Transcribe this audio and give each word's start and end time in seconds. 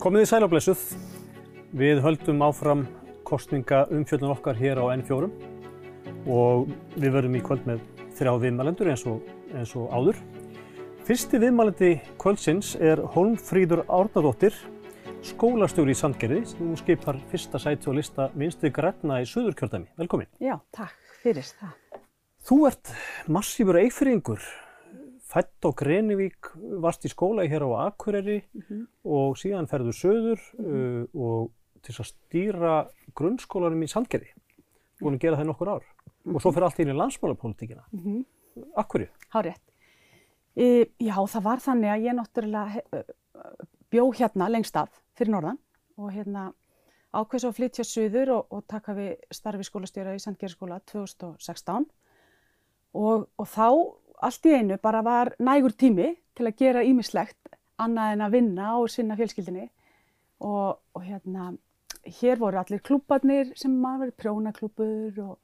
Komið 0.00 0.22
í 0.24 0.28
sælablessuð. 0.30 0.82
Við 1.76 1.98
höldum 2.00 2.40
áfram 2.40 2.86
kostninga 3.28 3.82
umfjöldun 3.92 4.30
okkar 4.32 4.56
hér 4.56 4.78
á 4.80 4.88
N4 4.94 5.26
og 6.24 6.70
við 6.94 7.12
verðum 7.18 7.36
í 7.36 7.42
kvöld 7.44 7.66
með 7.68 7.82
þrjá 8.16 8.30
viðmælendur 8.40 8.88
eins 8.88 9.04
og, 9.10 9.26
eins 9.52 9.74
og 9.76 9.92
áður. 9.92 10.22
Fyrsti 11.04 11.42
viðmælandi 11.42 11.90
kvöldsins 12.16 12.72
er 12.80 13.02
Holmfríður 13.12 13.84
Árnadóttir, 13.92 14.56
skólastjóri 15.34 15.92
í 15.92 16.00
Sandgerði 16.00 16.40
sem 16.48 16.72
skipar 16.80 17.20
fyrsta 17.28 17.60
sæti 17.60 17.92
og 17.92 18.00
lista 18.00 18.30
vinstri 18.32 18.72
græna 18.72 19.20
í 19.20 19.28
Suðurkjördæmi. 19.28 19.92
Velkomin. 20.00 20.32
Já, 20.40 20.56
takk 20.72 20.96
fyrir 21.20 21.44
það. 21.44 21.76
Þú 22.48 22.62
ert 22.72 22.96
massífur 23.28 23.82
eifringur, 23.84 24.40
fætt 25.30 25.66
á 25.66 25.70
Grenivík, 25.76 26.50
varst 26.82 27.06
í 27.06 27.12
skóla 27.12 27.46
hér 27.48 27.64
á 27.70 27.86
Akureyri 27.86 28.40
og 29.06 29.38
síðan 29.38 29.70
ferðu 29.70 29.94
söður 29.96 30.42
uh, 30.58 31.04
og 31.14 31.50
til 31.86 31.96
að 31.96 32.10
stýra 32.10 32.74
grunnskólanum 33.16 33.86
í 33.86 33.88
Sandgerði. 33.90 34.34
Búin 35.00 35.16
að 35.16 35.24
gera 35.24 35.38
það 35.38 35.46
í 35.46 35.50
nokkur 35.50 35.72
ár. 35.72 35.88
Og 36.28 36.42
svo 36.42 36.52
fer 36.52 36.66
allt 36.66 36.80
inn 36.82 36.92
í 36.92 36.96
landsmálapólitíkina. 36.98 37.86
Akkurju? 38.76 39.08
Hárið. 39.32 39.56
E, 40.58 40.66
já, 41.00 41.14
það 41.16 41.46
var 41.46 41.62
þannig 41.64 41.92
að 41.94 42.04
ég 42.04 42.16
náttúrulega 42.18 43.04
bjó 43.90 44.10
hérna 44.18 44.50
lengst 44.50 44.76
af 44.76 44.90
fyrir 45.16 45.32
norðan 45.34 45.60
og 46.00 46.12
hérna 46.14 46.50
ákveðs 47.10 47.46
að 47.48 47.56
flytja 47.56 47.86
suður 47.86 48.34
og, 48.36 48.52
og 48.54 48.66
taka 48.70 48.94
við 48.98 49.14
starfi 49.34 49.66
skólastjóra 49.66 50.14
í 50.14 50.22
Sandgerðskóla 50.22 50.80
2016 50.90 51.88
og, 52.94 53.26
og 53.34 53.48
þá 53.50 53.66
allt 54.26 54.46
í 54.46 54.54
einu 54.54 54.78
bara 54.82 55.02
var 55.04 55.34
nægur 55.38 55.74
tími 55.76 56.14
til 56.36 56.46
að 56.48 56.56
gera 56.62 56.84
ímislegt 56.86 57.56
annað 57.80 58.14
en 58.14 58.24
að 58.26 58.36
vinna 58.36 58.70
og 58.78 58.90
sinna 58.92 59.16
fjölskyldinni 59.18 59.66
og, 60.40 60.80
og 60.94 61.04
hérna 61.04 61.52
hér 62.20 62.40
voru 62.40 62.60
allir 62.60 62.82
klúbarnir 62.84 63.52
sem 63.58 63.72
maður 63.72 64.06
verið 64.06 64.18
prjónaklúbur 64.22 65.20
og, 65.24 65.36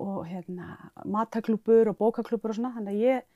og 0.00 0.20
hérna 0.28 0.76
mataklúbur 1.04 1.92
og 1.92 1.98
bókaklúbur 2.00 2.52
og 2.52 2.58
svona. 2.58 2.74
Þannig 2.76 2.94
að 2.94 3.04
ég 3.04 3.26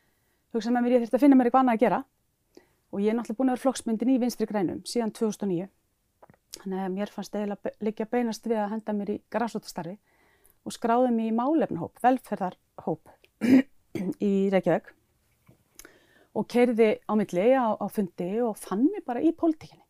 hugsa 0.57 0.73
með 0.73 0.85
mér 0.85 0.97
ég 0.97 1.05
þurfti 1.05 1.19
að 1.19 1.25
finna 1.25 1.39
mér 1.39 1.49
eitthvað 1.49 1.65
annað 1.65 1.79
að 1.79 1.85
gera. 1.85 2.03
Og 2.89 3.03
ég 3.05 3.13
er 3.13 3.19
náttúrulega 3.19 3.41
búin 3.41 3.51
að 3.51 3.57
vera 3.57 3.65
flokksmyndin 3.65 4.13
í 4.15 4.21
vinstri 4.21 4.49
grænum 4.49 4.85
síðan 4.89 5.13
2009 5.17 5.69
þannig 6.59 6.85
að 6.85 6.95
mér 6.95 7.13
fannst 7.13 7.35
eiginlega 7.37 7.73
liggja 7.85 8.07
beinast 8.11 8.47
við 8.49 8.61
að 8.63 8.73
henda 8.73 8.95
mér 8.97 9.13
í 9.13 9.19
græsóttastarfi 9.33 9.95
og 10.67 10.75
skráði 10.75 11.13
mig 11.15 11.31
í 11.31 11.37
málefnahóp, 11.37 12.01
velferðarhóp 12.03 13.13
í 14.25 14.33
Reykjavík 14.53 14.95
og 16.39 16.47
keirði 16.51 16.89
á 17.09 17.13
milli 17.19 17.47
á, 17.57 17.75
á 17.75 17.87
fundi 17.91 18.31
og 18.45 18.57
fann 18.61 18.87
mig 18.93 19.05
bara 19.07 19.23
í 19.25 19.33
pólitíkinni. 19.35 19.85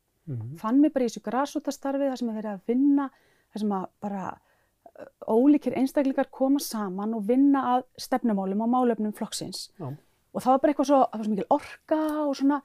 Fann 0.60 0.80
mig 0.80 0.92
bara 0.92 1.06
í 1.06 1.08
þessu 1.08 1.24
græsóttastarfi 1.24 2.08
þar 2.08 2.20
sem 2.20 2.28
er 2.28 2.38
verið 2.38 2.52
að 2.52 2.68
vinna 2.68 3.08
þar 3.52 3.62
sem 3.62 3.72
að 3.72 3.86
bara 4.04 4.24
ólíkir 5.28 5.76
einstaklingar 5.78 6.28
koma 6.30 6.60
saman 6.60 7.14
og 7.14 7.26
vinna 7.28 7.62
að 7.74 7.84
stefnumálum 8.00 8.64
og 8.64 8.72
málefnum 8.72 9.14
flokksins. 9.16 9.70
Já. 9.78 9.94
og 10.34 10.42
það 10.42 10.52
var 10.52 10.60
bara 10.62 10.72
eitthvað 10.72 10.90
svo, 10.90 10.98
það 11.04 11.18
var 11.18 11.24
svo 11.24 11.32
mikil 11.32 11.48
orka 11.56 12.00
og 12.24 12.36
svona 12.36 12.58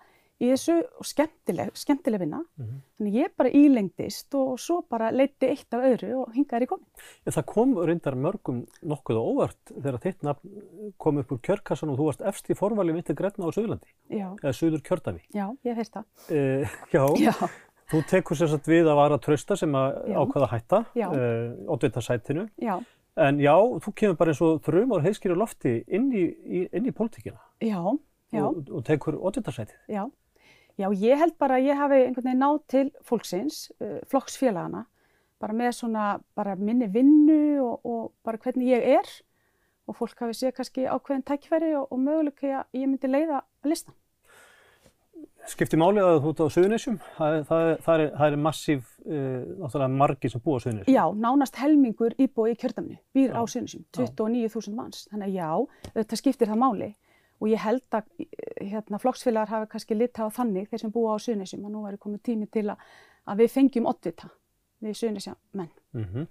í 0.44 0.50
þessu 0.52 0.76
og 1.00 1.06
skemmtileg, 1.08 1.72
skemmtileg 1.80 2.20
vinna 2.24 2.42
Mhm. 2.60 2.82
þannig 3.00 3.14
ég 3.22 3.34
bara 3.38 3.50
ílengdist 3.50 4.36
og 4.36 4.60
svo 4.60 4.82
bara 4.90 5.12
leiti 5.12 5.48
eitt 5.50 5.74
af 5.74 5.84
öðru 5.88 6.12
og 6.22 6.34
hingað 6.36 6.54
er 6.60 6.66
ég 6.66 6.72
komin 6.74 6.86
En 7.26 7.34
það 7.34 7.46
kom 7.46 7.76
reyndar 7.78 8.16
mörgum 8.16 8.64
nokkuð 8.84 9.18
óvart 9.24 9.74
þegar 9.74 10.00
þitt 10.04 10.24
nafn 10.24 10.94
kom 11.00 11.18
upp 11.24 11.32
úr 11.32 11.40
kjörkassan 11.42 11.90
og 11.94 11.98
þú 12.00 12.06
varst 12.12 12.22
efst 12.28 12.50
í 12.50 12.58
forvali 12.60 12.94
vinstri 12.94 13.16
græna 13.16 13.48
á 13.48 13.52
Suðurlandi, 13.56 13.88
já, 14.12 14.30
eða 14.44 14.54
Suður 14.54 14.82
kjördæmi. 14.84 15.22
já, 15.34 15.48
ég 15.66 15.76
heyrt 15.76 15.94
það 15.94 16.06
Uh, 16.30 16.66
já, 16.92 17.06
já, 17.18 17.50
þú 17.92 18.04
tekur 18.10 18.36
sér 18.38 18.48
satt 18.50 18.66
við 18.68 18.86
að 18.88 18.96
vara 18.96 19.18
trösta 19.20 19.56
sem 19.58 19.72
að 19.72 20.14
ákvaða 20.16 20.50
hætta 20.50 20.86
Já. 20.96 21.08
uh, 21.12 21.72
oddvita 21.72 22.02
sætinu. 22.02 22.50
já, 22.62 22.80
En 23.16 23.38
já, 23.38 23.53
þú 23.80 23.92
kemur 23.94 24.16
bara 24.18 24.32
eins 24.32 24.42
og 24.42 24.62
þrjumar 24.66 25.03
heiðskýri 25.06 25.36
lofti 25.38 25.84
inn 25.88 26.08
í, 26.12 26.24
í, 26.34 26.68
í 26.74 26.92
pólitíkina 26.92 27.38
já, 27.62 27.78
já. 28.34 28.42
og, 28.48 28.64
og 28.74 28.84
tekur 28.84 29.20
oddvita 29.22 29.52
sætið. 29.53 29.78
Já, 29.88 30.09
já, 30.79 30.88
ég 30.91 31.19
held 31.22 31.38
bara 31.41 31.59
að 31.59 31.69
ég 31.69 31.79
hafi 31.79 32.00
einhvern 32.01 32.29
veginn 32.29 32.44
náð 32.44 32.59
til 32.72 32.85
fólksins, 33.06 33.67
uh, 33.79 34.00
flokksfélagana, 34.11 34.85
bara 35.44 35.56
með 35.57 35.75
svona 35.79 36.07
bara 36.38 36.56
minni 36.56 36.88
vinnu 36.91 37.59
og, 37.63 37.75
og 37.84 38.03
bara 38.25 38.39
hvernig 38.41 38.72
ég 38.72 38.88
er 39.00 39.09
og 39.89 39.97
fólk 39.97 40.23
hafi 40.23 40.38
séð 40.38 40.56
kannski 40.57 40.85
ákveðin 40.88 41.25
tækifæri 41.28 41.73
og, 41.75 41.89
og 41.91 42.00
möguleika 42.00 42.61
að 42.61 42.79
ég 42.79 42.88
myndi 42.88 43.11
leiða 43.11 43.44
listan. 43.67 43.95
Skipti 45.44 45.75
máli 45.75 46.00
að 46.00 46.22
þú 46.23 46.29
ert 46.31 46.39
á 46.39 46.47
Suðunisjum, 46.56 46.97
það, 47.17 47.34
það, 47.50 47.66
það, 47.84 48.01
er, 48.03 48.11
það 48.16 48.28
er 48.29 48.38
massíf, 48.40 48.91
uh, 49.03 49.16
náttúrulega 49.59 49.97
margir 50.00 50.31
sem 50.31 50.44
búa 50.44 50.55
á 50.55 50.63
Suðunisjum. 50.63 50.95
Já, 50.95 51.03
nánast 51.25 51.59
helmingur 51.59 52.16
íbúi 52.16 52.53
í 52.53 52.59
kjördamni, 52.61 52.95
býr 53.16 53.34
Já. 53.34 53.35
á 53.35 53.41
Sunnusjum, 53.51 53.84
29.000 54.00 54.78
manns, 54.78 55.03
þannig 55.11 55.34
að 55.34 55.35
já, 55.41 55.91
þetta 56.00 56.22
skiptir 56.22 56.53
það 56.53 56.61
máli 56.63 56.90
og 57.44 57.52
ég 57.52 57.64
held 57.64 57.98
að 58.00 58.08
eh, 58.24 58.70
hérna, 58.72 59.02
flokksfélagar 59.04 59.52
hafi 59.52 59.72
kannski 59.74 59.98
litað 60.00 60.31
á 60.31 60.36
þannig 60.40 60.70
þeir 60.72 60.86
sem 60.86 60.94
búa 60.96 61.18
á 61.20 61.24
Sunnusjum 61.24 61.68
að 61.68 61.76
nú 61.76 61.84
væri 61.84 62.02
komið 62.06 62.24
tími 62.30 62.48
til 62.54 62.70
að, 62.72 62.94
að 63.28 63.44
við 63.44 63.56
fengjum 63.58 63.90
oddvita 63.92 64.31
við 64.84 65.00
Sunnusjum 65.02 65.40
menn. 65.59 65.74
Mm 65.94 66.28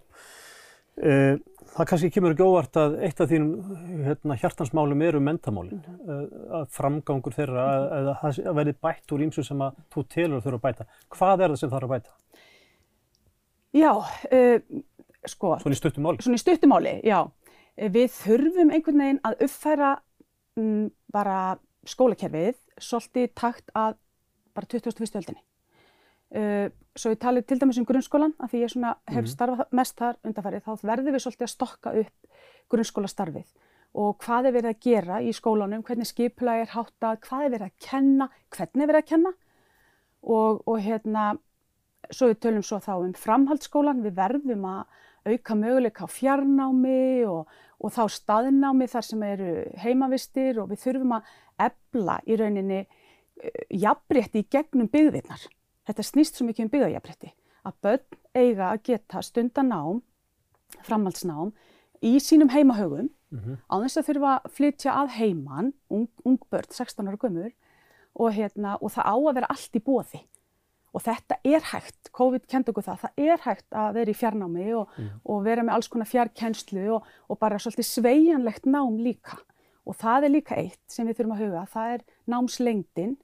það 1.72 1.89
kannski 1.89 2.11
kemur 2.12 2.34
ekki 2.34 2.45
óvart 2.45 2.78
að 2.81 2.97
eitt 3.06 3.21
af 3.22 3.31
þínum 3.31 4.03
hérna, 4.05 4.37
hjartansmálum 4.41 5.05
eru 5.06 5.21
mentamálin, 5.25 5.81
uh, 6.05 6.25
að 6.61 6.67
framgangur 6.77 7.37
þeirra, 7.37 7.65
að, 7.65 7.87
að 7.97 8.11
það 8.21 8.41
að 8.51 8.59
verði 8.61 8.75
bætt 8.87 9.15
úr 9.17 9.25
ímsu 9.27 9.45
sem 9.47 9.65
að 9.65 9.78
þú 9.95 10.05
telur 10.12 10.45
þurfa 10.45 10.61
að 10.61 10.67
bæta. 10.67 10.89
Hvað 11.17 11.45
er 11.45 11.55
það 11.55 11.61
sem 11.62 11.72
þarf 11.72 11.89
að 11.89 11.95
bæta? 11.95 12.17
Já, 13.72 13.93
uh, 13.97 14.59
sko, 15.33 15.55
Svona 15.62 15.78
í 15.78 15.81
stuttum 15.81 16.09
máli. 16.09 16.25
svona 16.27 16.41
í 16.41 16.45
stuttumáli, 16.45 16.97
já. 17.09 17.21
Eh, 17.72 17.89
Við 17.93 18.11
þurfum 18.19 18.75
einhvern 18.77 19.05
veginn 19.06 19.22
að 19.25 19.47
uppfæra 19.47 19.95
mm, 19.97 20.03
bara 20.57 21.59
skólakerfið 21.89 22.59
svolítið 22.79 23.33
takt 23.35 23.71
að 23.75 23.97
bara 24.55 24.67
21. 24.69 25.17
öldinni. 25.17 25.43
Uh, 26.33 26.69
svo 26.97 27.11
ég 27.13 27.21
tali 27.21 27.43
til 27.45 27.59
dæmis 27.61 27.79
um 27.81 27.85
grunnskólan, 27.89 28.33
af 28.41 28.53
því 28.53 28.63
ég 28.65 28.73
svona 28.73 28.95
hef 29.09 29.25
Mhm. 29.25 29.33
starfað 29.33 29.67
mest 29.73 29.97
þar 29.99 30.17
undarfærið, 30.25 30.63
þá 30.65 30.83
verðum 30.83 31.13
við 31.15 31.25
svolítið 31.25 31.47
að 31.47 31.55
stokka 31.57 31.93
upp 32.01 32.27
grunnskólastarfið 32.71 33.47
og 33.95 34.19
hvað 34.25 34.47
er 34.47 34.53
verið 34.53 34.71
að 34.73 34.81
gera 34.81 35.21
í 35.21 35.33
skólanum, 35.33 35.83
hvernig 35.83 36.07
skipulag 36.09 36.63
er 36.63 36.71
háttað, 36.73 37.21
hvað 37.21 37.45
er 37.45 37.51
verið 37.51 37.67
að 37.67 37.79
kenna, 37.79 38.29
hvernig 38.49 38.83
er 38.83 38.89
verið 38.89 39.03
að 39.03 39.09
kenna 39.09 39.33
og, 40.23 40.63
og 40.67 40.81
hérna, 40.81 41.39
svo 42.11 42.29
við 42.29 42.41
tölum 42.41 42.63
svo 42.65 42.79
þá 42.81 42.93
um 43.05 43.13
framhaldsskólan, 43.13 44.03
við 44.03 44.15
verðum 44.17 44.65
að 44.65 44.87
auka 45.28 45.56
möguleika 45.59 46.06
á 46.06 46.09
fjarnámi 46.10 47.25
og, 47.28 47.50
og 47.83 47.94
þá 47.94 48.03
staðnámi 48.16 48.88
þar 48.91 49.06
sem 49.06 49.25
eru 49.27 49.53
heimavistir 49.83 50.60
og 50.62 50.71
við 50.72 50.84
þurfum 50.87 51.16
að 51.19 51.33
ebla 51.66 52.19
í 52.27 52.38
rauninni 52.41 52.81
uh, 52.83 53.62
jafnrétti 53.71 54.43
í 54.43 54.49
gegnum 54.50 54.91
byggðirnar. 54.93 55.47
Þetta 55.88 56.06
snýst 56.06 56.38
svo 56.38 56.47
mikið 56.47 56.66
um 56.66 56.72
byggðajafnrétti. 56.77 57.33
Að 57.62 57.78
börn 57.87 58.21
eiga 58.34 58.71
að 58.72 58.84
geta 58.91 59.22
stundanám, 59.22 60.03
framhaldsnám, 60.87 61.53
í 62.03 62.16
sínum 62.22 62.50
heimahögum 62.50 63.10
Mm 63.33 63.56
á 63.71 63.75
þess 63.81 63.97
að 63.97 64.06
þurfa 64.09 64.31
að 64.37 64.50
flytja 64.56 64.93
að 64.93 65.12
heiman, 65.16 65.72
ung, 65.89 66.09
ung 66.25 66.39
börn, 66.50 66.69
16 66.69 67.09
ára 67.09 67.16
gömur 67.16 67.53
og, 68.12 68.28
hérna, 68.37 68.77
og 68.77 68.93
það 68.93 69.09
á 69.09 69.16
að 69.16 69.34
vera 69.39 69.50
allt 69.54 69.78
í 69.78 69.81
bóði. 69.81 70.21
Og 70.92 71.00
þetta 71.00 71.38
er 71.48 71.64
hægt, 71.70 72.10
COVID 72.12 72.44
kent 72.50 72.69
okkur 72.69 72.84
það, 72.84 73.04
það 73.06 73.22
er 73.25 73.42
hægt 73.47 73.76
að 73.80 73.94
vera 73.97 74.12
í 74.12 74.16
fjarnámi 74.19 74.66
og, 74.76 74.97
og 75.25 75.44
vera 75.47 75.64
með 75.64 75.78
alls 75.78 75.88
konar 75.88 76.10
fjarkenslu 76.10 76.84
og, 76.98 77.06
og 77.32 77.41
bara 77.41 77.60
svolítið 77.62 77.88
sveigjanlegt 77.88 78.69
nám 78.69 78.98
líka. 79.00 79.38
Og 79.88 79.97
það 79.98 80.28
er 80.28 80.34
líka 80.36 80.58
eitt 80.60 80.82
sem 80.92 81.08
við 81.08 81.19
þurfum 81.19 81.36
að 81.36 81.44
huga, 81.47 81.62
það 81.72 81.94
er 81.94 82.04
námslengdin. 82.34 83.15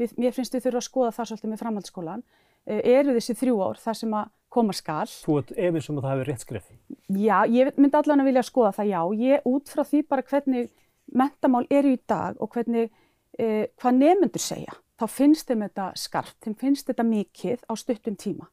Við, 0.00 0.16
mér 0.18 0.34
finnst 0.34 0.56
við 0.56 0.66
þurfum 0.66 0.82
að 0.82 0.88
skoða 0.88 1.14
það 1.14 1.30
svolítið 1.30 1.52
með 1.52 1.62
framhaldsskólan. 1.62 2.24
E, 2.64 2.80
eru 2.96 3.14
þessi 3.14 3.38
þrjú 3.38 3.60
ár 3.62 3.80
þar 3.80 4.00
sem 4.00 4.16
að 4.18 4.32
koma 4.54 4.74
skal? 4.74 5.06
Þú 5.06 5.38
ert 5.40 5.52
efins 5.54 5.90
um 5.90 6.00
að 6.00 6.06
það 6.06 6.14
hefur 6.14 6.30
rétt 6.32 6.44
skref. 6.44 6.70
Já, 7.14 7.38
ég 7.50 7.78
myndi 7.78 8.00
allan 8.00 8.24
að 8.24 8.30
vilja 8.30 8.44
skoða 8.46 8.74
það, 8.74 8.90
já. 8.90 9.00
Ég 9.22 9.48
út 9.50 9.70
frá 9.70 9.84
því 9.86 10.02
bara 10.10 10.26
hvernig 10.28 10.70
mentamál 11.14 11.64
eru 11.70 11.94
í 11.94 12.00
dag 12.10 12.40
og 12.42 12.50
hvernig, 12.54 12.90
eh, 13.38 13.70
hvað 13.80 14.00
nefnendur 14.00 14.42
segja, 14.42 14.74
þá 15.00 15.06
finnst 15.10 15.48
þeim 15.48 15.64
þetta 15.66 15.86
skarpt, 15.98 16.36
þeim 16.44 16.56
finnst 16.60 16.90
þetta 16.90 17.06
mikið 17.08 17.64
á 17.66 17.72
stuttum 17.78 18.18
tíma. 18.20 18.48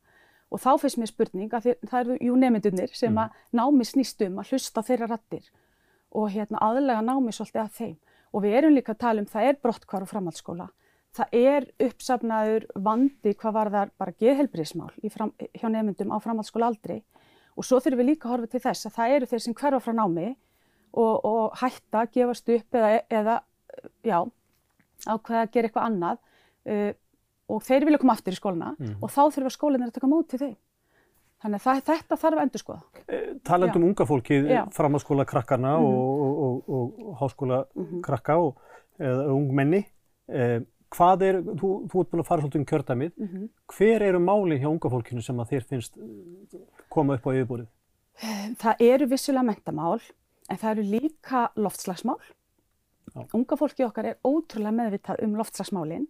Og 0.51 0.59
þá 0.59 0.71
finnst 0.81 0.99
mér 0.99 1.11
spurning 1.11 1.53
að 1.55 1.69
það 1.87 1.99
eru 2.01 2.17
jú 2.19 2.37
nefnendurnir 2.39 2.95
sem 2.97 3.17
að 3.21 3.35
námi 3.55 3.87
snýst 3.87 4.23
um 4.25 4.41
að 4.41 4.51
hlusta 4.51 4.83
þeirra 4.83 5.07
rattir 5.13 5.47
og 6.11 6.33
hérna 6.33 6.59
aðlega 6.59 7.05
námi 7.07 7.31
svolítið 7.31 7.61
að 7.63 7.77
þeim. 7.77 7.97
Og 8.31 8.43
við 8.43 8.57
erum 8.57 8.75
líka 8.75 8.95
að 8.95 9.03
tala 9.03 9.23
um 9.23 9.29
það 9.31 9.47
er 9.47 9.59
brottkvar 9.63 10.03
á 10.03 10.11
framhaldsskóla. 10.11 10.67
Það 11.15 11.33
er 11.35 11.67
uppsafnaður 11.87 12.65
vandi 12.75 13.33
hvað 13.35 13.55
var 13.55 13.71
þar 13.71 13.89
bara 13.99 14.17
geðhelbriðismál 14.19 14.91
fram, 15.11 15.33
hjá 15.55 15.67
nefndum 15.71 16.13
á 16.15 16.17
framhaldsskóla 16.23 16.71
aldrei 16.71 17.01
og 17.55 17.67
svo 17.67 17.81
þurfum 17.83 17.99
við 17.99 18.09
líka 18.13 18.27
að 18.27 18.33
horfa 18.35 18.51
til 18.51 18.61
þess 18.63 18.87
að 18.87 18.95
það 18.95 19.15
eru 19.15 19.27
þeir 19.31 19.43
sem 19.43 19.55
hverfa 19.59 19.81
frá 19.83 19.95
námi 19.97 20.27
og, 20.31 21.25
og 21.27 21.57
hætta, 21.59 22.05
gefast 22.13 22.51
upp 22.55 22.79
eða, 22.79 22.91
eða 23.11 23.35
já, 24.07 24.19
ákveða 25.07 25.43
að 25.43 25.51
gera 25.51 25.69
eitthvað 25.69 25.89
annað 25.89 26.21
uh, 26.67 26.93
og 27.49 27.63
þeir 27.63 27.85
vilja 27.85 27.99
koma 27.99 28.13
aftur 28.13 28.33
í 28.33 28.39
skóluna 28.39 28.75
Mhm. 28.79 28.97
og 29.01 29.09
þá 29.09 29.21
þurfa 29.35 29.51
skólinir 29.57 29.87
að 29.89 29.93
taka 29.93 30.07
móti 30.07 30.37
þeim. 30.39 30.55
Þannig 31.41 31.63
að 31.65 31.81
þetta 31.89 32.17
þarf 32.21 32.37
að 32.37 32.41
endur 32.43 32.61
skoða. 32.61 32.81
Talandi 33.43 33.75
um 33.79 33.83
unga 33.89 34.05
fólkið, 34.05 34.47
Já. 34.49 34.65
framhaldsskóla 34.71 35.25
krakkarna 35.25 35.77
Mhm. 35.79 35.85
og, 35.85 36.21
og, 36.21 36.69
og, 36.69 36.99
og 37.07 37.17
háskóla 37.17 37.65
Mhm. 37.75 38.01
krakka 38.03 38.37
og 38.37 38.57
eða 38.99 39.25
ungmenni, 39.33 39.85
eh, 40.29 40.59
hvað 40.91 41.21
er, 41.23 41.41
þú, 41.41 41.87
þú 41.89 41.99
ert 42.01 42.11
búin 42.11 42.21
að 42.21 42.25
fara 42.27 42.41
svolítið 42.41 42.55
um 42.59 42.65
kjördæmið, 42.65 43.11
Mm 43.17 43.49
hver 43.71 44.01
eru 44.01 44.19
málin 44.19 44.59
hjá 44.59 44.67
unga 44.69 44.89
fólkinu 44.89 45.21
sem 45.23 45.37
að 45.37 45.49
þér 45.49 45.65
finnst 45.65 45.97
eh, 45.97 46.59
koma 46.89 47.13
upp 47.15 47.23
á 47.25 47.31
yfirbúrið? 47.33 47.67
Það 48.57 48.75
eru 48.79 49.05
vissulega 49.07 49.43
mentamál 49.45 49.99
en 50.49 50.57
það 50.57 50.71
eru 50.77 50.83
líka 50.83 51.49
loftslagsmál. 51.55 52.19
Já. 53.15 53.25
Unga 53.33 53.55
fólki 53.57 53.83
okkar 53.87 54.05
er 54.05 54.17
ótrúlega 54.23 54.75
meðvitað 54.75 55.23
um 55.23 55.33
loftslagsmálin 55.35 56.07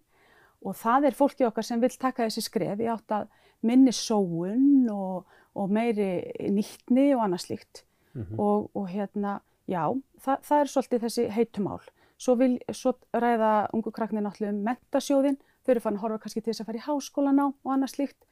og 0.65 0.75
það 0.77 1.05
er 1.09 1.15
fólki 1.17 1.45
okkar 1.47 1.63
sem 1.65 1.81
vil 1.81 1.89
taka 1.89 2.27
þessi 2.27 2.41
skref 2.45 2.79
í 2.79 2.89
átt 2.91 3.11
að 3.11 3.27
minni 3.63 3.91
sóun 3.93 4.89
og, 4.91 5.25
og 5.55 5.69
meiri 5.73 6.09
nýttni 6.53 7.11
og 7.15 7.23
annað 7.25 7.45
slíkt. 7.47 7.83
Mhm. 8.13 8.39
og, 8.39 8.69
og 8.75 8.89
hérna, 8.91 9.37
já, 9.71 9.85
það, 10.19 10.41
það 10.43 10.59
er 10.61 10.67
svolítið 10.73 11.03
þessi 11.05 11.27
heitumál. 11.31 11.79
Svo, 12.19 12.35
vil, 12.35 12.57
svo 12.75 12.91
ræða 13.15 13.69
ungu 13.73 13.91
krakknir 13.95 14.21
náttúrulega 14.25 14.51
um 14.53 14.65
mentasjóðin, 14.67 15.37
þau 15.63 15.71
eru 15.71 15.79
fann 15.81 15.95
að 15.95 16.01
horfa 16.03 16.19
kannski 16.25 16.41
til 16.43 16.51
þess 16.51 16.61
að 16.61 16.67
fara 16.67 16.81
í 16.81 16.85
háskólaná 16.89 17.45
og 17.53 17.71
annað 17.71 17.93
slíkt 17.95 18.27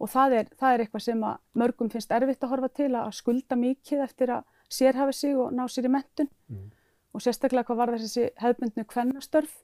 og 0.00 0.08
það 0.10 0.32
er, 0.38 0.48
það 0.58 0.72
er 0.74 0.82
eitthvað 0.84 1.02
sem 1.04 1.22
mörgum 1.58 1.90
finnst 1.92 2.10
erfitt 2.14 2.42
að 2.46 2.52
horfa 2.54 2.68
til 2.80 2.88
að 2.94 3.12
skulda 3.18 3.56
mikið 3.58 4.02
eftir 4.06 4.32
að 4.38 4.44
sérhafa 4.70 5.12
sig 5.14 5.36
og 5.36 5.52
ná 5.52 5.64
sér 5.68 5.86
í 5.86 5.92
mentun 5.92 6.28
Mhm. 6.48 6.70
og 7.14 7.20
sérstaklega 7.20 7.66
hvað 7.68 7.76
var 7.82 7.92
þessi 7.98 8.30
hefðbundnu 8.38 8.84
kvennastörf 8.86 9.54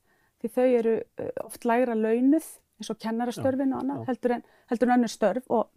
því 0.45 0.51
þau 0.55 0.67
eru 0.81 0.95
eh, 1.19 1.31
oft 1.45 1.65
lægra 1.69 1.95
launuð 1.99 2.49
eins 2.79 2.91
og 2.91 2.99
kennarastörfin 3.05 3.73
og 3.75 3.81
annað 3.85 4.01
heldur 4.11 4.33
en, 4.39 4.43
heldur 4.71 4.89
en 4.91 4.95
önnur 4.99 5.13
störf 5.13 5.45
og, 5.55 5.69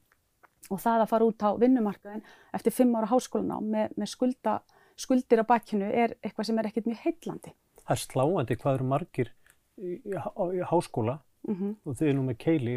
og 0.71 0.79
það 0.81 1.03
að 1.05 1.11
fara 1.13 1.27
út 1.29 1.45
á 1.45 1.49
vinnumarkaðin 1.61 2.23
eftir 2.57 2.73
fimm 2.73 2.95
ára 2.97 3.09
háskólanám 3.11 3.67
með, 3.75 3.93
með 3.97 4.11
skulda, 4.13 4.55
skuldir 4.97 5.43
á 5.43 5.45
bakkinu 5.47 5.87
er 5.93 6.15
eitthvað 6.25 6.49
sem 6.49 6.59
er 6.59 6.69
ekkert 6.71 6.89
mjög 6.89 7.03
heitlandi. 7.05 7.53
Það 7.85 7.93
er 7.95 8.01
sláandi 8.03 8.57
hvað 8.59 8.79
eru 8.79 8.87
margir 8.89 9.29
í, 9.77 9.93
í, 10.01 10.15
há- 10.17 10.35
í 10.57 10.63
háskóla 10.73 11.19
Mm 11.47 11.75
og 11.85 11.93
þið 11.95 12.07
er 12.09 12.15
nú 12.17 12.23
með 12.27 12.37
keili 12.43 12.73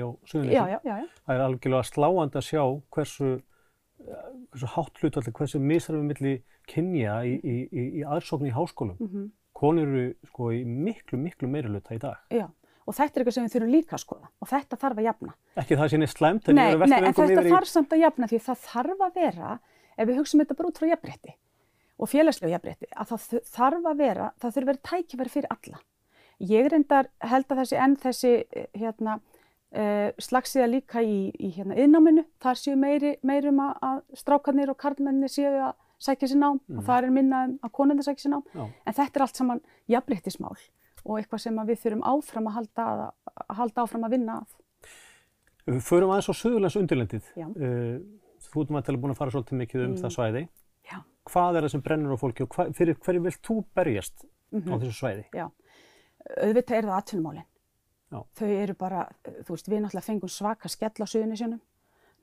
já, 0.84 0.96
já. 1.00 1.06
Það 1.26 1.34
er 1.34 1.40
algjörlega 1.42 1.86
sláandi 1.88 2.38
að 2.38 2.44
sjá 2.46 2.62
hversu, 2.94 3.30
eh, 4.04 4.28
hversu 4.52 4.68
hátt 4.76 5.00
hlutvalli, 5.00 5.32
hversu 5.34 5.58
misræfum 5.58 6.06
milli 6.06 6.34
kynja 6.70 7.16
í, 7.26 7.32
í, 7.42 7.56
í, 7.72 7.86
í 7.98 8.04
aðsókn 8.06 8.46
í 8.46 8.52
háskólum. 8.54 9.00
Mm 9.00 9.30
Konur 9.60 9.90
eru 9.90 10.06
sko 10.30 10.50
í 10.56 10.62
miklu, 10.64 11.20
miklu 11.20 11.50
meiri 11.52 11.70
hluta 11.72 11.96
í 11.96 12.00
dag. 12.02 12.24
já. 12.32 12.46
Og 12.88 12.96
þetta 12.96 13.12
er 13.12 13.22
eitthvað 13.22 13.34
sem 13.36 13.44
við 13.44 13.52
þurfum 13.54 13.70
líka 13.70 13.94
að 13.94 14.00
skoða 14.02 14.28
og 14.40 14.48
þetta 14.50 14.76
þarf 14.80 14.98
að 14.98 15.04
jafna. 15.06 15.34
Ekki 15.60 15.76
það 15.78 15.90
sé 15.92 15.98
neitt 16.00 16.12
slæmt, 16.14 16.48
en 16.48 16.56
ég 16.56 16.56
Nei, 16.58 16.64
er 16.64 16.72
að 16.74 16.80
nei, 16.80 16.80
velta 16.80 16.96
en 16.96 17.04
vengum 17.04 17.20
þetta 17.20 17.34
yfir 17.36 17.50
í... 17.50 17.52
þarf 17.54 17.70
samt 17.70 17.92
að 17.94 18.02
jafna 18.02 18.28
því 18.30 18.40
það 18.46 18.64
þarf 18.64 19.04
að 19.06 19.18
vera, 19.20 19.50
ef 19.94 20.08
við 20.08 20.18
hugsaum 20.18 20.42
þetta 20.42 20.56
bara 20.58 20.70
út 20.70 20.80
frá 20.80 20.88
jafnrétti 20.90 21.34
og 22.00 22.08
félagslegu 22.08 22.54
jafnrétti, 22.54 22.88
að 22.96 23.12
það 23.12 23.44
þarf 23.52 23.88
að 23.90 24.00
vera, 24.00 24.30
það 24.40 24.54
þurf 24.56 24.64
að 24.64 24.70
vera 24.70 24.82
tækifæri 24.88 25.34
fyrir 25.34 25.52
alla. 25.54 25.80
Ég 26.50 26.70
reyndar 26.72 27.10
held 27.20 27.52
að 27.52 27.60
þessi 27.60 27.78
enn 27.84 27.96
þessi 28.00 28.32
eh, 28.40 28.68
hérna, 28.80 29.18
uh, 29.76 30.08
slagsíða 30.24 30.70
líka 30.72 31.02
í, 31.04 31.18
í 31.36 31.52
hérna, 31.58 31.76
yðnáminu, 31.76 32.24
þar 32.40 32.60
séu 32.62 32.78
meiri, 32.80 33.18
meiri 33.20 33.52
um 33.52 33.60
að, 33.66 33.74
að 33.90 34.00
strákarnir 34.22 34.72
og 34.72 34.80
karlmenni 34.80 35.28
séu 35.28 35.52
að 35.52 35.74
sækja 36.00 36.28
sér 36.32 36.38
nám 36.40 36.60
Mhm. 36.68 36.78
og 36.78 36.84
það 36.84 37.04
er 37.04 37.10
minna 37.10 37.46
að 37.62 37.70
konandi 37.72 38.02
sækja 38.02 38.24
sér 38.26 38.32
nám. 38.34 38.42
Já. 38.54 38.68
En 38.86 38.94
þetta 38.94 39.16
er 39.16 39.22
allt 39.22 39.36
saman 39.36 39.60
jafnréttismál 39.88 40.56
og 41.04 41.18
eitthvað 41.20 41.40
sem 41.40 41.56
að 41.56 41.66
við 41.70 41.78
þurfum 41.84 42.02
áfram 42.02 42.46
að 42.48 42.52
halda, 42.52 42.84
að, 42.84 43.12
að 43.50 43.56
halda 43.56 43.82
áfram 43.82 44.04
að 44.04 44.10
vinna 44.10 44.40
að. 44.40 44.56
Við 45.66 45.82
förum 45.84 46.10
aðeins 46.10 46.28
á 46.28 46.34
Suðurlands 46.34 46.76
undirlendið. 46.80 47.24
Já. 47.36 47.46
Uh, 47.46 48.00
þú 48.50 48.62
ert 48.64 48.70
maður 48.74 48.96
búin 49.00 49.12
að 49.12 49.16
fara 49.20 49.30
svolítið 49.30 49.58
mikið 49.60 49.84
um 49.84 49.94
Mm. 49.94 50.00
það 50.02 50.14
svæði. 50.16 50.48
Já. 50.90 50.98
Hvað 51.30 51.56
er 51.56 51.62
það 51.62 51.70
sem 51.70 51.80
brennur 51.82 52.12
á 52.16 52.18
fólki 52.20 52.40
og 52.42 52.48
hva, 52.48 52.72
fyrir 52.74 52.94
hverju 52.98 53.22
vilt 53.22 53.42
þú 53.42 53.64
berjast 53.76 54.24
Mhm. 54.52 54.72
á 54.72 54.74
þessu 54.80 54.96
svæði? 55.00 55.24
auðvitað 56.40 56.76
er 56.76 56.84
það 56.84 56.98
atvinnumálin. 57.00 57.44
Já. 58.10 58.24
Þau 58.36 58.48
eru 58.62 58.74
bara, 58.74 59.08
þú 59.44 59.54
veist, 59.54 59.68
við 59.70 59.80
náttúrulega 59.84 60.04
fengum 60.08 60.28
svaka 60.32 60.68
skell 60.68 60.90
á 61.00 61.06
suðunisjónum 61.06 61.60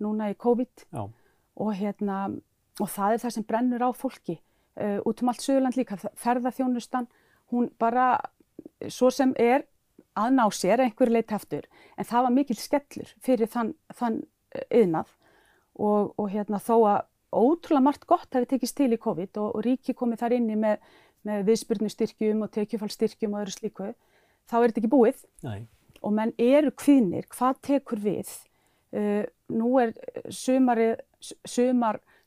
núna 0.02 0.30
í 0.32 0.36
COVID 0.36 0.86
Já. 0.94 1.10
og 1.58 1.74
hérna, 1.76 2.42
og 2.82 2.92
það 2.94 3.16
er 3.16 3.24
það 3.24 3.36
sem 3.36 3.48
brennur 3.48 3.86
á 3.86 3.90
fólki 3.98 4.38
uh, 4.38 5.00
út 5.08 5.24
um 5.24 5.32
allt 5.32 5.44
Suðurland 5.44 5.78
líka, 5.80 5.98
ferðaþjónustan, 6.20 7.10
hún 7.54 7.70
bara, 7.80 8.18
svo 8.92 9.12
sem 9.14 9.34
er 9.40 9.66
að 10.18 10.34
ná 10.38 10.46
sér 10.54 10.82
að 10.82 10.90
einhverju 10.90 11.14
leit 11.14 11.34
eftir, 11.36 11.68
en 11.98 12.08
það 12.08 12.26
var 12.28 12.36
mikil 12.36 12.58
skellur 12.60 13.14
fyrir 13.24 13.50
þann, 13.52 13.74
þann 13.94 14.22
yðnað 14.74 15.14
og, 15.78 16.14
og 16.18 16.30
hérna 16.34 16.60
þó 16.64 16.76
að 16.90 17.00
ótrúlega 17.38 17.84
margt 17.84 18.08
gott 18.10 18.34
hefði 18.34 18.50
tekist 18.54 18.78
til 18.80 18.94
í 18.96 19.02
COVID 19.02 19.40
og, 19.42 19.58
og 19.60 19.66
ríki 19.66 19.96
komið 19.98 20.24
þar 20.24 20.38
inni 20.38 20.58
með, 20.60 20.84
með 21.28 21.44
viðspyrnustyrkjum 21.52 22.46
og 22.46 22.54
tekjufallstyrkjum 22.56 23.36
og 23.36 23.44
öðru 23.44 23.56
slíku, 23.56 23.90
þá 24.48 24.58
er 24.60 24.70
þetta 24.70 24.82
ekki 24.84 24.94
búið 24.94 25.24
Nei. 25.46 25.68
og 26.02 26.16
menn 26.18 26.34
eru 26.42 26.74
kvíðnir, 26.74 27.28
hvað 27.34 27.62
tekur 27.68 28.04
við? 28.04 28.32
Uh, 28.96 29.26
nú 29.52 29.74
er 29.82 29.92
sumarið, 30.32 31.02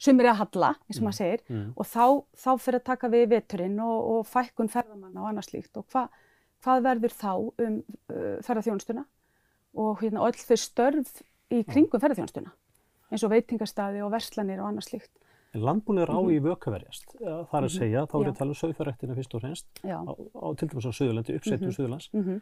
sumar, 0.01 0.25
sumarið 0.25 0.31
að 0.33 0.39
halla, 0.41 0.71
eins 0.89 0.97
og 0.99 1.03
Mm. 1.03 1.07
maður 1.09 1.19
segir, 1.21 1.41
Mm. 1.51 1.73
og 1.77 1.87
þá, 1.87 2.05
þá 2.37 2.51
fyrir 2.65 2.81
að 2.81 2.85
taka 2.85 3.09
við 3.09 3.27
veturinn 3.29 3.81
og, 3.81 4.11
og 4.11 4.27
fækkun 4.27 4.69
ferðamanna 4.73 5.21
og 5.21 5.29
annað 5.31 5.49
slíkt 5.51 5.77
og 5.77 5.85
hva, 5.93 6.09
hvað 6.65 6.83
verður 6.89 7.13
þá 7.13 7.33
um 7.59 7.83
uh, 8.11 8.39
ferðarþjónustuna 8.43 9.05
og 9.77 9.99
hérna, 10.01 10.25
öll 10.27 10.41
þau 10.41 10.57
störf 10.57 11.23
í 11.51 11.65
kringum 11.65 12.01
ferðarþjónustuna 12.01 12.53
eins 13.11 13.25
og 13.25 13.31
veitingastadi 13.31 14.01
og 14.05 14.13
verslanir 14.13 14.61
og 14.63 14.69
annað 14.73 14.89
slíkt. 14.89 15.11
En 15.53 15.63
landbúnir 15.63 16.07
á 16.07 16.15
Mhm. 16.15 16.31
í 16.31 16.39
vökaverjast. 16.41 17.07
Það 17.19 17.55
er 17.59 17.65
að 17.67 17.71
Mhm. 17.73 17.79
segja, 17.79 18.07
þá 18.07 18.15
er 18.21 18.25
ég 18.27 18.33
að 18.33 18.39
tala 18.39 18.51
um 18.51 18.55
sauðfjörrættina 18.55 19.15
fyrst 19.17 19.35
og 19.35 19.41
fremst, 19.43 19.67
á, 19.85 20.15
á, 20.15 20.55
til 20.57 20.69
dæmis 20.69 20.87
á 20.87 20.93
Suðurlandi, 20.95 21.35
uppsettum 21.35 21.69
Mhm. 21.69 21.75
Suðurlands, 21.77 22.09
Mm 22.15 22.41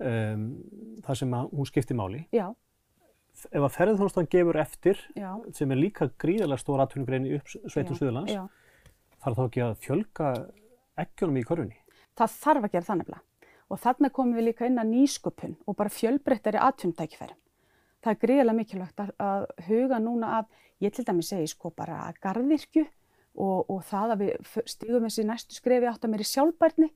um, 0.00 0.56
þar 1.02 1.14
sem 1.16 1.30
að 1.30 1.50
hún 1.52 1.66
skiptir 1.66 1.94
máli. 1.96 2.26
Já, 2.32 2.54
Ef 3.50 3.62
að 3.64 3.74
ferðarþjónustan 3.76 4.28
gefur 4.30 4.58
eftir, 4.60 4.98
já, 5.16 5.30
sem 5.56 5.70
er 5.72 5.80
líka 5.80 6.10
gríðarlega 6.20 6.60
stór 6.60 6.82
atvinnugrein 6.84 7.28
í 7.28 7.36
uppsveitum 7.38 7.96
Suðurlands, 7.96 8.34
þarf 9.22 9.38
þá 9.38 9.44
ekki 9.46 9.62
að 9.64 9.76
fjölga 9.84 10.30
eggjunum 11.00 11.40
í 11.40 11.44
körfunni. 11.48 11.78
Það 12.18 12.36
þarf 12.42 12.66
að 12.66 12.74
gera 12.74 12.88
það 12.88 13.00
nefnilega. 13.00 13.26
Og 13.70 13.80
þarna 13.80 14.10
komum 14.10 14.36
við 14.36 14.48
líka 14.48 14.66
inn 14.66 14.82
að 14.82 14.90
nýsköpun 14.90 15.56
og 15.64 15.76
bara 15.78 15.94
fjölbreyttari 15.94 16.60
atvinnutækifæri. 16.60 17.36
Það 18.00 18.12
er 18.12 18.20
gríðarlega 18.24 18.58
mikilvægt 18.58 19.02
að, 19.04 19.12
að 19.22 19.44
huga 19.68 20.00
núna 20.02 20.32
að, 20.40 20.48
ég 20.82 20.94
til 20.96 21.04
dæmis 21.06 21.30
segi 21.30 21.50
sko 21.52 21.70
bara 21.76 22.00
garðirkju 22.24 22.86
og, 23.36 23.70
og 23.70 23.82
það 23.86 24.14
að 24.14 24.24
við 24.24 24.54
stigum 24.72 25.06
þessi 25.06 25.26
næstu 25.28 25.58
skrefi 25.58 25.88
átt 25.90 26.06
að 26.06 26.14
meiri 26.14 26.26
sjálfbærni, 26.26 26.88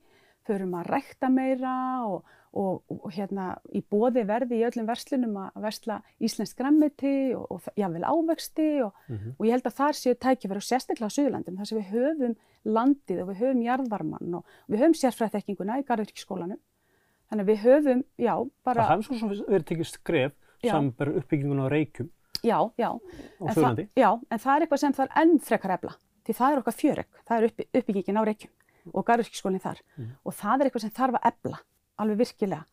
förum 0.45 0.75
að 0.77 0.89
rækta 0.91 1.29
meira 1.31 1.75
og, 2.09 2.25
og, 2.55 2.81
og 2.87 3.11
hérna 3.11 3.49
í 3.75 3.81
bóði 3.91 4.23
verði 4.27 4.59
í 4.61 4.65
öllum 4.67 4.87
verslunum 4.87 5.35
að 5.43 5.61
versla 5.65 5.99
íslensk 6.23 6.57
grammiti 6.59 7.33
og, 7.35 7.45
og 7.51 7.69
jáfnvel 7.75 8.05
ávexti 8.07 8.69
og, 8.85 8.93
Mm 9.07 9.33
og 9.35 9.45
ég 9.45 9.55
held 9.55 9.67
að 9.67 9.77
þar 9.79 9.97
séu 9.99 10.15
tækifæri 10.15 10.61
og 10.61 10.65
sérstaklega 10.65 11.09
á 11.11 11.15
Suðurlandum 11.15 11.57
þar 11.59 11.67
sem 11.69 11.79
við 11.79 11.91
höfum 11.91 12.35
landið 12.65 13.21
og 13.21 13.29
við 13.29 13.41
höfum 13.41 13.63
jarðvarman 13.65 14.37
og 14.39 14.55
við 14.71 14.83
höfum 14.83 14.97
sérfræðtekkinguna 15.01 15.79
í 15.81 15.85
Garðurkískólanum. 15.85 16.61
Þannig 17.29 17.43
að 17.43 17.51
við 17.51 17.63
höfum, 17.65 18.03
já, 18.21 18.33
bara, 18.63 18.85
Það 18.85 18.93
hefði 18.95 19.19
svo 19.19 19.47
verið 19.49 19.67
tekið 19.71 19.89
skref 19.91 20.35
sambar 20.65 21.11
uppbygginguna 21.19 21.67
á 21.67 21.73
reykjum 21.73 22.09
já, 22.45 22.59
já. 22.77 22.89
En 23.41 23.55
það, 23.55 23.81
já, 23.97 24.09
en 24.29 24.41
það 24.41 24.55
er 24.55 24.65
eitthvað 24.65 24.81
sem 24.81 24.95
það 24.95 25.05
er 25.07 25.21
enn 25.23 25.39
frekar 25.43 25.73
efla. 25.75 25.95
Því 26.25 26.35
það 26.39 26.51
er 26.53 26.61
okkar 26.61 26.75
fjöreg, 26.79 27.07
það 27.27 27.37
er 27.37 27.47
upp, 27.49 27.63
uppbyggingin 27.79 28.19
á 28.21 28.23
reykjum 28.29 28.93
og 28.93 29.05
Garðurkískólinn 29.07 29.63
þar. 29.63 29.81
Mhm. 29.97 30.11
Og 30.25 30.35
það 30.37 30.61
er 30.61 30.69
eitthvað 30.69 30.85
sem 30.85 30.93
þarf 30.95 31.17
að 31.19 31.27
efla, 31.31 31.59
alveg 31.97 32.17
virkilega. 32.17 32.65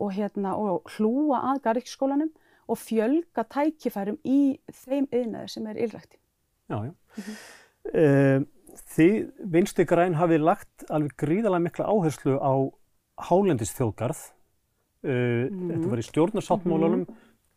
Og, 0.00 0.12
hérna, 0.16 0.54
og 0.56 0.82
hlúa 0.96 1.42
að 1.52 1.60
Garðurkískólanum 1.64 2.30
og 2.68 2.78
fjölga 2.78 3.44
tækifærum 3.44 4.16
í 4.24 4.58
þeim 4.72 5.06
yðnaður 5.12 5.50
sem 5.50 5.66
er 5.66 5.76
ylrækti. 5.76 6.16
Já, 6.70 6.76
já. 6.84 6.92
Mhm. 7.16 7.36
Mm 7.94 8.46
þið 8.94 9.30
vinstri 9.50 9.84
græn 9.84 10.14
hafið 10.14 10.44
lagt 10.46 10.84
alveg 10.94 11.14
gríðarlega 11.18 11.64
mikla 11.64 11.86
áherslu 11.90 12.36
á 12.38 12.52
hálendis 13.28 13.72
þjóðgarð. 13.74 14.20
Uh, 15.02 15.48
Mhm. 15.50 15.70
Þetta 15.70 15.90
var 15.90 15.98
í 15.98 16.06
stjórnarsáttmálunum. 16.06 17.06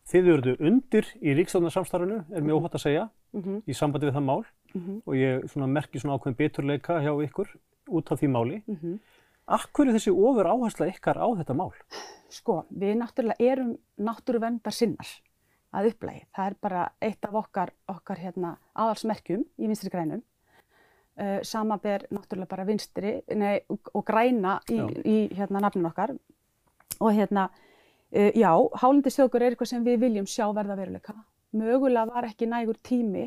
Þið 0.10 0.30
eruðu 0.34 0.54
undir 0.60 1.06
í 1.22 1.36
ríkstjórnarsamstarfinu, 1.38 2.26
er 2.34 2.42
mjög 2.42 2.60
óhætt 2.64 2.76
að 2.76 2.84
segja, 2.84 3.10
Mm 3.34 3.42
-hmm. 3.42 3.62
í 3.68 3.74
sambandi 3.74 4.08
við 4.08 4.14
það 4.14 4.24
mál 4.26 4.46
og 5.06 5.14
ég 5.16 5.44
svona 5.52 5.68
merki 5.68 6.00
svona 6.00 6.18
ákveðin 6.18 6.36
beturleika 6.38 7.00
hjá 7.02 7.14
ykkur 7.28 7.48
út 7.90 8.12
af 8.12 8.20
því 8.20 8.28
máli. 8.30 8.62
Akkur 9.52 9.90
er 9.90 9.98
þessi 9.98 10.14
ofur 10.14 10.48
áhersla 10.48 10.88
ykkar 10.92 11.20
á 11.20 11.28
þetta 11.40 11.56
mál? 11.58 11.72
Sko, 12.32 12.64
við 12.72 12.96
náttúrulega 13.02 13.52
erum 13.52 13.74
náttúruvendar 14.00 14.74
sinnar 14.74 15.10
að 15.74 15.90
upplægi. 15.92 16.24
Það 16.36 16.48
er 16.48 16.56
bara 16.64 16.84
eitt 17.04 17.28
af 17.28 17.36
okkar, 17.42 17.74
okkar 17.92 18.22
hérna, 18.22 18.56
aðalsmerkjum 18.74 19.44
í 19.44 19.68
vinstri 19.68 19.92
grænum. 19.94 20.24
Uh, 21.14 21.44
sama 21.46 21.78
ber 21.78 22.08
náttúrulega 22.10 22.50
bara 22.50 22.66
vinstri 22.66 23.20
nei, 23.38 23.60
og, 23.70 23.92
og 23.94 24.06
græna 24.08 24.58
í, 24.72 24.80
í 25.06 25.18
hérna, 25.36 25.62
nafninu 25.62 25.92
okkar. 25.92 26.16
Og 27.00 27.14
hérna, 27.14 27.50
Uh, 28.14 28.30
já, 28.38 28.52
hálendistjókur 28.78 29.42
er 29.42 29.56
eitthvað 29.56 29.72
sem 29.72 29.86
við 29.86 30.04
viljum 30.04 30.28
sjá 30.30 30.44
verða 30.54 30.76
veruleika. 30.78 31.16
Mögulega 31.58 32.12
var 32.14 32.28
ekki 32.28 32.46
nægur 32.46 32.78
tími 32.86 33.24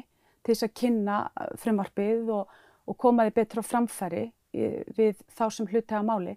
til 0.47 0.53
þess 0.53 0.63
að 0.63 0.77
kynna 0.79 1.17
frumvarpið 1.59 2.31
og, 2.31 2.53
og 2.87 2.97
koma 3.03 3.25
því 3.27 3.33
betra 3.35 3.65
á 3.67 3.67
framfæri 3.67 4.23
við 4.97 5.21
þá 5.37 5.45
sem 5.53 5.69
hluti 5.71 5.97
að 5.97 6.09
máli. 6.11 6.37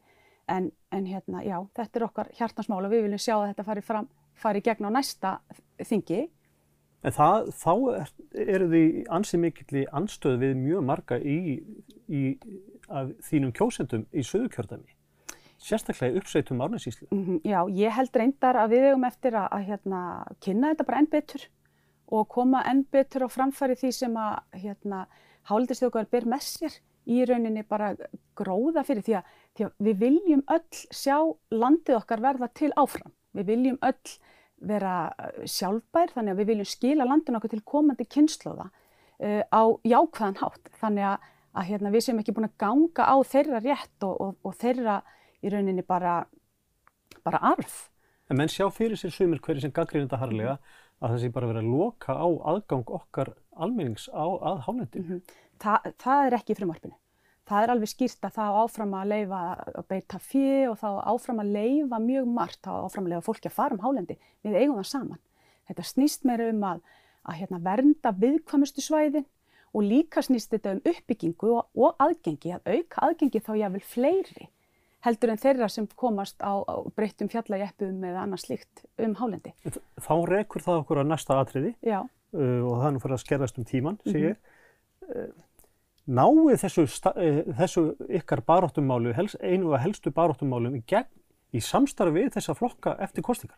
En, 0.49 0.71
en 0.91 1.05
hérna, 1.05 1.43
já, 1.45 1.59
þetta 1.77 1.99
er 1.99 2.05
okkar 2.07 2.29
hjartansmál 2.39 2.81
og 2.81 2.91
við 2.91 3.05
viljum 3.05 3.21
sjá 3.21 3.35
að 3.37 3.47
þetta 3.51 3.65
fari, 3.67 3.81
fram, 3.85 4.07
fari 4.33 4.61
gegn 4.65 4.87
á 4.89 4.91
næsta 4.95 5.33
þingi. 5.85 6.23
En 7.05 7.15
það, 7.15 7.51
þá 7.55 7.73
er, 7.95 8.13
eru 8.57 8.69
því 8.71 8.85
ansið 9.19 9.43
mikill 9.43 9.81
í 9.83 9.83
anstöð 10.01 10.39
við 10.41 10.55
mjög 10.59 10.87
marga 10.89 11.19
í, 11.21 11.37
í 12.09 12.23
þínum 13.29 13.53
kjósendum 13.55 14.07
í 14.09 14.25
söðukjörðami 14.25 14.97
sérstaklega 15.59 16.17
uppsveitum 16.19 16.61
árnæsíslu. 16.63 17.07
Mm 17.11 17.25
-hmm, 17.25 17.39
já, 17.43 17.67
ég 17.69 17.91
held 17.91 18.15
reyndar 18.15 18.55
að 18.55 18.69
við 18.69 18.83
hefum 18.87 19.03
eftir 19.03 19.33
að, 19.35 19.47
að 19.51 19.65
hérna, 19.69 20.01
kynna 20.39 20.69
þetta 20.71 20.85
bara 20.87 20.99
enn 20.99 21.11
betur 21.11 21.41
og 22.07 22.27
koma 22.27 22.63
enn 22.65 22.85
betur 22.91 23.25
á 23.27 23.29
framfæri 23.29 23.75
því 23.75 23.91
sem 23.91 24.15
að 24.17 24.39
hérna, 24.53 25.07
hálfdistjókar 25.43 26.07
ber 26.11 26.25
með 26.25 26.41
sér 26.41 26.79
í 27.09 27.23
rauninni 27.27 27.63
bara 27.67 27.93
gróða 28.37 28.83
fyrir 28.87 29.05
því 29.05 29.15
að, 29.19 29.31
því 29.57 29.67
að 29.67 29.87
við 29.87 30.01
viljum 30.03 30.43
öll 30.55 30.81
sjá 30.95 31.17
landið 31.53 31.97
okkar 31.99 32.23
verða 32.23 32.49
til 32.57 32.71
áfram. 32.79 33.13
Við 33.37 33.49
viljum 33.49 33.79
öll 33.85 34.13
vera 34.69 34.95
sjálfbær 35.47 36.13
þannig 36.15 36.33
að 36.33 36.41
við 36.41 36.51
viljum 36.51 36.69
skila 36.69 37.07
landin 37.07 37.39
okkur 37.39 37.53
til 37.53 37.61
komandi 37.67 38.07
kynnslóða 38.09 38.67
uh, 38.69 39.43
á 39.47 39.63
jákvæðan 39.87 40.41
hátt. 40.41 40.73
Þannig 40.81 41.07
að, 41.13 41.29
að 41.53 41.69
hérna, 41.71 41.93
við 41.95 42.05
sem 42.07 42.19
ekki 42.21 42.35
búin 42.35 42.49
að 42.49 42.57
ganga 42.65 43.07
á 43.07 43.17
þeirra 43.33 43.63
rétt 43.63 44.07
og, 44.07 44.19
og, 44.19 44.35
og 44.43 44.59
þeirra 44.59 44.99
í 45.39 45.53
rauninni 45.53 45.85
bara, 45.87 46.21
bara 47.23 47.41
arf. 47.53 47.87
En 48.29 48.37
menn 48.37 48.51
sjá 48.51 48.67
fyrir 48.73 48.99
sér 48.99 49.15
sumir 49.15 49.41
hverju 49.41 49.63
sem 49.63 49.73
gaggrinn 49.73 50.05
þetta 50.05 50.21
harlega 50.21 50.57
að 50.99 51.13
það 51.13 51.21
sé 51.23 51.29
bara 51.33 51.49
verið 51.49 51.63
að 51.63 51.71
loka 51.73 52.13
á 52.13 52.27
aðgang 52.51 52.91
okkar 52.99 53.31
almennings 53.65 54.09
á 54.11 54.25
að 54.25 54.59
hálendinu. 54.65 55.05
Mm 55.05 55.09
-hmm. 55.11 55.37
Þa, 55.59 55.93
það 56.03 56.25
er 56.25 56.37
ekki 56.39 56.53
í 56.53 56.59
frumvarpinu. 56.59 56.97
Það 57.49 57.63
er 57.63 57.71
alveg 57.73 57.89
skýrt 57.89 58.25
að 58.27 58.35
það 58.37 58.59
áfram 58.63 58.93
að 58.93 59.09
leifa 59.09 59.39
að 59.79 59.85
beita 59.89 60.19
fjö 60.19 60.69
og 60.69 60.77
það 60.77 60.99
áfram 61.13 61.39
að 61.41 61.51
leifa 61.57 61.99
mjög 61.99 62.27
margt, 62.27 62.61
það 62.61 62.85
áfram 62.85 63.05
að 63.05 63.09
leifa 63.13 63.25
fólki 63.25 63.49
að 63.49 63.57
fara 63.57 63.73
um 63.73 63.83
hálendi. 63.85 64.17
Við 64.43 64.55
eigum 64.55 64.77
það 64.77 64.91
saman. 64.91 65.21
Þetta 65.67 65.83
snýst 65.83 66.25
meira 66.25 66.49
um 66.49 66.63
að, 66.63 66.79
að 67.23 67.39
hérna, 67.39 67.59
vernda 67.59 68.11
viðkvæmustu 68.11 68.81
svæðin 68.81 69.25
og 69.73 69.83
líka 69.83 70.21
snýst 70.21 70.53
þetta 70.53 70.75
um 70.77 70.81
uppbyggingu 70.85 71.51
og, 71.57 71.65
og 71.75 71.95
aðgengi, 71.97 72.53
að 72.53 72.69
auka 72.69 73.01
aðgengi 73.09 73.41
þá 73.41 73.53
jáfnvel 73.57 73.85
fleiri 73.85 74.49
heldur 75.05 75.33
en 75.33 75.39
þeirra 75.39 75.69
sem 75.71 75.87
komast 75.99 76.41
á, 76.43 76.59
á 76.59 76.75
breyttum 76.95 77.29
fjallajeppum 77.31 78.03
eða 78.09 78.23
annað 78.25 78.43
slíkt 78.45 78.83
um 78.99 79.15
hálendi. 79.19 79.53
Þá 79.99 80.15
rekur 80.27 80.65
það 80.65 80.81
okkur 80.83 81.01
að 81.03 81.11
næsta 81.13 81.39
atriði 81.39 81.73
uh, 81.87 82.07
og 82.33 82.73
það 82.79 82.87
er 82.87 82.95
nú 82.95 83.03
fyrir 83.03 83.17
að 83.17 83.23
skerðast 83.23 83.59
um 83.59 83.67
tíman, 83.67 83.99
sé 84.05 84.17
ég. 84.19 84.35
Mm 84.35 85.13
-hmm. 85.13 85.31
náið 86.07 86.57
þessu, 86.63 86.83
uh, 86.83 87.53
þessu 87.57 87.95
ykkar 88.09 88.41
baróttumálu, 88.41 89.13
einu 89.41 89.73
af 89.73 89.81
helstu 89.81 90.11
baróttumálum 90.11 90.75
í 90.75 90.83
gegn 90.85 91.09
í 91.53 91.61
samstarfi 91.61 92.13
við 92.13 92.33
þessa 92.33 92.53
flokka 92.53 92.95
eftir 92.99 93.23
kostingar? 93.23 93.57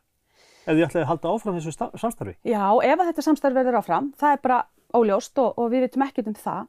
Ef 0.66 0.76
þið 0.76 0.86
ætlaði 0.86 1.04
að 1.04 1.10
halda 1.10 1.30
áfram 1.30 1.56
þessu 1.58 1.72
samstarfi? 1.98 2.36
Já, 2.44 2.64
ef 2.84 3.00
þetta 3.00 3.22
samstarfi 3.22 3.56
verður 3.56 3.80
áfram, 3.80 4.14
það 4.18 4.32
er 4.32 4.42
bara 4.44 4.60
óljóst 4.94 5.38
og, 5.38 5.58
og 5.58 5.72
við 5.72 5.80
veitum 5.88 6.06
ekkert 6.06 6.28
um 6.28 6.34
það. 6.34 6.68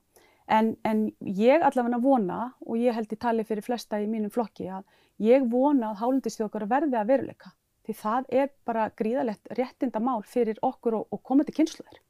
En, 0.48 0.76
en 0.84 1.12
ég 1.20 1.62
allavega 1.62 1.98
vona 2.02 2.52
og 2.66 2.76
ég 2.76 2.94
held 2.94 3.12
í 3.12 3.16
tali 3.16 3.44
fyrir 3.44 3.62
flesta 3.62 4.00
í 4.00 4.06
mínum 4.06 4.30
flokki 4.30 4.66
að 4.68 4.82
ég 5.18 5.44
vona 5.50 5.92
að 5.92 6.00
hálendistjókar 6.02 6.66
verði 6.66 6.98
að 6.98 7.06
veruleika 7.06 7.52
því 7.86 7.98
það 7.98 8.32
er 8.42 8.48
bara 8.68 8.88
gríðalegt 8.98 9.52
réttindamál 9.58 10.22
fyrir 10.28 10.58
okkur 10.62 11.00
og, 11.00 11.06
og 11.10 11.22
komandi 11.26 11.54
kynsluður. 11.56 12.00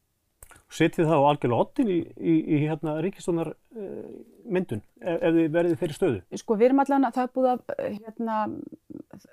Setið 0.72 1.08
það 1.08 1.20
á 1.20 1.28
algjörlega 1.28 1.64
ottin 1.66 1.90
í, 1.92 1.98
í, 2.16 2.34
í 2.56 2.58
hérna, 2.62 2.94
ríkistónar 3.04 3.50
uh, 3.52 4.12
myndun 4.48 4.80
ef, 5.00 5.18
ef 5.18 5.34
þið 5.36 5.50
verðið 5.56 5.80
fyrir 5.82 5.98
stöðu? 5.98 6.22
Sko 6.40 6.56
við 6.56 6.70
erum 6.70 6.80
allavega, 6.84 7.12
það 7.12 7.26
er 7.26 7.34
búið 7.36 7.50
að, 7.50 7.74
hérna, 7.82 8.38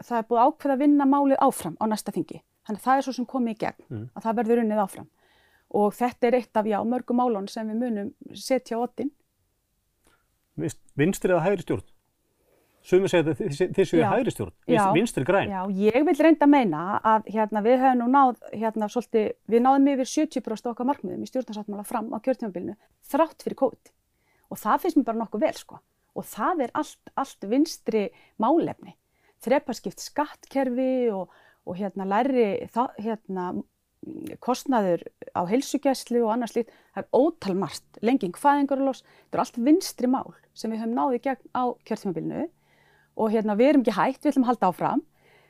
það 0.01 0.17
er 0.17 0.27
búið 0.31 0.41
ákveð 0.43 0.73
að 0.75 0.83
vinna 0.83 1.07
málið 1.07 1.45
áfram 1.47 1.77
á 1.79 1.85
næsta 1.91 2.15
þingi. 2.15 2.41
Þannig 2.67 2.83
það 2.83 2.99
er 2.99 3.07
svo 3.07 3.15
sem 3.15 3.29
komið 3.29 3.55
í 3.55 3.61
gegn 3.63 3.85
mm. 3.87 4.03
að 4.13 4.27
það 4.27 4.39
verður 4.41 4.63
unnið 4.65 4.83
áfram 4.83 5.07
og 5.79 5.93
þetta 5.93 6.27
er 6.27 6.37
eitt 6.39 6.59
af 6.59 6.67
já, 6.67 6.77
mörgum 6.85 7.19
málun 7.21 7.47
sem 7.49 7.67
við 7.69 7.81
munum 7.83 8.11
setja 8.33 8.79
á 8.79 8.83
ottin. 8.83 9.11
Vinstri 10.99 11.31
eða 11.31 11.45
hægri 11.45 11.63
stjórn? 11.63 11.85
Sumið 12.89 13.11
segja 13.11 13.25
þetta 13.27 13.69
þið 13.77 13.87
séu 13.87 14.01
hægri 14.01 14.31
stjórn, 14.33 14.53
vinstri 14.95 15.25
græn. 15.27 15.51
Já, 15.51 15.59
ég 15.77 16.05
vil 16.07 16.15
reynda 16.17 16.47
að 16.47 16.53
meina 16.55 16.83
að 17.05 17.27
hérna, 17.35 17.61
við 17.65 17.83
höfum 17.83 17.99
nú 18.01 18.07
náð, 18.15 18.39
hérna, 18.55 18.89
svolítið, 18.89 19.27
við 19.51 19.63
náðum 19.65 19.89
yfir 19.93 20.09
70% 20.09 20.71
okkar 20.71 20.89
markmiðum 20.89 21.25
í 21.25 21.29
stjórnarsáttmála 21.29 21.85
fram 21.85 22.09
á 22.09 22.17
kjörtímabilinu 22.25 22.77
þrátt 23.11 23.45
fyrir 23.45 23.59
COVID. 23.61 23.93
Og 24.49 24.61
það 24.63 24.85
finnst 24.85 24.99
mér 24.99 25.09
bara 25.11 25.21
nokkuð 25.21 25.45
vel, 25.45 25.53
sko. 25.59 25.81
Og 26.17 26.25
það 26.25 26.65
er 26.65 26.75
allt, 26.81 27.13
allt 27.13 27.49
vinstri 27.51 28.05
málefni. 28.41 28.95
Þreparskipt 29.45 30.01
skattkerfi 30.01 30.93
og, 31.13 31.35
og 31.69 31.77
hérna, 31.77 32.09
læri, 32.09 32.49
það, 32.73 32.97
hérna, 33.05 33.49
kostnaður 34.41 35.03
á 35.35 35.43
heilsugjæslu 35.45 36.23
og 36.23 36.33
annars 36.33 36.55
lít, 36.55 36.71
það 36.95 37.03
er 37.03 37.09
ótalmarst 37.19 37.99
lenging 38.05 38.37
fæðingarlós, 38.39 39.03
þetta 39.27 39.37
er 39.37 39.43
allt 39.43 39.59
vinstri 39.67 40.09
mál 40.09 40.31
sem 40.55 40.71
við 40.71 40.81
höfum 40.83 40.95
náðið 40.95 41.25
gegn 41.27 41.51
á 41.51 41.63
kjörtímabilinu 41.87 42.45
og 43.19 43.33
hérna 43.33 43.57
við 43.59 43.73
erum 43.73 43.83
ekki 43.83 43.97
hægt, 43.97 44.21
við 44.23 44.31
ætlum 44.31 44.45
að 44.47 44.51
halda 44.53 44.71
áfram. 44.71 45.03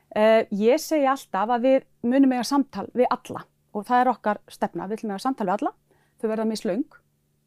Uh, 0.10 0.42
ég 0.58 0.82
segi 0.82 1.06
alltaf 1.06 1.54
að 1.54 1.68
við 1.68 1.86
munum 2.10 2.34
eiga 2.34 2.48
samtal 2.50 2.88
við 2.98 3.10
alla. 3.14 3.46
Og 3.78 3.86
það 3.86 4.02
er 4.02 4.12
okkar 4.14 4.42
stefna, 4.50 4.88
við 4.90 5.00
ætlum 5.00 5.14
eiga 5.14 5.24
samtal 5.26 5.46
við 5.48 5.56
alla, 5.60 5.74
þau 6.20 6.30
verða 6.32 6.48
mislaung, 6.50 6.88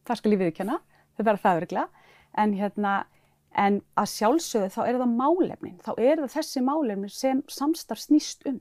það 0.06 0.20
skal 0.20 0.34
ég 0.34 0.42
viðkjöna, 0.44 0.78
þau 1.16 1.24
verða 1.26 1.42
það 1.42 1.62
örglega, 1.62 2.06
en 2.42 2.54
hérna 2.56 2.92
en 3.58 3.80
að 4.00 4.12
sjálfsögðu 4.12 4.70
þá 4.72 4.82
er 4.86 4.98
það 5.00 5.16
málefnin, 5.18 5.80
þá 5.84 5.90
er 5.96 6.22
það 6.22 6.36
þessi 6.36 6.62
málefnin 6.64 7.12
sem 7.12 7.42
samstarf 7.52 8.06
snýst 8.06 8.46
um. 8.48 8.60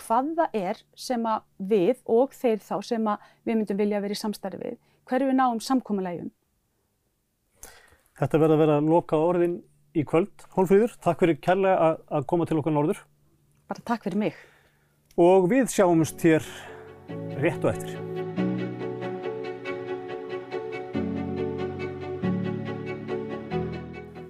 Hvað 0.00 0.30
það 0.38 0.54
er 0.56 0.82
sem 0.96 1.24
að 1.28 1.42
við 1.72 1.98
og 2.08 2.36
þeir 2.36 2.62
þá 2.64 2.76
sem 2.86 3.08
að 3.10 3.24
við 3.44 3.58
myndum 3.58 3.80
vilja 3.80 4.00
vera 4.00 4.16
í 4.16 4.20
samstarfi 4.20 4.60
við, 4.62 4.78
hverju 5.10 5.28
við 5.28 5.36
náum 5.36 5.60
samkómulegjum. 5.64 6.30
Þetta 8.20 8.40
verður 8.40 8.54
að 8.54 8.62
vera 8.62 8.78
að 8.78 8.88
loka 8.92 9.20
orðin 9.20 9.58
í 9.96 10.04
kvöld. 10.06 10.44
Hólfríður, 10.54 10.94
takk 11.02 11.22
fyrir 11.22 11.38
kærlega 11.42 11.94
að 12.10 12.26
koma 12.30 12.46
til 12.46 12.60
okkar 12.60 12.74
norður. 12.74 13.00
Bara 13.70 13.86
takk 13.86 14.06
fyrir 14.06 14.20
mig. 14.20 14.38
Og 15.20 15.48
við 15.50 15.70
sjáumst 15.72 16.22
hér 16.24 16.46
rétt 17.42 17.64
og 17.64 17.72
eftir. 17.74 17.98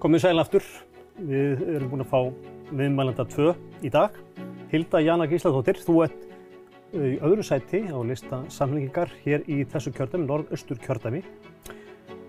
Komið 0.01 0.23
sæl 0.23 0.41
aftur. 0.41 0.65
Við 1.21 1.61
erum 1.75 1.91
búin 1.91 2.01
að 2.01 2.09
fá 2.09 2.21
viðmælanda 2.73 3.25
2 3.29 3.51
í 3.85 3.91
dag. 3.93 4.15
Hilda 4.71 5.01
Jana 5.03 5.27
Gísladóttir, 5.29 5.77
þú 5.83 5.99
ert 6.07 6.21
uh, 6.95 7.05
í 7.05 7.19
öðru 7.21 7.43
sæti 7.45 7.83
á 7.91 7.99
lista 8.07 8.39
samlingingar 8.49 9.11
hér 9.21 9.43
í 9.45 9.59
þessu 9.69 9.93
kjördami, 9.93 10.25
norðaustur 10.25 10.79
kjördami. 10.81 11.21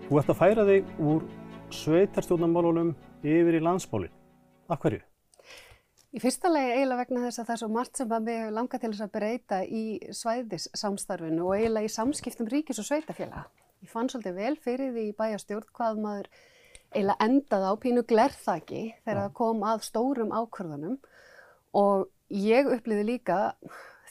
Þú 0.05 0.19
ert 0.19 0.29
að 0.29 0.39
færa 0.41 0.67
þig 0.67 0.91
úr 1.01 1.25
sveitarstjórnarmálunum 1.73 2.93
yfir 3.23 3.57
í 3.59 3.63
landsmálinn. 3.63 4.13
Af 4.71 4.79
hverju? 4.83 5.01
Í 6.13 6.21
fyrsta 6.21 6.49
legi 6.51 6.75
eiginlega 6.75 7.01
vegna 7.01 7.21
þess 7.23 7.41
að 7.41 7.47
það 7.47 7.53
er 7.55 7.59
svo 7.63 7.67
margt 7.73 7.99
sem 7.99 8.11
að 8.13 8.27
við 8.29 8.41
langað 8.53 8.81
til 8.83 8.89
þess 8.91 9.03
að 9.05 9.13
breyta 9.15 9.59
í 9.65 9.83
svæðissamstarfinu 10.13 11.45
og 11.47 11.55
eiginlega 11.57 11.89
í 11.89 11.93
samskiptum 11.93 12.49
ríkis 12.51 12.81
og 12.83 12.85
sveitafélaga. 12.85 13.47
Ég 13.81 13.89
fann 13.89 14.11
svolítið 14.11 14.37
vel 14.37 14.53
fyrir 14.61 14.91
því 14.93 15.05
bæjastjórn 15.17 15.71
hvað 15.73 16.03
maður 16.03 16.29
eiginlega 16.93 17.25
endaði 17.25 17.71
á 17.71 17.73
pínu 17.81 18.03
glerþaki 18.11 18.83
þegar 19.01 19.21
það 19.23 19.33
kom 19.39 19.65
að 19.65 19.87
stórum 19.87 20.35
ákvörðunum 20.37 20.99
og 21.81 22.05
ég 22.29 22.69
uppliði 22.75 23.07
líka 23.09 23.39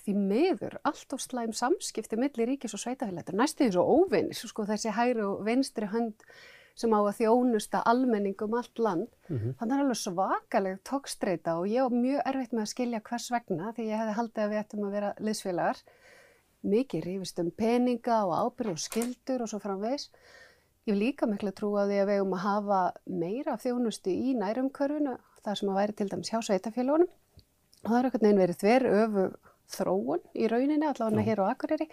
því 0.03 0.17
meður 0.19 0.75
allt 0.89 1.15
of 1.15 1.23
slæm 1.23 1.55
samskipti 1.55 2.19
millir 2.19 2.51
ríkis 2.51 2.75
og 2.75 2.83
sveitafélag 2.83 3.31
næstu 3.31 3.69
því 3.69 3.77
svo 3.77 3.87
óvinnis, 3.87 4.43
sko 4.43 4.67
þessi 4.67 4.91
hægri 4.97 5.23
og 5.23 5.45
vinstri 5.47 5.87
hönd 5.87 6.27
sem 6.75 6.93
á 6.93 7.01
að 7.01 7.17
þjónusta 7.21 7.83
almenningum 7.87 8.55
allt 8.59 8.79
land. 8.79 9.09
Mm 9.29 9.39
-hmm. 9.39 9.57
þannig 9.59 9.75
er 9.75 9.83
alveg 9.85 10.01
svakaleg 10.03 10.79
tókstreita 10.89 11.57
og 11.59 11.67
ég 11.69 11.83
var 11.83 11.91
mjög 11.91 12.21
erfitt 12.27 12.53
með 12.53 12.63
að 12.63 12.73
skilja 12.75 13.01
hvers 13.01 13.31
vegna 13.31 13.73
því 13.73 13.89
ég 13.89 13.99
hefði 13.99 14.19
haldið 14.19 14.45
að 14.45 14.51
við 14.51 14.63
ættum 14.63 14.87
að 14.87 14.95
vera 14.97 15.15
liðsfélagar. 15.19 15.83
Mikið 16.63 17.05
rífist 17.05 17.39
um 17.39 17.51
peninga 17.51 18.25
og 18.25 18.33
ábyrg 18.39 18.71
og 18.71 18.79
skildur 18.79 19.43
og 19.43 19.49
svo 19.49 19.59
framvegs 19.59 20.11
ég 20.87 20.95
vil 20.95 21.03
líka 21.03 21.27
miklu 21.31 21.53
trú 21.55 21.77
að 21.79 21.93
því 21.93 21.99
að 22.03 22.09
við 22.09 22.17
hefum 22.19 22.35
að 22.35 22.45
hafa 22.47 22.81
meira 23.07 23.55
þjónustu 23.63 24.11
í 24.11 24.35
nærumkörfinu 24.35 25.17
þar 25.45 25.59
sem 25.59 25.71
að 25.71 25.79
væri 25.79 25.97
til 25.99 26.09
dæmis 26.11 26.31
hjá 26.33 26.41
sveitafélagunum 26.43 27.11
og 27.83 27.89
það 27.91 27.99
er 27.99 28.09
einhvern 28.09 28.27
veginn 28.27 28.43
verið 28.43 28.61
þver 28.63 28.87
öfu 29.03 29.27
þróun 29.75 30.23
í 30.35 30.51
rauninni, 30.51 30.87
allavega 30.89 31.25
hér 31.27 31.43
á 31.43 31.45
Akureyri. 31.53 31.89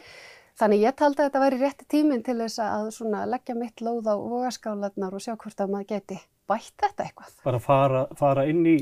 Þannig 0.60 0.84
ég 0.84 0.96
taldi 1.00 1.22
að 1.22 1.30
þetta 1.30 1.42
væri 1.44 1.60
rétti 1.62 1.86
tíminn 1.88 2.24
til 2.26 2.36
þess 2.42 2.60
að 2.60 3.30
leggja 3.32 3.56
mitt 3.56 3.84
lóð 3.84 4.10
á 4.12 4.16
vogaskálanar 4.20 5.16
og 5.16 5.24
sjá 5.24 5.36
hvort 5.40 5.62
að 5.64 5.72
maður 5.72 5.92
geti 5.94 6.18
bætt 6.50 6.74
þetta 6.84 7.06
eitthvað. 7.06 7.36
Bara 7.46 7.62
fara, 7.64 8.02
fara 8.20 8.44
inn 8.50 8.66
í, 8.68 8.76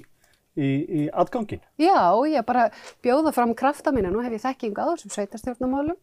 í, 0.58 0.70
í 1.02 1.04
atgangin. 1.14 1.62
Já, 1.82 2.00
ég 2.32 2.48
bara 2.48 2.70
bjóða 3.06 3.36
fram 3.36 3.54
krafta 3.58 3.94
mína, 3.94 4.10
nú 4.14 4.24
hef 4.26 4.34
ég 4.34 4.44
þekkingu 4.46 4.82
á 4.82 4.90
þessum 4.96 5.14
sveitarstjórnumálum 5.14 6.00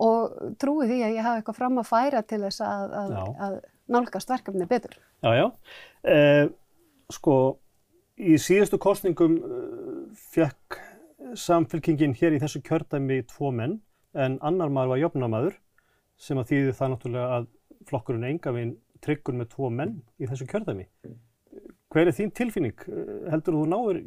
og 0.00 0.54
trúi 0.62 0.86
því 0.86 1.00
að 1.08 1.16
ég 1.16 1.26
hafa 1.26 1.40
eitthvað 1.40 1.58
fram 1.58 1.80
að 1.82 1.90
færa 1.90 2.22
til 2.24 2.40
þess 2.46 2.62
að, 2.64 2.94
að, 3.00 3.16
að 3.48 3.58
nálgast 3.90 4.30
verkefni 4.30 4.68
betur. 4.70 4.94
Já, 5.24 5.34
já. 5.36 5.46
Eh, 6.06 6.46
sko, 7.12 7.36
í 8.20 8.36
síðustu 8.40 8.78
kostningum 8.80 9.36
uh, 9.40 9.98
fekk 10.32 10.78
samfélkingin 11.38 12.14
hér 12.18 12.36
í 12.36 12.40
þessu 12.42 12.62
kjördæmi 12.66 13.20
tvo 13.30 13.50
menn 13.54 13.80
en 14.14 14.38
annar 14.42 14.72
maður 14.72 14.94
var 14.94 15.02
jöfnamaður 15.04 15.58
sem 16.20 16.38
að 16.40 16.52
þýði 16.52 16.76
það 16.78 16.92
náttúrulega 16.94 17.36
að 17.38 17.50
flokkurinn 17.88 18.28
enga 18.28 18.54
veginn 18.54 18.76
tryggur 19.04 19.36
með 19.38 19.52
tvo 19.54 19.70
menn 19.72 20.00
í 20.20 20.28
þessu 20.28 20.48
kjördæmi. 20.50 20.86
Hver 21.90 22.10
er 22.10 22.16
þín 22.16 22.32
tilfinning? 22.36 22.82
Heldur 23.32 23.56
þú 23.56 23.62
náður 23.70 24.02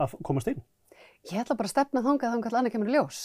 að 0.00 0.16
komast 0.26 0.50
inn? 0.50 0.64
Ég 1.30 1.40
ætla 1.40 1.56
bara 1.56 1.70
að 1.70 1.74
stefna 1.74 2.02
þangað 2.04 2.34
þangað 2.34 2.58
annað 2.58 2.74
kemur 2.74 2.92
ljós. 2.92 3.20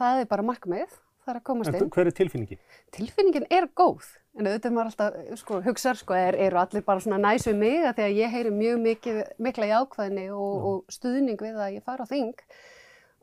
Það 0.00 0.22
er 0.22 0.28
bara 0.32 0.46
markmið, 0.48 0.96
það 1.24 1.32
er 1.32 1.38
að 1.40 1.46
komast 1.50 1.76
inn. 1.76 1.90
Hver 1.94 2.10
er 2.10 2.16
tilfinningin? 2.16 2.60
Tilfinningin 2.96 3.46
er 3.50 3.68
góð, 3.76 4.10
en 4.38 4.48
auðvitað 4.48 4.76
maður 4.76 4.90
alltaf 4.90 5.40
sko, 5.40 5.60
hugsaður, 5.66 6.02
sko, 6.02 6.18
er, 6.18 6.38
eru 6.48 6.60
allir 6.60 6.84
bara 6.86 7.04
svona 7.04 7.20
næs 7.22 7.46
við 7.48 7.58
mig 7.60 7.80
að 7.84 7.96
því 7.98 8.06
að 8.06 8.20
ég 8.20 8.36
heyri 8.36 8.52
mjög 8.56 8.84
mikið, 8.84 9.22
mikla 9.38 9.70
í 9.70 9.74
ákvæðinni 9.80 10.28
og, 10.34 10.68
og 10.70 10.94
stuðning 10.96 11.40
við 11.40 11.58
að 11.60 11.74
ég 11.78 11.86
fara 11.86 12.06
á 12.06 12.12
þing, 12.12 12.32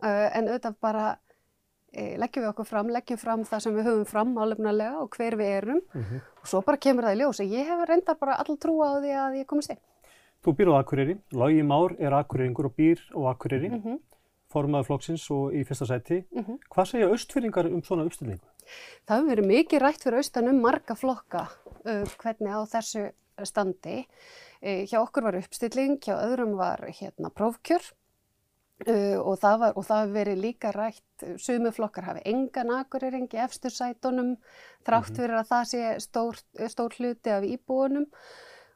uh, 0.04 0.27
en 0.38 0.51
auðvitað 0.51 0.77
bara 0.88 1.08
e, 1.92 2.16
leggjum 2.22 2.46
við 2.46 2.51
okkur 2.51 2.70
fram, 2.70 2.92
leggjum 2.94 3.22
fram 3.22 3.46
það 3.48 3.63
sem 3.66 3.77
við 3.77 3.89
höfum 3.89 4.08
fram 4.10 4.34
álefnulega 4.38 5.04
og 5.04 5.18
hver 5.18 5.38
við 5.39 5.54
erum 5.58 5.82
mm 5.82 6.04
-hmm. 6.04 6.25
og 6.42 6.48
svo 6.51 6.62
bara 6.62 6.82
kemur 6.86 7.08
það 7.08 7.16
í 7.16 7.20
ljós 7.22 7.39
og 7.44 7.54
ég 7.58 7.72
hef 7.72 7.86
reyndar 7.89 8.20
bara 8.20 8.38
all 8.42 8.58
trú 8.58 8.75
á 8.84 8.89
því 9.01 9.13
að 9.24 9.39
ég 9.42 9.46
komist 9.46 9.72
inn. 9.72 9.82
Þú 10.44 10.54
býr 10.58 10.70
á 10.72 10.80
Akureyri, 10.80 11.18
Lógi 11.34 11.63
Már 11.63 11.96
er 12.00 12.13
Akureyringur 12.13 12.66
og 12.66 12.75
býr 12.77 13.00
á 13.12 13.20
Akureyri, 13.32 13.70
mm 13.70 13.82
-hmm. 13.82 14.00
Formaður 14.54 14.89
flokksins 14.92 15.27
og 15.36 15.56
í 15.56 15.63
fyrsta 15.68 15.86
sæti. 15.89 16.24
Mm 16.32 16.44
-hmm. 16.44 16.58
Hvað 16.70 16.89
segja 16.92 17.12
austfyrringar 17.12 17.68
um 17.68 17.84
svona 17.84 18.06
uppstillingu? 18.06 18.48
Það 19.06 19.18
hefur 19.18 19.30
verið 19.30 19.48
mikið 19.48 19.82
rætt 19.82 20.04
fyrir 20.04 20.18
austan 20.18 20.48
um 20.48 20.62
marga 20.62 20.96
flokka 20.96 21.48
uh, 21.86 22.04
hvernig 22.18 22.51
á 22.51 22.62
þessu 22.66 23.12
standi. 23.44 24.08
Uh, 24.62 24.84
hjá 24.89 25.00
okkur 25.01 25.24
var 25.24 25.36
uppstilling, 25.36 26.00
hjá 26.00 26.16
öðrum 26.16 26.58
var 26.58 26.80
hérna, 26.88 27.30
prófkjör 27.30 27.94
Uh, 28.86 29.18
og 29.25 29.39
það 29.42 29.56
var, 29.58 29.72
og 29.74 29.86
það 29.88 30.01
hefur 30.04 30.13
verið 30.13 30.36
líka 30.38 30.72
rætt, 30.75 31.24
sumuflokkar 31.42 32.06
hafi 32.06 32.20
engan 32.30 32.70
akureyringi 32.75 33.39
efstur 33.42 33.74
sætunum 33.74 34.36
þrátt 34.86 35.10
mhm. 35.10 35.16
fyrir 35.18 35.38
að 35.39 35.48
það 35.50 35.63
sé 35.72 35.80
stór, 36.04 36.38
stór 36.70 36.94
hluti 37.00 37.34
af 37.34 37.48
íbúunum 37.48 38.06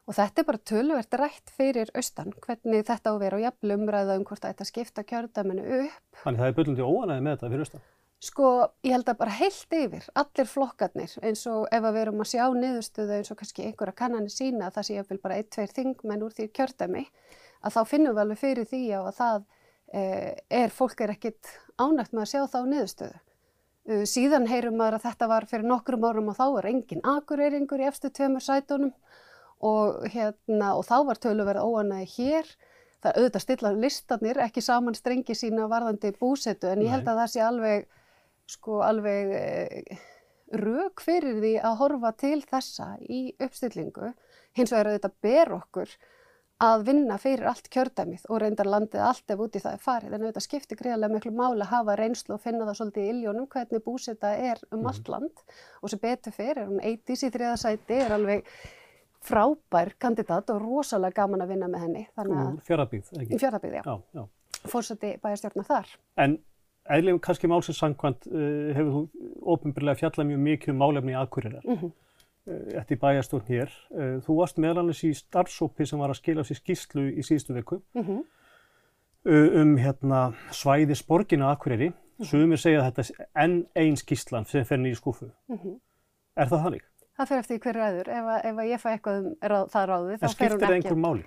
og 0.08 0.16
þetta 0.18 0.42
er 0.42 0.48
bara 0.48 0.62
tölvert 0.70 1.16
rætt 1.20 1.54
fyrir 1.56 1.92
austan, 1.98 2.34
hvernig 2.44 2.86
þetta 2.88 3.10
á 3.10 3.14
að 3.14 3.22
vera 3.22 3.38
á 3.38 3.44
jafnlu 3.46 3.78
umræða 3.78 4.18
um 4.18 4.26
hvort 4.28 4.44
þetta 4.44 4.66
skipta 4.68 5.06
kjördaminu 5.06 5.64
upp. 5.82 6.02
Þannig 6.24 6.42
það 6.42 6.50
er 6.50 6.58
byrjundi 6.58 6.86
óanæði 6.86 7.24
með 7.26 7.36
þetta 7.36 7.52
fyrir 7.54 7.66
austan? 7.66 7.86
Sko, 8.22 8.48
ég 8.86 8.94
held 8.94 9.08
að 9.10 9.18
bara 9.18 9.34
heilt 9.34 9.74
yfir, 9.74 10.04
allir 10.14 10.46
flokkarnir, 10.46 11.14
eins 11.26 11.40
og 11.50 11.64
ef 11.74 11.82
að 11.82 11.96
við 11.96 12.04
erum 12.04 12.22
að 12.22 12.28
sjá 12.30 12.44
niðurstöðu 12.54 13.16
eins 13.16 13.32
og 13.34 13.38
kannski 13.40 13.64
einhverja 13.66 13.98
kannanir 13.98 14.30
sína 14.30 14.68
að 14.68 14.76
það 14.76 14.86
sé 14.86 14.98
jafnvel 15.00 15.18
bara 15.24 15.38
ein, 15.40 15.48
tveir 15.50 15.74
þingmenn 15.74 16.22
úr 16.22 16.36
því 16.36 16.46
kjördami, 16.54 17.02
að 17.66 17.74
þá 17.74 17.80
finnum 17.90 18.14
við 18.14 18.22
alveg 18.22 18.40
fyrir 18.44 18.70
því 18.70 18.84
að 19.00 19.10
það 19.16 19.42
Eh, 19.92 20.32
er 20.48 20.70
fólk 20.72 21.02
er 21.04 21.12
ekkit 21.12 21.50
ánægt 21.76 22.14
með 22.16 22.22
að 22.22 22.30
sjá 22.30 22.42
þá 22.48 22.60
niðurstöðu. 22.64 23.18
Eh, 23.92 24.04
síðan 24.08 24.46
heyrum 24.48 24.78
maður 24.80 24.96
að 24.96 25.06
þetta 25.10 25.26
var 25.28 25.46
fyrir 25.50 25.68
nokkrum 25.68 26.06
árum 26.08 26.30
og 26.32 26.38
þá 26.38 26.46
er 26.46 26.68
engin 26.70 27.02
akureyringur 27.04 27.82
í 27.82 27.88
efstu 27.90 28.08
tveimur 28.08 28.40
sætunum 28.40 28.94
og, 29.62 30.04
hérna, 30.12 30.74
og 30.76 30.86
þá 30.86 30.96
var 31.08 31.20
töluverð 31.22 31.64
óanægi 31.64 32.08
hér. 32.16 32.54
Það 33.02 33.18
auðvitað 33.18 33.44
stilla 33.44 33.72
listanir, 33.74 34.38
ekki 34.44 34.62
saman 34.62 34.94
strengi 34.94 35.34
sína 35.34 35.66
varðandi 35.70 36.12
búsetu 36.20 36.70
en 36.70 36.84
ég 36.84 36.92
held 36.94 37.08
að 37.10 37.18
það 37.22 37.30
sé 37.32 37.42
alveg, 37.42 37.86
sko, 38.50 38.78
alveg 38.86 39.32
e, 39.34 39.96
rauk 40.62 41.02
fyrir 41.02 41.40
því 41.42 41.56
að 41.66 41.78
horfa 41.80 42.12
til 42.22 42.38
þessa 42.46 42.92
í 43.02 43.24
uppstillingu. 43.42 44.12
Hins 44.54 44.74
vegar 44.74 44.92
auðvitað 44.92 45.16
ber 45.26 45.54
okkur 45.58 45.94
að 46.62 46.84
vinna 46.86 47.16
fyrir 47.18 47.48
allt 47.50 47.66
kjördæmið 47.74 48.28
og 48.30 48.38
reyndar 48.38 48.68
landið 48.70 49.02
allt 49.02 49.32
ef 49.34 49.40
úti 49.42 49.62
það 49.62 49.78
er 49.78 49.82
farið. 49.82 50.12
En 50.12 50.26
auðvitað 50.26 50.44
skiptir 50.46 50.78
greiðlega 50.78 51.16
miklu 51.16 51.32
máli 51.34 51.64
að 51.64 51.72
hafa 51.72 51.96
reynslu 51.98 52.36
og 52.36 52.44
finna 52.44 52.68
það 52.68 52.78
svolítið 52.78 53.08
í 53.08 53.14
iljónum 53.16 53.48
hvernig 53.50 53.82
búseta 53.82 54.30
er 54.36 54.62
um 54.70 54.86
allt 54.86 55.02
mhm. 55.02 55.10
land 55.16 55.42
og 55.82 55.90
sem 55.90 56.02
betur 56.02 56.36
fyrir, 56.36 56.68
hún 56.70 56.78
eitís 56.86 57.26
í 57.26 57.32
þriðasæti 57.34 57.98
er 58.04 58.14
alveg 58.14 58.46
frábær 59.22 59.92
kandidat 59.98 60.50
og 60.50 60.62
rosalega 60.62 61.22
gaman 61.22 61.44
að 61.44 61.54
vinna 61.54 61.68
með 61.68 61.84
henni. 61.86 62.06
Fjörðabíð, 62.66 63.10
ekki? 63.20 63.38
Fjörðabíð, 63.38 63.76
já. 63.78 63.82
já, 63.86 63.94
já. 64.18 64.24
Fórseti 64.70 65.16
bæjarstjórna 65.22 65.66
þar. 65.66 65.92
En 66.22 66.38
eðlum 66.90 67.18
kannski 67.22 67.50
málsins 67.50 67.78
sangkvæmt 67.82 68.26
uh, 68.30 68.72
hefur 68.76 68.92
þú 68.92 69.02
ofinbyrlega 69.54 70.00
fjallað 70.02 70.30
mjög 70.30 70.42
mikið 70.48 70.74
um 70.74 70.80
málefni 70.82 71.18
aðkurirar. 71.18 71.66
Mm 71.66 71.78
-hmm. 71.78 71.92
Eh, 72.42 72.78
eftir 72.78 72.98
bæjastjórn 72.98 73.44
hér. 73.46 73.70
Eh, 73.94 74.16
þú 74.26 74.34
varst 74.40 74.56
meðlannis 74.58 75.04
í 75.06 75.12
starfsópi 75.14 75.86
sem 75.86 76.00
var 76.02 76.10
að 76.10 76.18
skila 76.18 76.42
sér 76.42 76.58
skýslu 76.58 77.04
í 77.14 77.22
síðustu 77.22 77.54
viku 77.54 77.82
mm 77.94 78.02
-hmm. 78.02 78.24
um 79.60 79.76
hérna, 79.78 80.34
svæði 80.50 80.94
sporginu 80.94 81.44
að 81.44 81.52
Akureyri. 81.52 81.88
Mm 81.88 81.94
-hmm. 81.94 82.24
Sumir 82.24 82.58
segja 82.58 82.80
að 82.80 82.84
þetta 82.84 83.00
er 83.00 83.28
enn 83.44 83.66
einn 83.76 83.96
skýslan 83.96 84.44
sem 84.44 84.64
fer 84.64 84.78
nýju 84.78 84.94
skúfu. 84.94 85.30
-hmm. 85.48 85.80
Er 86.36 86.46
það 86.46 86.62
þannig? 86.64 86.82
Það 87.18 87.30
fer 87.30 87.42
eftir 87.42 87.62
hver 87.62 87.78
ræður. 87.78 88.10
Ef, 88.12 88.28
ef 88.48 88.60
ég 88.68 88.82
fæ 88.82 88.88
eitthvað 88.94 89.18
um 89.20 89.32
ráð, 89.52 89.66
það 89.72 89.88
ráði, 89.90 90.18
þá 90.22 90.26
fer 90.26 90.28
hún 90.28 90.32
ekki. 90.32 90.32
En 90.32 90.36
skiptir 90.36 90.62
það 90.62 90.76
einhver 90.78 91.00
máli? 91.06 91.26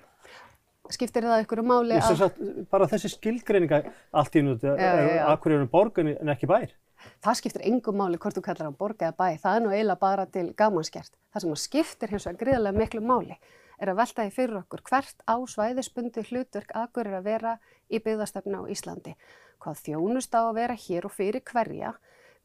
Skiptir 0.94 1.26
það 1.26 1.40
einhverju 1.42 1.66
máli 1.66 1.98
að... 1.98 2.24
Að 2.26 2.40
bara 2.70 2.88
þessi 2.90 3.12
skilgreininga 3.16 3.78
allt 4.14 4.36
í 4.38 4.42
nút, 4.46 4.66
Akureyri 4.66 5.64
er 5.64 5.70
borgun 5.70 6.12
en 6.14 6.34
ekki 6.34 6.48
bær? 6.50 6.74
Það 7.22 7.38
skiptir 7.40 7.64
engum 7.68 7.98
máli 8.00 8.18
hvort 8.22 8.38
þú 8.38 8.42
kallar 8.46 8.70
á 8.70 8.78
borg 8.78 9.02
eða 9.02 9.14
bæ, 9.18 9.38
það 9.42 9.58
er 9.58 9.64
nú 9.64 9.72
eiginlega 9.74 10.00
bara 10.00 10.26
til 10.30 10.46
gamanskjart. 10.58 11.12
Það 11.34 11.44
sem 11.44 11.56
skiptir 11.62 12.12
hins 12.14 12.26
vegar 12.26 12.40
gríðarlega 12.42 12.80
miklu 12.80 13.02
máli 13.04 13.36
er 13.76 13.92
að 13.92 13.98
velta 14.00 14.24
í 14.24 14.32
fyrir 14.32 14.60
okkur 14.62 14.82
hvert 14.88 15.24
á 15.28 15.36
svæðisbundi 15.36 16.24
hlutverk 16.30 16.72
aðgurir 16.78 17.18
að 17.18 17.26
vera 17.28 17.56
í 17.92 18.00
byggðastöfna 18.00 18.62
á 18.64 18.70
Íslandi. 18.72 19.16
Hvað 19.60 19.82
þjónust 19.84 20.38
á 20.38 20.40
að 20.46 20.56
vera 20.60 20.78
hér 20.86 21.08
og 21.08 21.14
fyrir 21.14 21.44
hverja, 21.44 21.92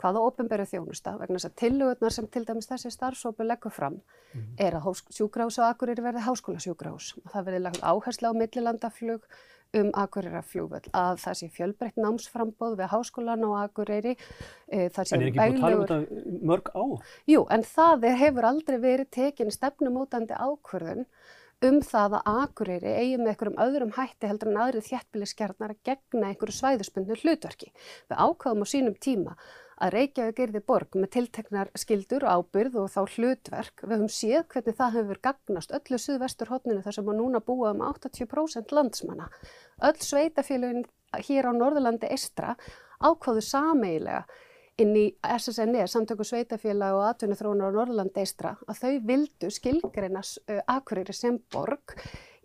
hvaða 0.01 0.25
ofinberu 0.25 0.65
þjónusta, 0.67 1.15
vegna 1.21 1.37
þess 1.37 1.51
að 1.51 1.57
tillögurnar 1.61 2.15
sem 2.15 2.27
til 2.33 2.43
dæmis 2.47 2.69
þessi 2.71 2.91
starfsópu 2.93 3.45
leggur 3.45 3.73
fram 3.73 4.01
mm. 4.33 4.51
er 4.65 4.77
að 4.79 5.03
sjúkrahús 5.13 5.61
á 5.61 5.69
Akureyri 5.69 6.03
verði 6.03 6.25
háskólasjúkrahús. 6.25 7.13
Það 7.31 7.49
verði 7.49 7.63
lagt 7.67 7.83
áherslu 7.85 8.33
á 8.33 8.39
millilandaflug, 8.41 9.27
um 9.77 9.91
Akureyrarflugvöld 9.95 10.89
að 10.97 11.19
það 11.23 11.37
sé 11.39 11.49
fjölbreytt 11.55 11.99
námsframbóð 12.01 12.77
við 12.79 12.89
háskólan 12.91 13.45
á 13.47 13.49
Akureyri. 13.63 14.17
E, 14.67 14.87
en 14.89 15.21
er 15.21 15.27
ekki 15.29 15.37
búin 15.37 15.59
að 15.59 15.61
tala 15.61 15.77
um 15.77 15.85
þetta 15.85 16.39
mörg 16.51 16.71
á? 16.75 16.83
Jú, 17.31 17.45
en 17.55 17.63
það 17.67 18.09
er, 18.09 18.17
hefur 18.25 18.49
aldrei 18.51 18.79
verið 18.83 19.13
tekin 19.15 19.53
stefnumótandi 19.53 20.35
ákvörðun 20.35 21.07
um 21.67 21.79
það 21.85 22.17
að 22.19 22.29
Akureyri 22.41 22.93
eigi 22.97 23.17
með 23.21 23.33
einhverjum 23.33 23.59
öðrum 23.63 23.95
hætti 23.95 24.27
heldur 24.27 24.51
en 24.51 24.61
aðrið 24.65 24.87
þjættbíliskjarnar 24.89 25.75
að 25.75 25.83
gegna 25.87 26.31
einhverju 26.31 26.57
svæðuspundnu 26.57 27.19
hlutverki. 27.21 27.71
Við 28.09 28.23
ákvaðum 28.25 28.65
á 28.65 28.71
sínum 28.73 28.97
tíma 28.97 29.37
að 29.81 29.93
Reykjavík 29.95 30.39
erði 30.45 30.61
borg 30.71 30.95
með 30.99 31.11
tilteknar 31.15 31.71
skildur 31.79 32.25
og 32.27 32.45
ábyrð 32.45 32.77
og 32.83 32.91
þá 32.93 33.01
hlutverk. 33.15 33.83
Við 33.83 33.95
höfum 33.95 34.13
séð 34.13 34.45
hvernig 34.53 34.77
það 34.77 34.95
hefur 34.99 35.21
gagnast 35.27 35.73
öllu 35.77 35.99
suðvestur 36.01 36.53
hotninu 36.53 36.85
þar 36.85 36.97
sem 36.97 37.11
að 37.11 37.19
núna 37.21 37.41
búa 37.45 37.73
um 37.73 37.83
80% 37.89 38.75
landsmanna. 38.77 39.27
Öll 39.81 39.97
sveitafélagin 40.05 40.85
hér 41.27 41.49
á 41.49 41.51
Norðurlandi 41.57 42.11
Estra 42.13 42.55
ákváðu 43.01 43.43
sameigilega 43.43 44.25
inn 44.81 44.93
í 44.97 45.05
SSNE, 45.21 45.85
samtöku 45.89 46.25
sveitafélag 46.25 46.95
og 46.97 47.07
atvinnuþróunar 47.09 47.73
á 47.73 47.75
Norðurlandi 47.75 48.21
Eistra, 48.23 48.55
að 48.69 48.79
þau 48.81 48.93
vildu 49.09 49.49
skilgreinas 49.53 50.37
uh, 50.47 50.61
Akureyri 50.71 51.15
sem 51.15 51.37
borg 51.53 51.95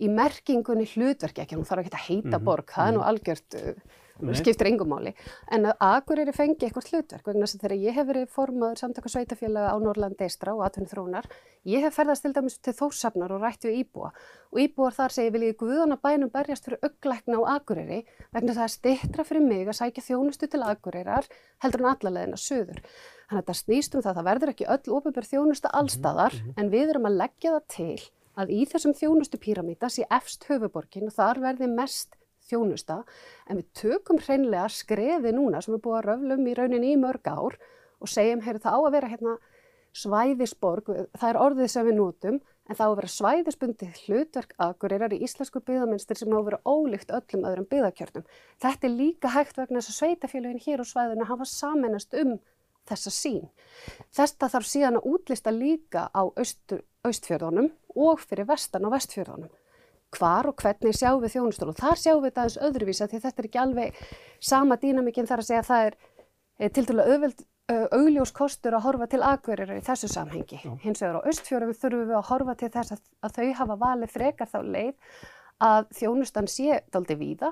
í 0.03 0.11
merkingunni 0.13 0.89
hlutverki, 0.91 1.45
ekki, 1.45 1.57
hún 1.57 1.69
þarf 1.69 1.87
ekki 1.87 1.95
að 1.95 2.03
heita 2.09 2.27
mm 2.27 2.35
-hmm. 2.35 2.49
borg, 2.49 2.75
það 2.75 2.89
er 2.89 2.97
nú 2.97 3.01
mhm. 3.01 3.09
algjört 3.13 3.59
uh, 3.61 4.03
skiptir 4.39 4.71
engum 4.71 4.89
máli, 4.93 5.13
en 5.53 5.69
að 5.71 5.83
Akureyri 5.87 6.33
fengi 6.37 6.67
eitthvað 6.67 6.91
hlutverk, 6.93 7.27
vegna 7.27 7.45
þess 7.45 7.59
að 7.59 7.65
þegar 7.65 7.85
ég 7.85 7.99
hef 7.99 8.09
verið 8.09 8.31
formaður 8.33 8.81
samtaka 8.81 9.13
sveitafélaga 9.13 9.75
á 9.75 9.77
Norrland 9.83 10.25
Eistra 10.25 10.55
og 10.57 10.65
atvinnum 10.67 10.91
þróunar, 10.91 11.29
ég 11.69 11.85
hef 11.85 11.99
ferðast 11.99 12.25
til 12.25 12.33
dæmis 12.37 12.59
til 12.63 12.75
Þórsafnar 12.79 13.35
og 13.37 13.43
rætt 13.43 13.67
við 13.67 13.81
Íbúa 13.83 14.13
og 14.53 14.61
Íbúar 14.63 14.95
þar 14.97 15.13
segir 15.13 15.35
vil 15.35 15.47
ég 15.49 15.59
guðana 15.61 15.99
bænum 16.01 16.31
berjast 16.33 16.65
fyrir 16.65 16.81
auglækna 16.87 17.41
á 17.43 17.57
Akureyri 17.57 18.03
vegna 18.33 18.55
það 18.57 18.67
er 18.67 18.75
stittra 18.75 19.25
fyrir 19.27 19.45
mig 19.45 19.67
að 19.69 19.79
sækja 19.81 20.07
þjónustu 20.07 20.49
til 20.49 20.63
Akureyrar 20.65 21.27
heldur 21.65 21.83
en 21.83 21.91
allalegina 21.93 22.39
söður. 22.41 22.83
Þannig 23.27 23.41
að 23.41 23.43
þetta 23.43 23.57
snýst 23.61 23.97
um 23.97 24.05
það, 24.05 24.19
það 24.21 24.29
verður 24.31 24.53
ekki 24.53 24.69
öll 24.77 24.95
ofinbjörð 24.99 25.33
þjónusta 25.33 25.73
allstaðar 25.81 26.37
mm 26.37 26.45
-hmm. 26.47 26.61
en 26.63 26.71
við 26.71 26.93
erum 26.95 27.09
að 27.11 27.19
leggja 27.23 27.57
það 27.57 27.65
til 27.77 27.99
að 28.37 28.53
í 28.53 28.61
þessum 28.71 28.95
þjónustu 28.95 29.41
píramíta 29.41 29.91
sé 29.93 30.07
efst 30.13 30.47
höfuborgin 30.49 31.09
og 31.09 31.17
þar 31.17 31.41
verði 31.41 31.69
mest 31.73 32.17
þjónusta 32.51 33.03
en 33.47 33.61
við 33.61 33.69
tökum 33.81 34.21
hreinlega 34.23 34.69
skreði 34.73 35.35
núna 35.37 35.63
sem 35.65 35.77
er 35.77 35.83
búið 35.85 35.99
að 36.01 36.09
röflum 36.11 36.47
í 36.47 36.57
rauninni 36.57 36.95
í 36.95 37.01
mörg 37.01 37.29
ár 37.29 37.59
og 38.01 38.11
segjum, 38.13 38.43
heyrðu 38.45 38.65
það 38.67 38.77
á 38.77 38.81
að 38.81 38.95
vera 38.97 39.13
hérna 39.13 39.37
svæðisborg, 39.97 40.91
það 41.17 41.31
er 41.31 41.39
orðið 41.41 41.71
sem 41.73 41.87
við 41.89 41.97
notum 41.97 42.41
en 42.67 42.77
það 42.77 42.83
á 42.85 42.91
að 42.91 42.97
vera 42.99 43.13
svæðisbundið 43.15 44.01
hlutverk 44.05 44.55
akureyrar 44.61 45.15
í 45.15 45.21
íslensku 45.25 45.63
byggðaminstir 45.65 46.19
sem 46.21 46.35
á 46.35 46.37
að 46.37 46.49
vera 46.51 46.61
ólíkt 46.67 47.15
öllum 47.17 47.47
öðrum 47.49 47.69
byggðakjörnum. 47.71 48.27
Þetta 48.63 48.89
er 48.89 48.95
líka 48.97 49.33
hægt 49.33 49.61
vegna 49.61 49.81
þess 49.81 49.93
að 49.95 49.99
sveitafélagin 50.01 50.65
hér 50.67 50.83
á 50.83 50.87
svæðinu 50.91 51.29
hafa 51.31 51.49
saminast 51.49 52.17
um 52.19 52.37
þessa 52.87 53.13
sín. 53.15 53.47
Þetta 54.15 54.51
þarf 54.53 54.69
síðan 54.71 54.99
að 55.01 55.09
útlista 55.15 55.55
líka 55.55 56.09
á 56.11 56.23
austfjörðunum 56.27 57.71
og 57.97 58.21
fyrir 58.23 58.51
vestan 58.51 58.87
á 58.87 58.91
vestfjörðunum. 58.93 59.53
Hvar 60.15 60.47
og 60.47 60.63
hvernig 60.63 60.95
sjáum 60.95 61.19
við 61.25 61.35
þjónustur 61.35 61.73
og 61.73 61.81
þar 61.81 61.99
sjáum 61.99 62.23
við 62.23 62.31
þetta 62.31 62.45
aðeins 62.45 62.61
öðruvísa 62.69 63.09
því 63.11 63.21
þetta 63.25 63.43
er 63.43 63.49
ekki 63.49 63.63
alveg 63.63 64.01
sama 64.39 64.79
dýnamikinn 64.81 65.27
þar 65.29 65.43
að 65.43 65.49
segja 65.49 65.65
að 65.65 65.71
það 65.71 65.87
er 65.89 65.97
eh, 66.61 66.71
til 66.71 66.87
dælu 66.87 67.07
auðveld 67.07 67.47
augljós 67.67 68.31
kostur 68.31 68.77
að 68.77 68.85
horfa 68.85 69.09
til 69.11 69.23
akverir 69.27 69.73
í 69.75 69.81
þessu 69.83 70.09
samhengi. 70.11 70.61
Já. 70.63 70.75
Hins 70.85 71.03
vegar 71.03 71.19
á 71.19 71.27
austfjörðum 71.27 71.75
þurfum 71.75 72.05
við 72.07 72.19
að 72.19 72.29
horfa 72.29 72.55
til 72.61 72.69
þess 72.77 72.95
að, 72.95 73.01
að 73.27 73.35
þau 73.39 73.49
hafa 73.61 73.77
valið 73.81 74.13
frekar 74.15 74.51
þá 74.53 74.59
leið 74.63 75.17
að 75.67 75.89
þjónustan 75.99 76.51
sé 76.51 76.79
daldi 76.95 77.17
víða 77.19 77.51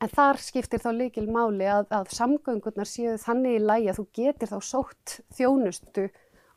en 0.00 0.12
þar 0.12 0.40
skiptir 0.40 0.82
þá 0.84 0.90
líkil 0.94 1.26
máli 1.32 1.66
að, 1.66 1.90
að 1.90 2.14
samgöngurnar 2.14 2.88
séu 2.88 3.16
þannig 3.20 3.58
í 3.58 3.64
lægi 3.64 3.90
að 3.90 3.98
þú 3.98 4.06
getur 4.20 4.52
þá 4.52 4.58
sótt 4.70 5.16
þjónustu 5.34 6.06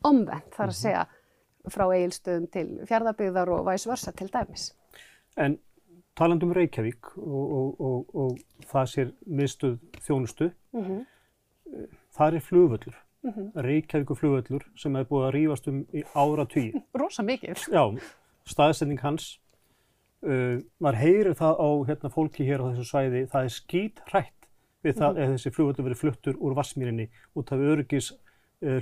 omvend 0.06 0.54
þar 0.54 0.70
að 0.70 0.76
mhm. 0.76 0.80
segja 0.84 1.04
frá 1.74 1.86
eigilstöðum 1.88 2.48
til 2.54 2.68
fjardabygðar 2.90 3.52
og 3.56 3.66
væsversa 3.72 4.14
til 4.14 4.30
dæmis. 4.30 4.70
En 5.38 5.58
taland 6.18 6.44
um 6.44 6.54
Reykjavík 6.54 7.18
og, 7.18 7.54
og, 7.58 7.82
og, 7.82 8.16
og 8.16 8.68
það 8.70 8.90
sér 8.92 9.14
mistuð 9.26 9.78
þjónustu, 10.06 10.52
mm 10.74 10.84
-hmm. 10.84 11.86
það 12.18 12.36
er 12.36 12.46
flugvöllur, 12.50 12.98
mm 13.24 13.32
-hmm. 13.32 13.62
Reykjavíku 13.62 14.16
flugvöllur 14.16 14.64
sem 14.76 14.96
hefur 14.96 15.10
búið 15.10 15.28
að 15.28 15.34
rýfast 15.36 15.68
um 15.68 15.86
í 15.94 16.04
ára 16.16 16.46
tíu. 16.46 16.82
Rosa 17.00 17.24
mikið. 17.24 17.58
Já, 17.72 18.00
staðsending 18.46 19.00
hans, 19.00 19.40
uh, 20.22 20.62
maður 20.80 20.96
heyrir 20.96 21.34
það 21.34 21.56
á 21.58 21.70
hérna, 21.88 22.10
fólki 22.10 22.46
hér 22.46 22.62
á 22.62 22.70
þessu 22.70 22.86
svæði, 22.86 23.28
það 23.28 23.44
er 23.44 23.50
skýt 23.50 24.00
hrætt 24.06 24.40
við 24.84 24.94
það 24.96 25.12
mm 25.12 25.18
-hmm. 25.18 25.24
að 25.24 25.34
þessi 25.34 25.52
flugvöllur 25.52 25.86
verið 25.86 25.98
fluttur 25.98 26.36
úr 26.40 26.56
Vassmýrinni 26.56 27.10
út 27.36 27.52
af 27.52 27.60
öryggis 27.60 28.12
uh, 28.12 28.18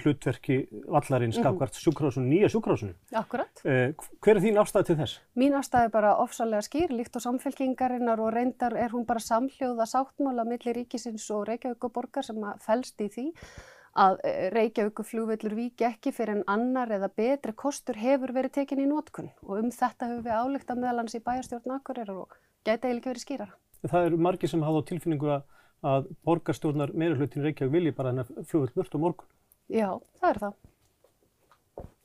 hlutverki 0.04 0.58
vallarins 0.86 1.40
skakvart 1.40 1.78
sjúkrásunum, 1.82 2.30
nýja 2.30 2.52
sjúkrásunum. 2.54 2.96
Akkurat. 3.18 3.64
Uh, 3.66 3.92
hver 4.22 4.38
er 4.38 4.44
þín 4.46 4.62
afstæði 4.62 4.92
til 4.92 4.98
þess? 5.02 5.20
Mín 5.40 5.58
afstæði 5.58 5.90
er 5.90 5.94
bara 5.98 6.16
ofsalega 6.22 6.64
skýr, 6.68 6.96
líkt 6.96 7.18
og 7.18 7.26
samfélkingarinnar 7.26 8.22
og 8.22 8.34
reyndar 8.36 8.78
er 8.78 8.94
hún 8.94 9.08
bara 9.10 9.24
samhljóða 9.24 9.90
sáttmála 9.90 10.48
millir 10.48 10.82
ríkisins 10.82 11.28
og 11.36 11.48
Reykjavík 11.50 11.90
og 11.90 11.96
borgar 11.96 12.28
sem 12.28 12.42
fælst 12.66 13.02
í 13.02 13.10
því 13.12 13.30
að 14.00 14.20
eh, 14.28 14.50
Reykjavík 14.54 15.02
flugvillur 15.08 15.56
viki 15.56 15.86
ekki 15.88 16.14
fyrir 16.16 16.40
en 16.40 16.46
annar 16.52 16.92
eða 16.96 17.10
betri 17.16 17.54
kostur 17.58 18.00
hefur 18.00 18.32
verið 18.36 18.56
tekin 18.60 18.84
í 18.84 18.88
nótkunn 18.88 19.32
og 19.44 19.58
um 19.58 19.72
þetta 19.72 20.12
hefur 20.12 20.24
við 20.28 20.38
álíkt 20.38 20.72
að 20.72 20.84
meðalans 20.84 21.18
í 21.18 21.24
bæjarstjórn 21.26 21.76
Akureyrar 21.76 22.24
og 22.24 22.38
gæti 22.66 22.88
eiginlega 22.88 23.12
verið 23.12 23.26
skýrara. 23.26 23.58
Það 23.82 24.08
eru 24.08 24.22
margi 24.22 24.48
sem 24.48 24.64
hafa 24.64 24.84
á 24.84 24.88
tilfinningu 24.88 25.32
að, 25.36 25.46
að 25.82 26.10
borgarstjórnar 26.28 26.96
meirulhutin 26.96 27.48
Reykjavík 27.48 27.76
vilji 27.76 27.96
bara 27.98 28.14
hennar 28.14 28.32
flugvill 28.48 28.76
burt 28.78 28.96
á 28.96 29.00
morgun. 29.02 29.32
Já, 29.72 29.90
það 30.20 30.30
er 30.30 30.40
það. 30.44 30.56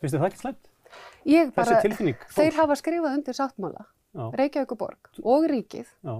Finnst 0.00 0.14
þið 0.14 0.20
það 0.20 0.28
ekki 0.28 0.42
slæmt? 0.42 0.72
Ég 1.26 1.52
bara, 1.56 1.66
Þessi 1.66 1.88
tilfinning? 1.88 2.26
Þeir 2.36 2.58
hafa 2.60 2.76
skrifað 2.78 3.16
undir 3.18 3.36
sáttmála, 3.36 3.86
Reykjavík 4.38 4.74
borg 4.78 5.10
og 5.26 5.46
ríkið 5.50 5.88
Já. 6.06 6.14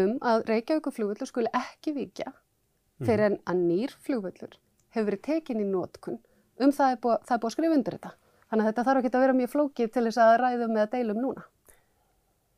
um 0.00 0.12
að 0.22 0.44
Reykjavík 0.50 0.86
flugvillur 0.94 1.28
skuli 1.28 1.50
ekki 1.56 1.96
vikja 1.96 2.30
mhm. 2.30 3.08
fyrir 3.08 3.26
en 3.30 3.40
að 3.44 3.64
nýr 3.66 3.96
flugvillur 4.06 4.54
hefur 4.94 5.10
verið 5.10 5.24
tekin 5.26 5.60
í 5.60 5.66
nótkun 5.68 6.20
um 6.62 6.72
það 6.72 6.94
er 6.94 7.02
búið, 7.02 7.18
er 7.28 7.36
að 7.36 7.52
skrifa 7.52 7.76
undir 7.76 7.98
þetta. 7.98 8.12
Þannig 8.46 8.62
að 8.62 8.70
þetta 8.70 8.84
þarf 8.86 9.00
ekki 9.00 9.10
að 9.10 9.24
vera 9.24 9.36
mjög 9.36 9.52
flókið 9.52 9.92
til 9.92 10.04
þess 10.06 10.20
að 10.22 10.34
ræðum 10.40 10.76
eða 10.76 10.90
deilum 10.92 11.22
núna. 11.24 11.46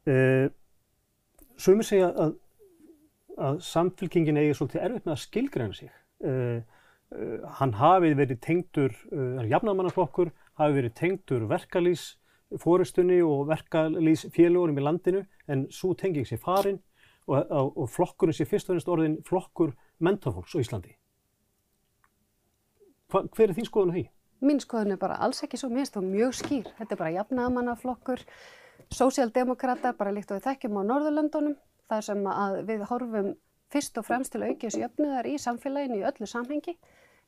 Uh, 0.09 0.47
Sumir 1.59 1.89
segja 1.89 2.11
að, 2.13 2.35
að 3.49 3.63
samfélkingin 3.67 4.39
eigi 4.39 4.59
svolítið 4.59 4.85
erfitt 4.85 5.09
með 5.09 5.15
að 5.17 5.23
skilgræna 5.25 5.79
sig. 5.79 5.91
Uh, 6.23 6.61
hann 7.59 7.73
hafi 7.79 8.13
verið 8.17 8.41
tengdur, 8.45 8.93
uh, 9.13 9.45
jafnamannaflokkur, 9.49 10.33
hafi 10.61 10.77
verið 10.77 10.95
tengdur 10.99 11.47
verkalýs 11.49 12.17
fórustunni 12.61 13.21
og 13.25 13.49
verkalýs 13.49 14.27
félagurum 14.33 14.79
í 14.81 14.85
landinu 14.85 15.25
en 15.49 15.67
svo 15.73 15.95
tengið 15.97 16.31
sér 16.31 16.43
farin 16.43 16.79
og, 17.29 17.51
og, 17.77 17.89
flokkurinn 17.93 18.37
sé 18.37 18.47
fyrst 18.49 18.69
og 18.69 18.77
ennast 18.77 18.93
orðin 18.93 19.19
flokkur 19.25 19.75
mentorfólks 20.05 20.57
á 20.57 20.63
Íslandi. 20.63 20.95
Hva, 23.13 23.25
hver 23.25 23.51
er 23.51 23.57
þín 23.57 23.69
skoðun 23.69 23.93
á 23.93 23.97
því? 23.97 24.05
Mín 24.49 24.63
skoðun 24.63 24.95
er 24.95 25.01
bara 25.01 25.19
alls 25.25 25.43
ekki 25.45 25.61
svo 25.61 25.69
mest 25.73 25.97
og 25.99 26.07
mjög 26.07 26.37
skýr. 26.39 26.69
Þetta 26.79 26.95
er 26.95 27.01
bara 27.01 27.15
jafnamannaflokkur, 27.17 28.23
sósíaldemokrater, 28.95 29.97
bara 29.99 30.13
líkt 30.15 30.31
og 30.33 30.39
við 30.39 30.49
þekkjum 30.49 30.81
á 30.81 30.83
Norðurlöndunum, 30.93 31.57
þar 31.91 32.05
sem 32.07 32.29
við 32.69 32.85
horfum 32.89 33.33
fyrst 33.73 33.99
og 34.01 34.07
fremst 34.09 34.33
til 34.33 34.45
aukjus 34.47 34.79
jöfnuðar 34.81 35.29
í 35.29 35.37
samfélaginu 35.43 36.01
í 36.01 36.07
öllu 36.09 36.29
samhengi 36.29 36.77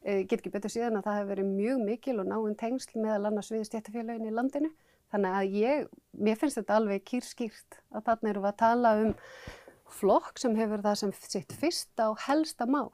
Eh, 0.00 0.22
get 0.24 0.40
ekki 0.40 0.53
betur 0.55 0.72
síðan 0.72 0.96
að 0.96 1.07
það 1.07 1.16
hefur 1.18 1.31
verið 1.35 1.48
mjög 1.59 1.81
mikil 1.85 2.20
og 2.22 2.29
náinn 2.31 2.55
tengsl 2.57 3.00
meðal 3.03 3.26
annars 3.29 3.50
við 3.53 3.66
stjættafélagin 3.68 4.31
í 4.31 4.33
landinu. 4.33 4.70
Þannig 5.12 5.37
að 5.37 5.57
ég, 5.59 5.90
mér 6.16 6.38
finnst 6.40 6.57
þetta 6.57 6.79
alveg 6.79 7.05
kýrskýrt 7.11 7.81
að 7.92 8.07
þarna 8.07 8.31
eru 8.31 8.44
við 8.44 8.48
að 8.48 8.61
tala 8.62 8.92
um 9.03 9.11
flokk 10.00 10.40
sem 10.40 10.57
hefur 10.57 10.81
það 10.87 10.96
sem 11.03 11.12
sitt 11.18 11.53
fyrsta 11.61 12.09
og 12.14 12.24
helsta 12.24 12.64
mál 12.64 12.88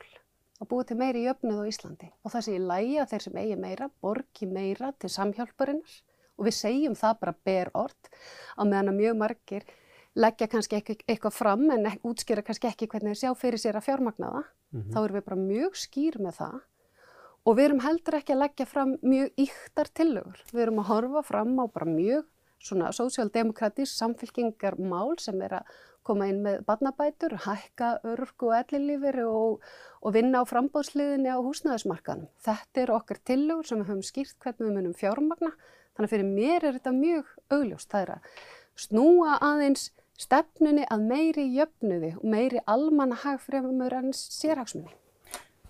að 0.56 0.70
búið 0.72 0.88
til 0.88 0.98
meiri 0.98 1.22
jöfnuð 1.28 1.62
á 1.62 1.70
Íslandi. 1.70 2.10
Og 2.24 2.34
það 2.34 2.46
sé 2.48 2.56
í 2.56 2.66
lægi 2.72 2.98
að 2.98 3.10
þeir 3.12 3.26
sem 3.26 3.40
eigi 3.44 3.60
meira, 3.60 3.90
borgi 4.02 4.50
meira 4.50 4.90
til 4.98 5.12
samhjálparinnar 5.12 5.96
og 6.36 6.48
við 6.48 6.58
segjum 6.58 6.98
það 6.98 7.18
bara 7.22 7.38
ber 7.46 7.70
orð 7.76 8.10
á 8.58 8.62
meðan 8.66 8.90
að 8.90 8.98
mjög 9.04 9.20
margir 9.20 9.70
leggja 10.16 10.48
kannski 10.48 10.80
eitthvað 10.80 11.34
fram 11.36 11.66
en 11.70 11.90
útskýra 12.02 12.44
kannski 12.44 12.70
ekki 12.70 12.88
hvernig 12.88 13.14
þeir 13.14 13.22
sjá 13.22 13.34
fyrir 13.36 13.60
sér 13.60 13.76
að 13.76 13.86
fjármagna 13.90 14.32
það. 14.32 14.46
Mm 14.72 14.80
-hmm. 14.80 14.92
Þá 14.92 14.98
erum 15.04 15.16
við 15.16 15.28
bara 15.28 15.36
mjög 15.36 15.76
skýr 15.76 16.18
með 16.18 16.34
það 16.40 16.60
Og 17.46 17.54
við 17.54 17.68
erum 17.68 17.82
heldur 17.84 18.16
ekki 18.18 18.34
að 18.34 18.40
leggja 18.42 18.64
fram 18.66 18.96
mjög 19.06 19.36
yktar 19.38 19.90
tillögur. 19.94 20.38
Við 20.50 20.62
erum 20.64 20.80
að 20.82 20.88
horfa 20.88 21.20
fram 21.28 21.52
á 21.62 21.64
bara 21.70 21.86
mjög 21.86 22.24
svona 22.66 22.88
sósjaldemokratís 22.96 23.92
samfélkingar 23.94 24.74
mál 24.82 25.14
sem 25.22 25.38
er 25.46 25.60
að 25.60 25.76
koma 26.06 26.26
inn 26.30 26.40
með 26.42 26.64
barnabætur, 26.66 27.36
hækka 27.44 27.92
örgu 28.06 28.50
og 28.50 28.56
ellilífir 28.58 29.20
og, 29.26 29.62
og 30.02 30.14
vinna 30.14 30.42
á 30.42 30.44
frambóðsliðinni 30.50 31.30
á 31.30 31.38
húsnæðismarkanum. 31.38 32.26
Þetta 32.42 32.82
er 32.82 32.94
okkar 32.94 33.22
tillögur 33.30 33.70
sem 33.70 33.78
við 33.82 33.92
höfum 33.92 34.04
skýrt 34.10 34.38
hvernig 34.42 34.66
við 34.66 34.76
munum 34.80 34.98
fjármagna. 34.98 35.52
Þannig 35.94 36.08
að 36.08 36.14
fyrir 36.16 36.30
mér 36.32 36.66
er 36.66 36.78
þetta 36.80 36.94
mjög 36.98 37.30
augljóst. 37.54 37.90
Það 37.94 38.02
er 38.02 38.14
að 38.16 38.34
snúa 38.86 39.38
aðeins 39.38 39.90
stefnunni 40.20 40.86
að 40.92 41.02
meiri 41.10 41.46
jöfnuði 41.54 42.14
og 42.16 42.28
meiri 42.32 42.62
almanna 42.66 43.18
hagfremur 43.22 43.94
en 43.96 44.12
sérhagsmunni. 44.16 44.92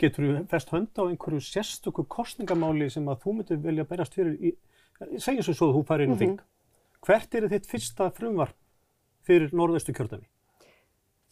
Getur 0.00 0.26
þú 0.26 0.42
fest 0.50 0.72
hönd 0.74 1.00
á 1.00 1.02
einhverju 1.06 1.40
sérstöku 1.40 2.04
kostningamáli 2.12 2.90
sem 2.92 3.06
að 3.08 3.22
þú 3.24 3.38
myndir 3.38 3.62
velja 3.64 3.86
að 3.86 3.92
berast 3.94 4.16
fyrir 4.18 4.36
í, 4.36 4.52
segjum 5.16 5.46
svo 5.46 5.54
svo 5.56 5.70
að 5.70 5.78
þú 5.78 5.82
farir 5.88 6.06
inn 6.06 6.12
í 6.12 6.14
mm 6.14 6.20
-hmm. 6.20 6.36
þing. 6.36 6.40
Hvert 7.06 7.34
er 7.34 7.48
þitt 7.48 7.66
fyrsta 7.66 8.10
frumvarp 8.10 8.56
fyrir 9.26 9.52
norðaustur 9.52 9.94
kjördami? 9.94 10.28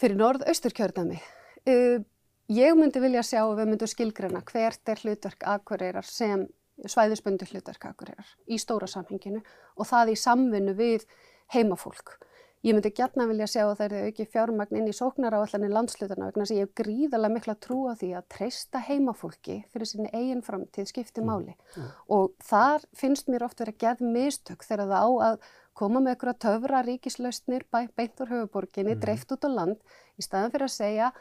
Fyrir 0.00 0.16
norðaustur 0.16 0.72
kjördami? 0.72 1.20
Uh, 1.68 2.02
ég 2.48 2.76
myndi 2.76 3.00
vilja 3.00 3.22
sjá 3.22 3.42
að 3.44 3.58
við 3.60 3.68
myndum 3.68 3.88
skilgrana 3.88 4.42
hvert 4.42 4.88
er 4.88 5.00
hlutverk 5.02 5.44
aðkvarðeirar 5.44 6.04
sem 6.04 6.48
svæðisbundu 6.84 7.46
hlutverk 7.46 7.84
aðkvarðeirar 7.84 8.30
í 8.46 8.58
stóra 8.58 8.86
samhenginu 8.86 9.42
og 9.76 9.86
það 9.86 10.14
í 10.14 10.16
samvinnu 10.16 10.74
við 10.74 11.06
heimafólk. 11.54 12.18
Ég 12.64 12.72
myndi 12.72 12.88
gætna 12.96 13.26
vilja 13.28 13.44
sjá 13.44 13.62
að 13.66 13.74
það 13.76 13.84
eru 13.84 13.98
auki 14.08 14.24
fjármagn 14.32 14.76
inn 14.78 14.86
í 14.88 14.92
sóknaráallanir 14.96 15.72
landslutana 15.74 16.30
vegna 16.30 16.46
að 16.46 16.52
ég 16.54 16.64
hef 16.64 16.78
gríðarlega 16.80 17.34
mikla 17.34 17.54
trú 17.60 17.82
á 17.84 17.94
því 18.00 18.08
að 18.16 18.30
treysta 18.32 18.80
heimafólki 18.86 19.56
fyrir 19.74 19.90
sinni 19.90 20.08
eigin 20.16 20.40
framtíð 20.46 20.88
skipti 20.88 21.20
mm. 21.20 21.28
máli 21.28 21.52
mm. 21.52 21.90
og 22.16 22.32
þar 22.40 22.86
finnst 22.96 23.28
mér 23.28 23.44
oft 23.44 23.60
verið 23.60 23.76
að 23.76 23.84
geð 23.84 24.16
mistök 24.16 24.64
þegar 24.64 24.94
það 24.94 25.04
á 25.04 25.12
að 25.28 25.52
koma 25.76 26.00
með 26.00 26.14
einhverja 26.14 26.36
töfra 26.46 26.82
ríkislausnir 26.88 27.68
beint 27.68 28.24
úr 28.24 28.32
höfuborginni, 28.32 28.96
mm. 28.96 29.04
dreift 29.04 29.36
út 29.36 29.44
á 29.44 29.50
land 29.60 29.96
í 30.16 30.24
staðan 30.24 30.56
fyrir 30.56 30.70
að 30.70 30.76
segja 30.78 31.12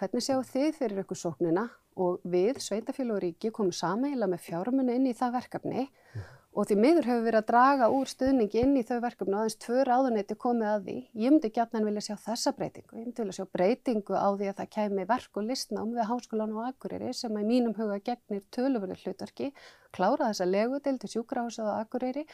hvernig 0.00 0.26
sjáu 0.26 0.42
þið 0.50 0.70
fyrir 0.82 1.06
ykkur 1.06 1.22
sóknina 1.22 1.68
og 1.94 2.18
við, 2.26 2.58
Sveitafélag 2.58 3.20
og 3.20 3.22
Ríki, 3.22 3.54
komum 3.54 3.70
sameila 3.70 4.26
með 4.26 4.48
fjármunni 4.48 4.98
inn 4.98 5.12
í 5.12 5.14
það 5.14 5.36
verkefni 5.38 5.86
mm 5.86 6.30
og 6.52 6.66
því 6.68 6.76
miður 6.76 7.06
hefur 7.08 7.22
verið 7.24 7.38
að 7.38 7.46
draga 7.48 7.86
úr 7.96 8.08
stuðningi 8.10 8.60
inn 8.60 8.74
í 8.76 8.82
þau 8.84 8.98
verkefni 9.00 9.32
og 9.32 9.40
aðeins 9.40 9.58
tvö 9.62 9.84
ráðuneyti 9.88 10.34
komið 10.36 10.68
að 10.68 10.82
því. 10.88 10.96
Ég 11.22 11.32
myndi 11.32 11.50
gætnan 11.56 11.86
vilja 11.88 12.02
sjá 12.04 12.16
þessa 12.26 12.52
breytingu. 12.58 12.90
Ég 12.92 13.06
myndi 13.06 13.22
vilja 13.22 13.36
sjá 13.38 13.46
breytingu 13.56 14.18
á 14.20 14.28
því 14.36 14.50
að 14.50 14.58
það 14.58 14.68
kemi 14.76 15.06
verk 15.08 15.38
og 15.40 15.46
listnám 15.48 15.94
við 15.96 16.10
Háskólan 16.10 16.52
og 16.52 16.66
Akureyri 16.68 17.12
sem 17.16 17.38
að 17.38 17.46
í 17.46 17.48
mínum 17.48 17.76
huga 17.78 17.96
gegnir 18.04 18.42
tölurverður 18.52 19.00
hlutverki, 19.06 19.48
klára 19.96 20.28
þessa 20.28 20.48
legudel 20.50 20.98
til 21.00 21.10
sjúkrahús 21.14 21.56
og 21.62 21.70
Akureyri 21.72 22.26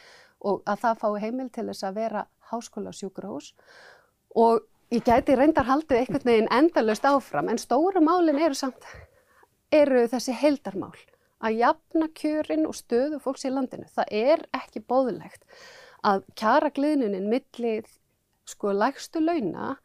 og 0.43 0.67
að 0.67 0.83
það 0.83 1.05
fái 1.05 1.23
heimil 1.23 1.47
til 1.55 1.69
þess 1.71 1.87
að 1.87 2.01
vera 2.01 2.25
Háskóla 2.51 2.91
og 2.91 2.99
sjúkrahús. 2.99 3.53
Og 4.35 4.67
ég 4.91 5.07
gæti 5.07 5.37
reyndar 5.39 5.69
haldið 5.71 6.01
einhvern 6.01 6.27
veginn 6.27 6.51
endalust 6.59 7.07
áfram 7.07 7.53
en 7.53 7.63
stóra 7.63 8.03
málin 8.03 8.43
eru 8.43 8.59
samt, 8.59 8.83
eru 9.71 10.09
þessi 10.11 10.35
heildarmál 10.35 10.97
að 11.45 11.61
jafna 11.63 12.09
kjörin 12.19 12.67
og 12.69 12.77
stöðu 12.77 13.21
fólks 13.23 13.47
í 13.47 13.53
landinu. 13.53 13.87
Það 13.93 14.15
er 14.21 14.45
ekki 14.57 14.83
bóðilegt 14.83 15.45
að 16.07 16.25
kjara 16.39 16.71
gliðnunin 16.75 17.29
millið 17.31 17.89
sko 18.49 18.73
lægstu 18.75 19.23
launa 19.23 19.77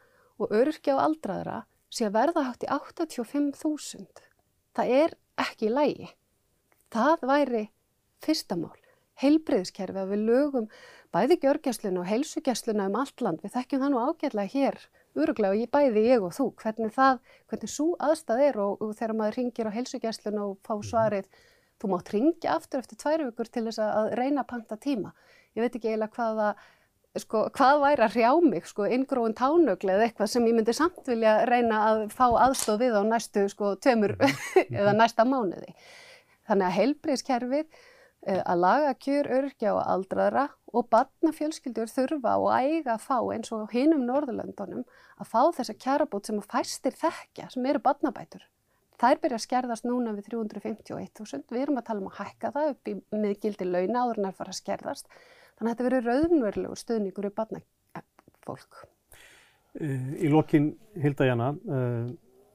og 0.42 0.54
öryrkja 0.54 0.98
og 0.98 1.04
aldraðra 1.08 1.64
sé 1.94 2.08
að 2.08 2.18
verða 2.18 2.46
hátt 2.48 2.66
í 2.66 2.70
85.000. 2.72 4.24
Það 4.74 4.94
er 5.04 5.16
ekki 5.42 5.70
lægi. 5.70 6.10
Það 6.94 7.28
væri 7.30 7.64
fyrsta 8.24 8.58
mál. 8.58 8.74
Heilbreyðskerfi 9.22 10.02
að 10.02 10.14
við 10.14 10.26
lögum 10.30 10.68
bæði 11.14 11.38
gjörgjastluna 11.44 12.02
og 12.02 12.10
heilsugjastluna 12.10 12.88
um 12.90 12.98
allt 13.02 13.22
land. 13.22 13.42
Við 13.44 13.54
þekkjum 13.58 13.84
það 13.84 13.94
nú 13.94 14.02
ágætlega 14.02 14.54
hér, 14.54 14.80
öruglega 15.16 15.54
og 15.54 15.62
ég 15.62 15.72
bæði 15.74 16.06
ég 16.08 16.26
og 16.26 16.36
þú. 16.36 16.50
Hvernig 16.62 16.94
það, 16.96 17.20
hvernig 17.52 17.72
svo 17.72 17.88
aðstæð 18.02 18.46
er 18.48 18.62
og, 18.64 18.84
og 18.84 18.94
þegar 18.98 19.18
maður 19.20 19.40
ringir 19.40 19.70
á 19.70 19.76
heilsugjastluna 19.76 20.46
og 20.50 20.60
fá 20.66 20.76
svarið, 20.84 21.28
þú 21.82 21.92
mátt 21.92 22.14
ringja 22.14 22.56
aftur 22.58 22.84
eftir 22.84 23.00
tvær 23.02 23.26
vikur 23.28 23.50
til 23.52 23.66
þess 23.68 23.82
að 23.84 24.14
reyna 24.20 24.44
að 24.44 24.52
panta 24.54 24.80
tíma. 24.80 25.14
Ég 25.54 25.66
veit 25.66 25.76
ekki 25.78 25.92
eiginlega 25.92 26.16
hvaða 26.18 26.54
sko, 27.22 27.44
hvað 27.54 27.82
væri 27.84 28.06
að 28.06 28.16
hrjá 28.16 28.30
mig, 28.42 28.68
sko, 28.70 28.88
inngróin 28.90 29.36
tánögli 29.38 29.94
eða 29.94 30.08
eitthvað 30.08 30.32
sem 30.34 30.48
ég 30.50 30.58
myndi 30.58 30.74
samt 30.76 31.06
vilja 31.10 31.36
reyna 31.50 31.82
að 31.92 32.06
fá 32.14 32.26
aðstof 32.32 32.80
við 32.82 32.98
á 32.98 33.02
næstu, 33.06 33.46
sko, 33.52 33.76
tveimur 33.84 34.16
eða 34.80 34.96
næsta 34.98 35.26
mánuði. 35.28 35.76
Þannig 36.50 36.68
að 36.70 36.78
heilbríðskerfið, 36.80 37.84
eh, 38.28 38.42
að 38.42 38.64
laga 38.66 38.96
kjör, 39.06 39.30
örkja 39.40 39.76
og 39.78 39.84
aldraðra 39.84 40.48
og 40.74 40.88
barnafjölskyldur 40.94 41.92
þurfa 41.92 42.34
og 42.42 42.50
æga 42.58 42.96
að 42.96 43.06
fá 43.06 43.18
eins 43.36 43.54
og 43.54 43.70
hinum 43.76 44.08
Norðurlöndunum 44.08 44.84
að 45.22 45.30
fá 45.30 45.42
þessa 45.60 45.76
kjarabót 45.78 46.30
sem 46.30 46.42
að 46.42 46.50
fæstir 46.50 46.98
þekkja, 46.98 47.52
sem 47.54 47.70
eru 47.70 47.82
barnabætur. 47.84 48.48
Þær 49.02 49.20
byrja 49.22 49.38
að 49.38 49.44
skerðast 49.44 49.86
núna 49.88 50.14
við 50.16 50.30
351.000. 50.32 51.46
Við 51.52 51.62
erum 51.66 51.80
að 51.82 51.88
tala 51.90 52.04
um 52.04 52.10
að 52.10 52.20
hækka 52.22 52.52
það 52.56 52.74
upp 52.74 52.90
í 52.90 52.94
miðgildi 53.12 53.68
launa 53.68 54.04
áður 54.04 54.20
en 54.22 54.28
það 54.30 54.38
fara 54.40 54.54
að 54.54 54.60
skerðast. 54.60 55.16
Þannig 55.58 55.70
að 55.70 55.74
þetta 55.74 55.88
verður 55.88 56.10
raunverulegur 56.10 56.82
stuðningur 56.82 57.28
í 57.28 57.34
barnafólk. 57.40 58.84
Eh, 59.74 60.12
í 60.24 60.30
lokin, 60.30 60.70
Hilda 61.02 61.28
Jana, 61.28 61.50
uh, 61.66 62.14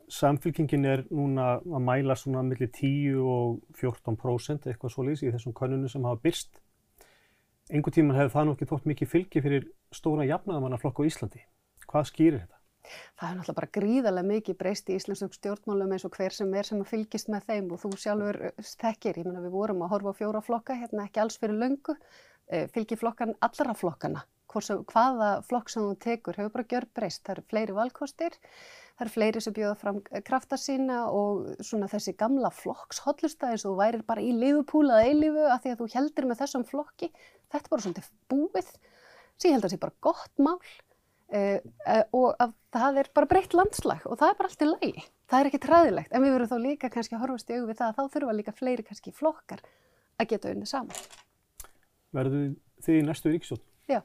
samfélkingin 0.09 0.87
er 0.89 1.05
núna 1.11 1.59
að 1.59 1.85
mæla 1.85 2.17
svona 2.17 2.45
millir 2.47 2.71
10 2.73 3.19
og 3.19 3.59
14% 3.77 4.71
eitthvað 4.71 4.95
svolítið 4.95 5.29
í 5.29 5.35
þessum 5.35 5.57
konunum 5.59 5.91
sem 5.91 6.07
hafa 6.07 6.23
byrst. 6.23 6.63
Engu 7.69 7.93
tíman 7.93 8.17
hefur 8.17 8.35
það 8.37 8.47
nokkið 8.51 8.71
þótt 8.71 8.87
mikið 8.93 9.11
fylgi 9.13 9.43
fyrir 9.45 9.67
stóra 9.93 10.25
jafnaðamannaflokk 10.29 11.03
á 11.05 11.09
Íslandi. 11.09 11.43
Hvað 11.89 12.09
skýrir 12.09 12.41
þetta? 12.41 12.55
Það 12.89 13.29
er 13.29 13.37
náttúrulega 13.37 13.59
bara 13.59 13.75
gríðarlega 13.77 14.29
mikið 14.31 14.57
breyst 14.63 14.89
í 14.89 14.97
íslensku 14.97 15.37
stjórnmálum 15.37 15.93
eins 15.93 16.07
og 16.09 16.15
hver 16.17 16.33
sem 16.33 16.55
er 16.57 16.65
sem 16.65 16.81
að 16.81 16.93
fylgist 16.95 17.29
með 17.29 17.51
þeim 17.51 17.69
og 17.75 17.83
þú 17.83 17.91
sjálfur 18.01 18.39
þekkir. 18.65 19.19
Ég 19.21 19.29
menna 19.29 19.45
við 19.45 19.57
vorum 19.59 19.85
að 19.85 19.93
horfa 19.93 20.15
á 20.17 20.19
fjóra 20.23 20.43
flokka 20.47 20.79
hérna 20.79 21.05
ekki 21.05 21.21
alls 21.21 21.37
fyrir 21.43 21.59
löngu 21.61 21.99
Eh, 22.49 22.69
fylgir 22.73 22.97
flokkan 22.97 23.35
allra 23.45 23.75
flokkana. 23.77 24.25
Hvaða 24.49 25.33
flokk 25.45 25.69
sem 25.69 25.85
þú 25.85 25.97
tekur 26.01 26.39
hefur 26.41 26.53
bara 26.55 26.69
gjör 26.71 26.87
breyst. 26.97 27.21
Það 27.27 27.35
eru 27.35 27.43
fleiri 27.51 27.75
valkostir, 27.77 28.37
það 28.99 29.05
eru 29.05 29.15
fleiri 29.15 29.43
sem 29.45 29.55
bjóða 29.57 29.77
fram 29.79 30.01
krafta 30.27 30.59
sína 30.61 30.99
og 31.15 31.63
svona 31.65 31.89
þessi 31.91 32.17
gamla 32.19 32.51
flokkshollusta 32.55 33.53
eins 33.53 33.65
og 33.65 33.73
þú 33.73 33.79
værir 33.79 34.05
bara 34.09 34.25
í 34.25 34.33
liðupúlaða 34.35 35.07
eilifu 35.07 35.47
að 35.47 35.63
því 35.63 35.75
að 35.75 35.83
þú 35.83 35.89
heldur 35.95 36.29
með 36.29 36.43
þessum 36.43 36.67
flokki. 36.69 37.11
Þetta 37.49 37.63
er 37.65 37.73
bara 37.75 37.87
svona 37.87 38.07
búið. 38.35 38.73
Ég 39.39 39.55
held 39.55 39.63
að 39.63 39.69
það 39.69 39.75
sé 39.77 39.81
bara 39.85 39.99
gott 40.09 40.43
mál 40.43 40.57
uh, 40.59 41.61
uh, 41.63 42.03
og 42.19 42.43
að 42.43 42.57
það 42.75 43.01
er 43.05 43.13
bara 43.15 43.31
breytt 43.31 43.55
landslag 43.55 44.03
og 44.05 44.19
það 44.19 44.35
er 44.35 44.43
bara 44.43 44.51
allt 44.51 44.67
í 44.67 44.73
lagi. 44.73 45.07
Það 45.31 45.41
er 45.41 45.51
ekki 45.53 45.63
træðilegt 45.63 46.13
en 46.13 46.27
við 46.27 46.35
verðum 46.35 46.51
þá 46.51 46.67
líka 46.67 46.91
kannski 46.91 47.17
að 47.17 47.25
horfast 47.27 47.55
í 47.55 47.61
auðvið 47.61 47.81
það 47.81 47.89
að 47.89 47.97
þá 47.97 48.17
þurfa 48.17 48.37
líka 48.41 48.57
fleiri 48.59 48.87
kannski 48.91 49.15
flokkar 49.15 49.65
að 50.19 50.31
geta 50.33 50.51
unnið 50.51 50.73
saman 50.73 51.09
verður 52.15 52.53
þið 52.85 53.01
í 53.01 53.07
næstu 53.07 53.33
ríkisjótt? 53.33 53.65
Já. 53.91 54.01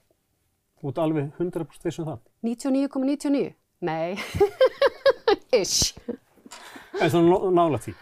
Þú 0.81 0.91
ert 0.91 1.01
alveg 1.03 1.29
100% 1.39 1.87
vissum 1.87 2.07
það? 2.09 2.23
99,99? 2.43 3.53
Nei. 3.83 4.15
Ish. 5.53 5.93
En 7.01 7.09
svona 7.11 7.51
nála 7.53 7.79
því? 7.81 7.93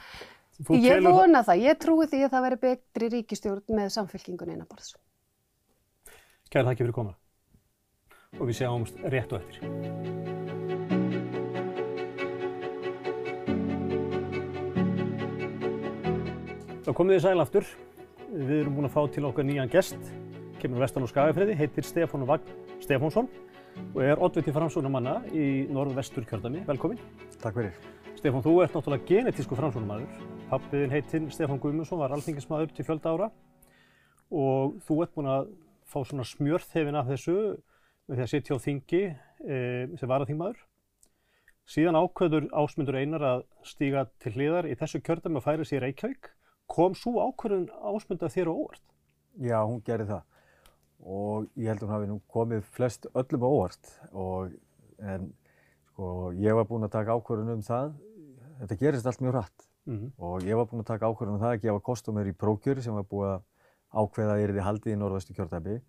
Ég 0.78 1.02
vona 1.04 1.42
það. 1.44 1.64
Ég 1.66 1.80
trúi 1.82 2.08
því 2.08 2.22
að 2.26 2.34
það 2.36 2.46
veri 2.46 2.60
betri 2.62 3.10
ríkistjórn 3.16 3.76
með 3.76 3.90
samfélkingun 3.96 4.54
einaborðs. 4.54 4.94
Kæra 6.52 6.68
það 6.68 6.74
ekki 6.74 6.86
fyrir 6.86 6.96
koma. 6.96 7.16
Og 8.40 8.48
við 8.48 8.60
sjáumst 8.62 9.04
rétt 9.12 9.34
og 9.36 9.42
eftir. 9.42 9.60
Þá 16.82 16.92
komum 16.96 17.12
við 17.12 17.20
í 17.20 17.24
sæl 17.26 17.38
aftur. 17.44 17.68
Við 18.32 18.58
erum 18.62 18.78
búin 18.80 18.88
að 18.88 18.96
fá 18.96 19.02
til 19.12 19.28
okkar 19.28 19.48
nýjan 19.48 19.72
gest, 19.72 20.12
kemur 20.62 20.86
vestan 20.86 21.04
á 21.04 21.12
Skagafriði, 21.12 21.58
heitir 21.60 21.84
Stefán 21.84 22.24
Vagn 22.30 22.54
Stefánsson 22.80 23.28
og 23.92 24.04
er 24.04 24.22
oddviti 24.24 24.54
framsóknumanna 24.56 25.18
í 25.36 25.68
norð-vestur 25.72 26.26
kjördami. 26.30 26.64
Velkomin. 26.68 27.00
Takk 27.42 27.58
fyrir. 27.58 27.76
Stefán, 28.18 28.44
þú 28.46 28.54
ert 28.64 28.76
náttúrulega 28.76 29.08
genetísku 29.10 29.58
framsóknumadur. 29.58 30.24
Pappiðin 30.52 30.94
heitinn 30.94 31.30
Stefán 31.34 31.60
Guðmundsson 31.62 32.00
var 32.02 32.14
alþingismadur 32.16 32.74
til 32.76 32.86
fjölda 32.88 33.14
ára 33.16 33.30
og 34.32 34.78
þú 34.88 34.98
ert 35.04 35.16
búin 35.16 35.32
að 35.32 35.50
fá 35.90 36.00
svona 36.08 36.28
smjörþefin 36.28 37.00
af 37.00 37.10
þessu 37.12 37.38
með 38.08 38.20
því 38.20 38.26
að 38.26 38.32
sitja 38.34 38.58
á 38.60 38.64
þingi 38.64 39.02
e, 39.08 39.58
sem 40.00 40.12
var 40.12 40.24
að 40.24 40.32
þingmaður. 40.32 40.62
Síðan 41.72 42.00
ákveður 42.00 42.48
ásmundur 42.62 43.00
einar 43.00 43.26
að 43.28 43.44
stíga 43.68 44.06
til 44.24 44.36
hliðar 44.36 44.68
í 44.72 44.78
þessu 44.80 45.02
kjördami 45.04 45.40
og 45.40 45.46
færi 45.46 45.68
sér 45.68 45.86
Reykjavík 45.86 46.32
kom 46.72 46.96
svo 46.96 47.20
ákvörðun 47.26 47.70
ásmönda 47.72 48.32
þér 48.32 48.52
á 48.52 48.54
óvart? 48.56 48.84
Já, 49.40 49.60
hún 49.64 49.84
gerði 49.88 50.12
það 50.12 50.31
og 51.02 51.48
ég 51.58 51.72
held 51.72 51.82
að 51.82 51.88
hún 51.88 51.96
hafi 51.96 52.10
nú 52.10 52.20
komið 52.32 52.66
flest 52.76 53.08
öllum 53.14 53.46
á 53.46 53.50
óvart 53.50 53.92
og 54.12 54.52
en 55.02 55.32
sko 55.92 56.32
ég 56.38 56.58
var 56.58 56.68
búinn 56.70 56.86
að 56.86 56.96
taka 56.98 57.16
ákvörðun 57.18 57.56
um 57.56 57.64
það, 57.66 57.94
þetta 58.62 58.80
gerist 58.84 59.10
allt 59.10 59.24
mjög 59.24 59.38
hratt 59.38 59.68
mm 59.86 59.98
-hmm. 59.98 60.12
og 60.18 60.44
ég 60.44 60.56
var 60.56 60.66
búinn 60.66 60.84
að 60.84 60.92
taka 60.94 61.08
ákvörðun 61.08 61.36
um 61.36 61.42
það 61.42 61.56
að 61.56 61.62
gefa 61.62 61.80
kostumir 61.80 62.28
í 62.28 62.34
prókjur 62.34 62.82
sem 62.82 62.94
var 62.94 63.04
búið 63.04 63.32
að 63.36 63.42
ákveða 63.92 64.34
að 64.36 64.44
erði 64.44 64.62
haldið 64.68 64.94
í 64.94 65.00
norðvestu 65.00 65.34
kjörtæpi 65.34 65.82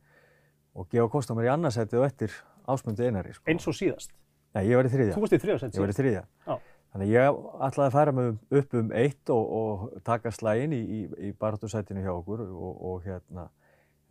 og 0.74 0.88
gefa 0.88 1.08
kostumir 1.08 1.44
í 1.44 1.52
annarsætið 1.52 1.98
og 1.98 2.06
eftir 2.06 2.30
ásmöndu 2.66 3.04
einari. 3.04 3.32
Sko. 3.32 3.44
Eins 3.50 3.66
og 3.68 3.74
síðast? 3.74 4.12
Nei, 4.54 4.66
ég 4.68 4.76
var 4.76 4.86
í 4.86 4.92
þriðja. 4.92 5.16
Þú 5.16 5.24
varst 5.24 5.36
í 5.36 5.42
þriðja 5.42 5.58
sætið? 5.62 5.76
Ég 5.76 5.84
var 5.84 5.92
í 5.92 5.98
þriðja. 5.98 6.22
Já. 6.46 6.58
Þannig 6.92 7.08
ég 7.08 7.38
ætlaði 7.66 7.86
að 7.88 7.94
færa 7.94 8.12
mig 8.12 8.58
upp 8.60 8.74
um 8.74 8.90
eitt 8.92 9.30
og, 9.32 9.52
og 9.58 10.02
taka 10.04 10.32
slægin 10.34 10.74
í, 10.76 10.80
í, 10.82 11.00
í 11.28 11.30
barndúrsætinu 11.40 12.02
hjá 12.04 12.12
okkur 12.12 12.42
og, 12.44 12.82
og 12.90 13.06
hérna, 13.06 13.46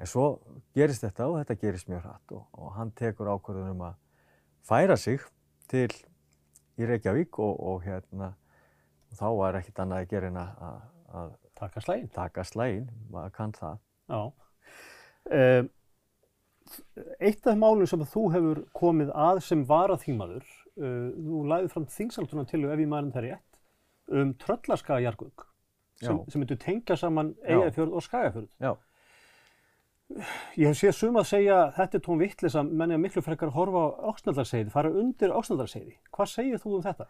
en 0.01 0.09
svo 0.09 0.27
gerist 0.75 1.05
þetta 1.05 1.27
og 1.29 1.37
þetta 1.41 1.59
gerist 1.61 1.89
mjög 1.91 2.05
hratt 2.07 2.33
og, 2.35 2.47
og 2.57 2.71
hann 2.77 2.93
tekur 2.97 3.29
ákvörðunum 3.35 3.83
að 3.85 3.99
færa 4.65 4.97
sig 4.97 5.21
til 5.71 5.89
í 6.79 6.87
Reykjavík 6.87 7.37
og 7.41 7.83
hérna, 7.85 8.33
þá 9.13 9.27
var 9.37 9.59
ekkert 9.59 9.83
annað 9.83 10.03
að 10.03 10.09
gera 10.13 10.31
en 10.31 10.39
að, 10.41 10.79
að 11.21 11.35
taka 11.61 11.83
slægin. 11.83 12.09
Taka 12.15 12.45
slægin, 12.47 12.89
maður 13.11 13.35
kann 13.35 13.53
það. 13.57 13.77
Já. 14.11 14.21
Um, 15.31 15.69
eitt 17.21 17.47
af 17.47 17.59
málum 17.59 17.89
sem 17.89 18.03
þú 18.09 18.25
hefur 18.33 18.63
komið 18.77 19.11
að 19.13 19.41
sem 19.45 19.63
var 19.67 19.93
að 19.93 20.05
þýmaður 20.05 20.45
uh, 20.47 21.07
þú 21.15 21.45
læðið 21.51 21.73
fram 21.75 21.87
þingsaltunan 21.95 22.49
til 22.49 22.63
ef 22.65 22.81
ég 22.81 22.89
maður 22.89 23.13
það 23.17 23.27
rétt 23.27 23.59
um 24.11 24.31
tröllarskagajargöng 24.41 25.43
sem, 26.01 26.17
sem 26.31 26.41
myndur 26.41 26.57
tengja 26.59 26.97
saman 26.97 27.35
eigafjörð 27.45 27.99
og 27.99 28.05
skagafjörð. 28.07 28.49
Já. 28.57 28.73
Ég 30.59 30.67
hef 30.67 30.77
séð 30.77 30.93
sum 30.97 31.17
að 31.19 31.27
segja 31.29 31.57
þetta 31.75 31.97
er 31.97 32.03
tón 32.05 32.21
vittlis 32.21 32.55
að 32.59 32.71
menni 32.81 32.97
að 32.97 33.03
miklu 33.05 33.23
frekar 33.25 33.53
horfa 33.55 33.83
á 33.83 33.87
áksnaldarseiði, 34.11 34.71
fara 34.73 34.93
undir 35.01 35.33
áksnaldarseiði. 35.35 35.97
Hvað 36.13 36.31
segir 36.31 36.61
þú 36.61 36.77
um 36.77 36.85
þetta? 36.85 37.07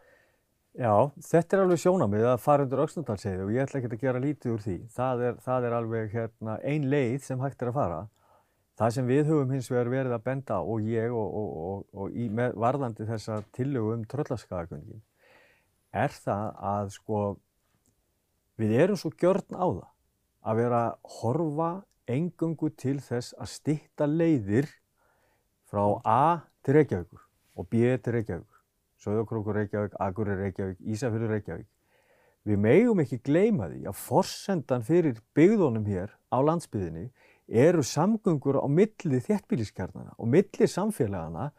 Já, 0.79 0.93
þetta 1.27 1.57
er 1.57 1.63
alveg 1.65 1.81
sjónamið 1.83 2.25
að 2.31 2.41
fara 2.45 2.65
undir 2.65 2.81
auksnaldarseiði 2.85 3.45
og 3.45 3.53
ég 3.55 3.65
ætla 3.65 3.81
ekki 3.81 3.91
að 3.91 4.05
gera 4.05 4.23
lítið 4.23 4.53
úr 4.53 4.65
því. 4.65 4.77
Það 4.95 5.23
er, 5.27 5.37
það 5.45 5.67
er 5.67 5.77
alveg 5.77 6.15
hérna, 6.15 6.57
ein 6.63 6.89
leið 6.93 7.21
sem 7.25 7.43
hægt 7.43 7.61
er 7.61 7.71
að 7.71 7.79
fara. 7.79 8.01
Það 8.79 8.93
sem 8.95 9.09
við 9.09 9.23
höfum 9.29 9.51
hins 9.53 9.69
vegar 9.69 9.91
verið 9.91 10.15
að 10.15 10.25
benda 10.25 10.59
og 10.63 10.85
ég 10.87 11.13
og, 11.13 11.33
og, 11.41 11.49
og, 11.71 11.81
og 11.93 12.15
í 12.17 12.29
varðandi 12.31 13.05
þessa 13.09 13.41
tillögu 13.53 13.97
um 13.97 14.05
tröllaskagagöngin 14.09 15.03
er 15.91 16.13
það 16.15 16.55
að 16.71 16.91
sko 16.95 17.21
við 18.61 18.75
erum 18.85 18.99
svo 18.99 19.11
gjörn 19.19 19.57
á 19.59 19.65
það 19.67 19.87
að 20.41 20.61
vera 20.61 20.81
að 20.87 21.17
horfa 21.19 21.69
engungu 22.11 22.69
til 22.77 22.99
þess 23.03 23.35
að 23.39 23.51
stitta 23.51 24.07
leiðir 24.07 24.69
frá 25.71 25.83
A 26.05 26.23
til 26.65 26.77
Reykjavíkur 26.79 27.21
og 27.57 27.67
B 27.71 27.83
til 28.03 28.15
Reykjavíkur, 28.17 28.59
Söðokrókur 29.01 29.57
Reykjavík, 29.57 29.95
Agurir 29.99 30.39
Reykjavík, 30.45 30.81
Ísafjörður 30.81 31.35
Reykjavík. 31.37 31.69
Við 32.47 32.57
megum 32.57 33.01
ekki 33.03 33.19
gleyma 33.21 33.69
því 33.69 33.83
að 33.89 33.99
forsendan 34.01 34.85
fyrir 34.85 35.19
byggðunum 35.37 35.85
hér 35.85 36.13
á 36.33 36.37
landsbyðinni 36.41 37.09
eru 37.51 37.83
samgöngur 37.85 38.57
á 38.57 38.65
milli 38.65 39.19
þéttbíliskjarnana 39.21 40.15
og 40.17 40.31
milli 40.31 40.67
samfélagana 40.69 41.51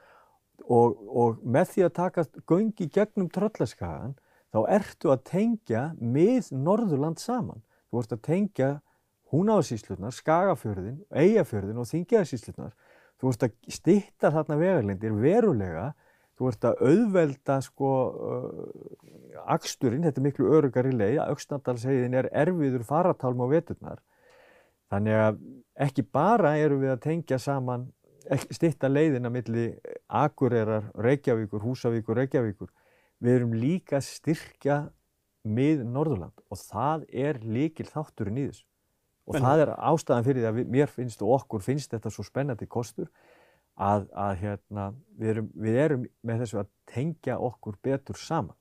og, 0.67 0.97
og 1.09 1.43
með 1.45 1.75
því 1.75 1.87
að 1.87 1.95
taka 1.99 2.25
göngi 2.49 2.89
gegnum 2.91 3.31
tröllaskagan 3.31 4.17
þá 4.53 4.59
ertu 4.75 5.13
að 5.13 5.25
tengja 5.29 5.83
með 5.99 6.51
Norðurland 6.57 7.21
saman. 7.23 7.63
Þú 7.91 8.03
ert 8.03 8.17
að 8.17 8.25
tengja 8.27 8.71
Húnáðsíslunar, 9.33 10.13
Skagafjörðin, 10.13 10.99
Eyjafjörðin 11.09 11.81
og 11.81 11.89
Þingjaðsíslunar. 11.89 12.73
Þú 13.21 13.31
ert 13.33 13.45
að 13.47 13.53
stitta 13.73 14.33
þarna 14.35 14.59
vegarlindir 14.61 15.15
verulega, 15.17 15.93
þú 16.37 16.49
ert 16.51 16.67
að 16.69 16.83
auðvelda 16.89 17.59
sko 17.65 17.93
uh, 18.11 19.45
aksturinn, 19.55 20.03
þetta 20.05 20.21
er 20.21 20.27
miklu 20.27 20.51
örugari 20.59 20.93
leið, 20.93 21.21
auksnandalsheiðin 21.31 22.17
er 22.19 22.29
erfiður 22.45 22.85
faratálm 22.89 23.45
á 23.45 23.47
veturnar. 23.53 24.03
Þannig 24.93 25.21
að 25.23 25.39
ekki 25.87 26.05
bara 26.05 26.57
eru 26.61 26.81
við 26.83 26.93
að 26.93 27.05
tengja 27.07 27.39
saman, 27.41 27.87
stitta 28.53 28.91
leiðina 28.91 29.31
millir 29.33 29.79
Akureyrar, 30.13 30.91
Reykjavíkur, 30.93 31.63
Húsavíkur, 31.65 32.21
Reykjavíkur. 32.21 32.69
Við 33.23 33.39
erum 33.39 33.57
líka 33.57 33.97
að 34.01 34.11
styrkja 34.11 34.77
mið 35.43 35.87
Norðurland 35.89 36.45
og 36.51 36.61
það 36.61 37.09
er 37.09 37.41
líkil 37.43 37.89
þátturinn 37.89 38.43
í 38.43 38.47
þessu. 38.51 38.67
Og 39.29 39.37
en, 39.39 39.45
það 39.45 39.65
er 39.65 39.73
ástæðan 39.77 40.27
fyrir 40.27 40.43
því 40.43 40.49
að 40.49 40.57
við, 40.59 40.73
mér 40.75 40.91
finnst 40.91 41.23
og 41.23 41.37
okkur 41.37 41.63
finnst 41.63 41.93
þetta 41.95 42.11
svo 42.11 42.25
spennandi 42.27 42.67
kostur 42.71 43.11
að, 43.79 44.09
að 44.19 44.33
hérna, 44.41 44.89
við, 45.19 45.29
erum, 45.35 45.53
við 45.55 45.79
erum 45.85 46.09
með 46.27 46.43
þessu 46.43 46.63
að 46.63 46.73
tengja 46.91 47.39
okkur 47.39 47.79
betur 47.85 48.19
saman. 48.19 48.57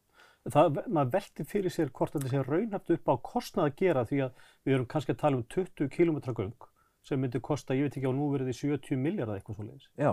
Það, 0.49 0.79
maður 0.89 1.11
velti 1.13 1.45
fyrir 1.45 1.73
sér 1.73 1.91
hvort 1.93 2.15
þetta 2.15 2.29
sé 2.31 2.43
raunhaft 2.45 2.93
upp 2.95 3.09
á 3.13 3.15
kostnað 3.21 3.67
að 3.67 3.75
gera 3.81 4.05
því 4.09 4.21
að 4.25 4.45
við 4.65 4.75
erum 4.77 4.87
kannski 4.89 5.13
að 5.13 5.19
tala 5.21 5.37
um 5.37 5.47
20 5.53 5.91
km 5.93 6.21
göng 6.31 6.69
sem 7.05 7.21
myndi 7.21 7.41
kosta, 7.41 7.75
ég 7.77 7.87
veit 7.87 7.97
ekki 7.97 8.09
á 8.09 8.13
núverði 8.13 8.53
70 8.53 9.01
miljardar 9.01 9.39
eitthvað 9.39 9.57
svo 9.57 9.65
leiðis. 9.65 9.87
Já, 9.97 10.11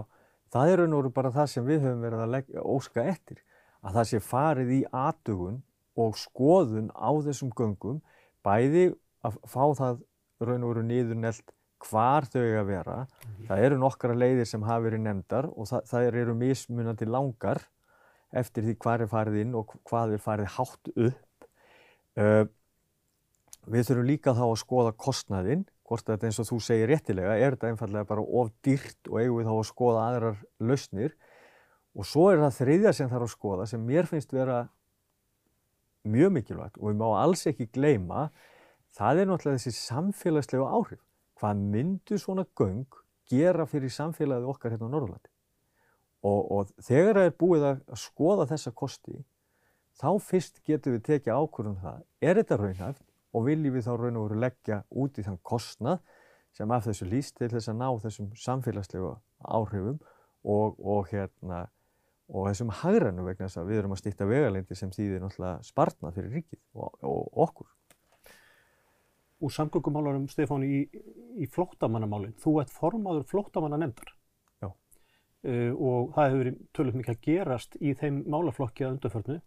það 0.53 0.73
er 0.73 0.81
raun 0.81 0.95
og 0.97 1.03
veru 1.03 1.15
bara 1.17 1.33
það 1.35 1.51
sem 1.53 1.67
við 1.67 1.83
höfum 1.85 2.05
verið 2.05 2.25
að 2.25 2.33
leggja, 2.35 2.65
óska 2.65 3.05
eftir, 3.13 3.43
að 3.85 3.99
það 3.99 4.09
sé 4.11 4.21
farið 4.25 4.73
í 4.73 4.79
aðdugun 4.97 5.59
og 5.99 6.17
skoðun 6.17 6.89
á 6.97 7.11
þessum 7.27 7.53
göngum, 7.57 8.01
bæði 8.47 8.87
að 9.27 9.37
fá 9.51 9.63
það 9.77 10.01
raun 10.41 10.65
og 10.65 10.75
veru 10.75 10.85
niður 10.87 11.19
nelt 11.19 11.55
hvar 11.89 12.27
þau 12.27 12.43
eiga 12.43 12.61
að 12.63 12.71
vera. 12.73 12.97
Mm 12.99 13.31
-hmm. 13.31 13.47
Það 13.49 13.65
eru 13.65 13.79
nokkara 13.79 14.15
leiðir 14.15 14.47
sem 14.47 14.63
hafa 14.63 14.85
verið 14.85 15.01
nefndar 15.01 15.47
og 15.47 15.67
það, 15.67 15.83
það 15.91 16.21
eru 16.23 16.35
mismunandi 16.35 17.07
langar 17.07 17.63
eftir 18.33 18.65
því 18.65 18.77
hvað 18.77 19.01
er 19.01 19.11
farið 19.13 19.41
inn 19.43 19.55
og 19.55 19.75
hvað 19.89 20.13
er 20.13 20.23
farið 20.23 20.55
hátt 20.57 20.93
upp. 20.97 21.49
Uh, 22.19 22.45
við 23.69 23.89
þurfum 23.89 24.09
líka 24.09 24.35
þá 24.37 24.45
að 24.49 24.61
skoða 24.63 24.93
kostnaðinn, 24.93 25.65
hvort 25.89 26.05
þetta 26.05 26.27
eins 26.29 26.41
og 26.43 26.49
þú 26.49 26.59
segir 26.61 26.91
réttilega, 26.91 27.37
er 27.37 27.57
þetta 27.57 27.71
einfallega 27.73 28.09
bara 28.09 28.21
of 28.21 28.51
dýrt 28.65 29.09
og 29.09 29.21
eigum 29.21 29.39
við 29.39 29.49
þá 29.49 29.55
að 29.55 29.69
skoða 29.71 30.05
aðrar 30.09 30.43
lausnir. 30.61 31.15
Og 31.97 32.07
svo 32.07 32.29
er 32.33 32.43
það 32.43 32.59
þriðja 32.59 32.93
sem 32.93 33.09
þarf 33.09 33.29
að 33.29 33.35
skoða 33.35 33.67
sem 33.67 33.87
mér 33.87 34.07
finnst 34.07 34.33
vera 34.33 34.69
mjög 36.09 36.33
mikilvægt 36.37 36.79
og 36.79 36.91
við 36.91 37.01
má 37.01 37.09
alls 37.19 37.47
ekki 37.49 37.69
gleyma, 37.75 38.29
það 38.97 39.23
er 39.23 39.29
náttúrulega 39.31 39.61
þessi 39.61 39.75
samfélagslegu 39.77 40.67
áhrif. 40.67 41.03
Hvað 41.39 41.65
myndu 41.75 42.19
svona 42.19 42.45
göng 42.59 42.87
gera 43.29 43.67
fyrir 43.69 43.93
samfélagið 43.93 44.49
okkar 44.53 44.75
hérna 44.75 44.89
á 44.89 44.93
Norðurlandi. 44.95 45.31
Og, 46.27 46.41
og 46.51 46.71
þegar 46.83 47.21
það 47.21 47.29
er 47.29 47.37
búið 47.39 47.67
að 47.69 47.83
skoða 48.01 48.49
þessa 48.51 48.73
kosti, 48.75 49.21
þá 49.99 50.11
fyrst 50.23 50.63
getum 50.67 50.97
við 50.97 51.05
tekið 51.07 51.37
ákvörðum 51.37 51.77
um 51.77 51.83
það, 51.83 52.01
er 52.23 52.41
þetta 52.41 52.59
raunhæft 52.59 53.05
og 53.35 53.47
viljum 53.47 53.77
við 53.77 53.87
þá 53.87 53.93
raun 53.95 54.19
og 54.19 54.29
veru 54.29 54.41
leggja 54.43 54.81
út 54.91 55.19
í 55.19 55.25
þann 55.27 55.41
kostnað 55.47 56.01
sem 56.57 56.75
af 56.75 56.87
þessu 56.89 57.07
líst 57.07 57.37
til 57.39 57.51
þess 57.53 57.71
að 57.71 57.79
ná 57.79 57.89
þessum 58.03 58.31
samfélagslegu 58.39 59.13
áhrifum 59.47 59.99
og, 60.43 60.79
og, 60.81 61.11
hérna, 61.13 61.67
og 62.27 62.49
þessum 62.49 62.73
hagrannu 62.81 63.27
vegna 63.27 63.47
þess 63.47 63.61
að 63.63 63.71
við 63.71 63.83
erum 63.83 63.95
að 63.95 64.03
stýtta 64.03 64.29
vegalindi 64.29 64.79
sem 64.79 64.95
þýðir 64.95 65.23
náttúrulega 65.23 65.67
spartnað 65.69 66.19
fyrir 66.19 66.39
ríkið 66.39 66.63
og 66.75 67.39
okkur 67.47 67.69
úr 69.39 69.53
samgöngumálarum, 69.55 70.27
Stefán, 70.31 70.65
í, 70.67 70.85
í 71.39 71.47
flóttamannamálinn. 71.53 72.37
Þú 72.43 72.59
ert 72.63 72.73
formadur 72.75 73.27
flóttamanna 73.29 73.79
nefndar 73.81 74.15
uh, 75.47 75.73
og 75.75 76.11
það 76.17 76.25
hefur 76.25 76.41
verið 76.43 76.59
tölvöld 76.75 76.99
mikið 77.01 77.15
að 77.15 77.23
gerast 77.29 77.79
í 77.81 77.95
þeim 77.99 78.25
málaflokki 78.31 78.87
að 78.87 78.97
undarförnu. 78.97 79.39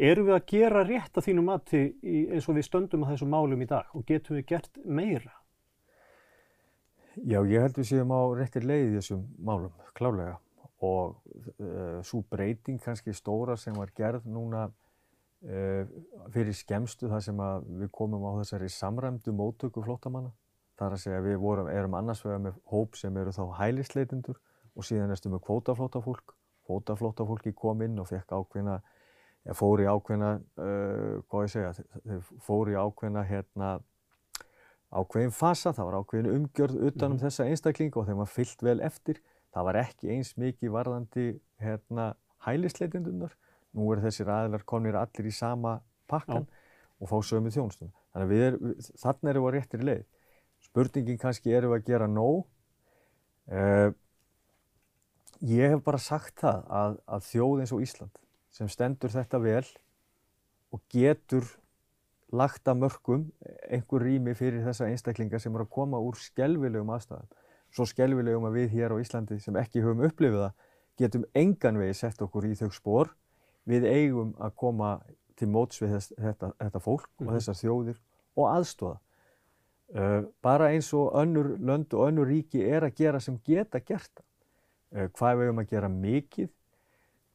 Eru 0.00 0.24
við 0.24 0.36
að 0.36 0.46
gera 0.48 0.84
rétt 0.86 1.18
að 1.18 1.26
þínu 1.26 1.44
mati 1.44 1.80
í, 2.00 2.20
eins 2.32 2.48
og 2.48 2.56
við 2.56 2.68
stöndum 2.70 3.04
að 3.04 3.14
þessum 3.14 3.34
málum 3.34 3.64
í 3.64 3.68
dag 3.68 3.90
og 3.96 4.06
getum 4.08 4.38
við 4.38 4.46
gert 4.54 4.80
meira? 4.84 5.34
Já, 7.20 7.42
ég 7.42 7.66
held 7.66 7.76
við 7.76 7.90
séum 7.90 8.14
á 8.14 8.20
réttir 8.38 8.64
leið 8.64 8.86
í 8.86 8.94
þessum 9.00 9.26
málum, 9.44 9.74
klálega. 9.98 10.38
Og 10.80 11.18
uh, 11.58 11.98
svo 12.06 12.22
breyting 12.32 12.80
kannski 12.80 13.12
stóra 13.12 13.58
sem 13.60 13.74
var 13.76 13.90
gerð 13.92 14.24
núna 14.30 14.70
Eh, 14.70 14.89
fyrir 15.40 16.52
skemstu 16.56 17.08
þar 17.08 17.22
sem 17.24 17.42
við 17.80 17.90
komum 17.96 18.26
á 18.28 18.36
þessari 18.42 18.68
samræmdu 18.68 19.32
móttöku 19.32 19.82
flóttamanna. 19.84 20.34
Það 20.76 20.86
er 20.86 20.96
að 20.96 21.02
segja 21.02 21.20
við 21.24 21.36
vorum, 21.40 21.68
erum 21.68 21.96
annars 21.96 22.22
vegar 22.24 22.42
með 22.44 22.58
hóp 22.72 22.96
sem 22.96 23.16
eru 23.20 23.32
þá 23.36 23.42
hælisleitindur 23.58 24.38
og 24.76 24.86
síðan 24.86 25.12
erstum 25.12 25.34
við 25.36 25.42
kvótaflóttafólk. 25.48 26.34
Kvótaflóttafólki 26.68 27.52
kom 27.56 27.82
inn 27.84 27.98
og 28.00 28.08
fekk 28.08 28.32
ákveðna, 28.32 28.78
ja, 29.44 29.56
fór 29.56 29.82
í 29.82 29.88
ákveðna, 29.90 30.30
uh, 30.60 31.18
hvað 31.28 31.46
ég 31.46 31.52
segja, 31.54 31.72
þeir 32.06 32.30
fór 32.46 32.72
í 32.72 32.78
ákveðna 32.78 33.24
hérna, 33.28 33.74
ákveðin 34.90 35.34
fasa, 35.34 35.74
það 35.76 35.90
var 35.90 35.98
ákveðin 36.00 36.32
umgjörð 36.36 36.80
utanum 36.90 37.18
mm. 37.18 37.24
þessa 37.26 37.48
einstaklinga 37.50 38.00
og 38.00 38.08
þeim 38.08 38.22
var 38.22 38.32
fyllt 38.32 38.64
vel 38.64 38.80
eftir. 38.86 39.20
Það 39.50 39.66
var 39.66 39.80
ekki 39.82 40.12
eins 40.14 40.36
mikið 40.38 40.74
varðandi 40.76 41.28
hérna, 41.60 42.12
hælisleitindunar 42.46 43.36
nú 43.76 43.90
eru 43.92 44.04
þessir 44.04 44.30
aðilar 44.32 44.64
komnir 44.68 44.98
allir 44.98 45.30
í 45.30 45.34
sama 45.34 45.78
pakkan 46.10 46.46
Já. 46.46 46.62
og 47.00 47.10
fá 47.10 47.16
sömu 47.26 47.52
þjónustum. 47.54 47.92
Þannig 48.14 48.32
að 48.32 48.46
er, 48.46 48.56
þannig 49.02 49.32
erum 49.32 49.46
við 49.46 49.50
á 49.50 49.56
réttir 49.56 49.84
leið. 49.86 50.06
Spurningin 50.66 51.20
kannski 51.20 51.54
erum 51.54 51.74
við 51.74 51.80
að 51.80 51.92
gera 51.92 52.08
nóg. 52.10 52.42
Uh, 53.50 53.92
ég 55.46 55.72
hef 55.74 55.84
bara 55.86 56.00
sagt 56.02 56.42
það 56.42 56.66
að, 56.80 56.98
að 57.06 57.24
þjóð 57.30 57.62
eins 57.62 57.72
og 57.74 57.84
Ísland 57.86 58.20
sem 58.54 58.68
stendur 58.70 59.12
þetta 59.14 59.40
vel 59.42 59.64
og 60.74 60.82
getur 60.92 61.46
lagt 62.30 62.68
að 62.70 62.82
mörgum 62.84 63.24
einhver 63.70 64.04
rými 64.06 64.34
fyrir 64.38 64.62
þessa 64.66 64.86
einstaklingar 64.90 65.42
sem 65.42 65.54
eru 65.54 65.66
að 65.66 65.74
koma 65.74 65.98
úr 66.02 66.18
skelvilegum 66.18 66.92
aðstæðum. 66.94 67.30
Svo 67.74 67.86
skelvilegum 67.86 68.46
að 68.46 68.58
við 68.58 68.76
hér 68.76 68.94
á 68.94 69.02
Íslandi 69.02 69.38
sem 69.42 69.56
ekki 69.58 69.82
höfum 69.82 70.04
upplifið 70.06 70.44
það 70.44 70.68
getum 71.00 71.24
engan 71.38 71.78
vegi 71.80 71.96
sett 72.02 72.22
okkur 72.22 72.46
í 72.50 72.54
þau 72.58 72.70
spór 72.74 73.10
við 73.70 73.86
eigum 73.88 74.34
að 74.38 74.56
koma 74.62 74.94
til 75.40 75.48
móts 75.50 75.80
við 75.80 75.96
þess, 75.96 76.12
þetta, 76.18 76.52
þetta 76.60 76.82
fólk 76.84 77.06
mm 77.06 77.12
-hmm. 77.12 77.26
og 77.26 77.30
mhm. 77.30 77.38
þessar 77.38 77.60
þjóðir 77.60 78.00
og 78.36 78.50
aðstóða. 78.50 78.98
Uh, 79.90 80.22
bara 80.42 80.70
eins 80.70 80.92
og 80.94 81.16
önnur 81.18 81.56
lönd 81.58 81.94
og 81.98 82.06
önnur 82.06 82.28
ríki 82.30 82.62
er 82.62 82.84
að 82.86 82.94
gera 82.94 83.20
sem 83.20 83.40
geta 83.42 83.80
gert 83.80 84.12
það. 84.14 84.26
Uh, 84.94 85.08
hvað 85.18 85.36
við 85.36 85.46
höfum 85.48 85.62
að 85.62 85.70
gera 85.70 85.88
mikið? 85.88 86.50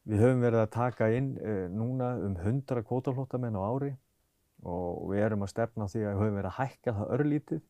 Við 0.06 0.22
höfum 0.22 0.40
verið 0.40 0.60
að 0.62 0.70
taka 0.70 1.10
inn 1.12 1.30
uh, 1.36 1.68
núna 1.68 2.14
um 2.16 2.36
100 2.36 2.82
kvótaflótamenn 2.88 3.58
á 3.58 3.60
ári 3.60 3.96
og 4.64 5.10
við 5.10 5.20
erum 5.26 5.44
að 5.44 5.52
stefna 5.52 5.88
því 5.88 6.00
að 6.00 6.14
við 6.14 6.20
höfum 6.22 6.38
verið 6.38 6.50
að 6.50 6.58
hækka 6.60 6.94
það 6.96 7.12
örlítið 7.18 7.62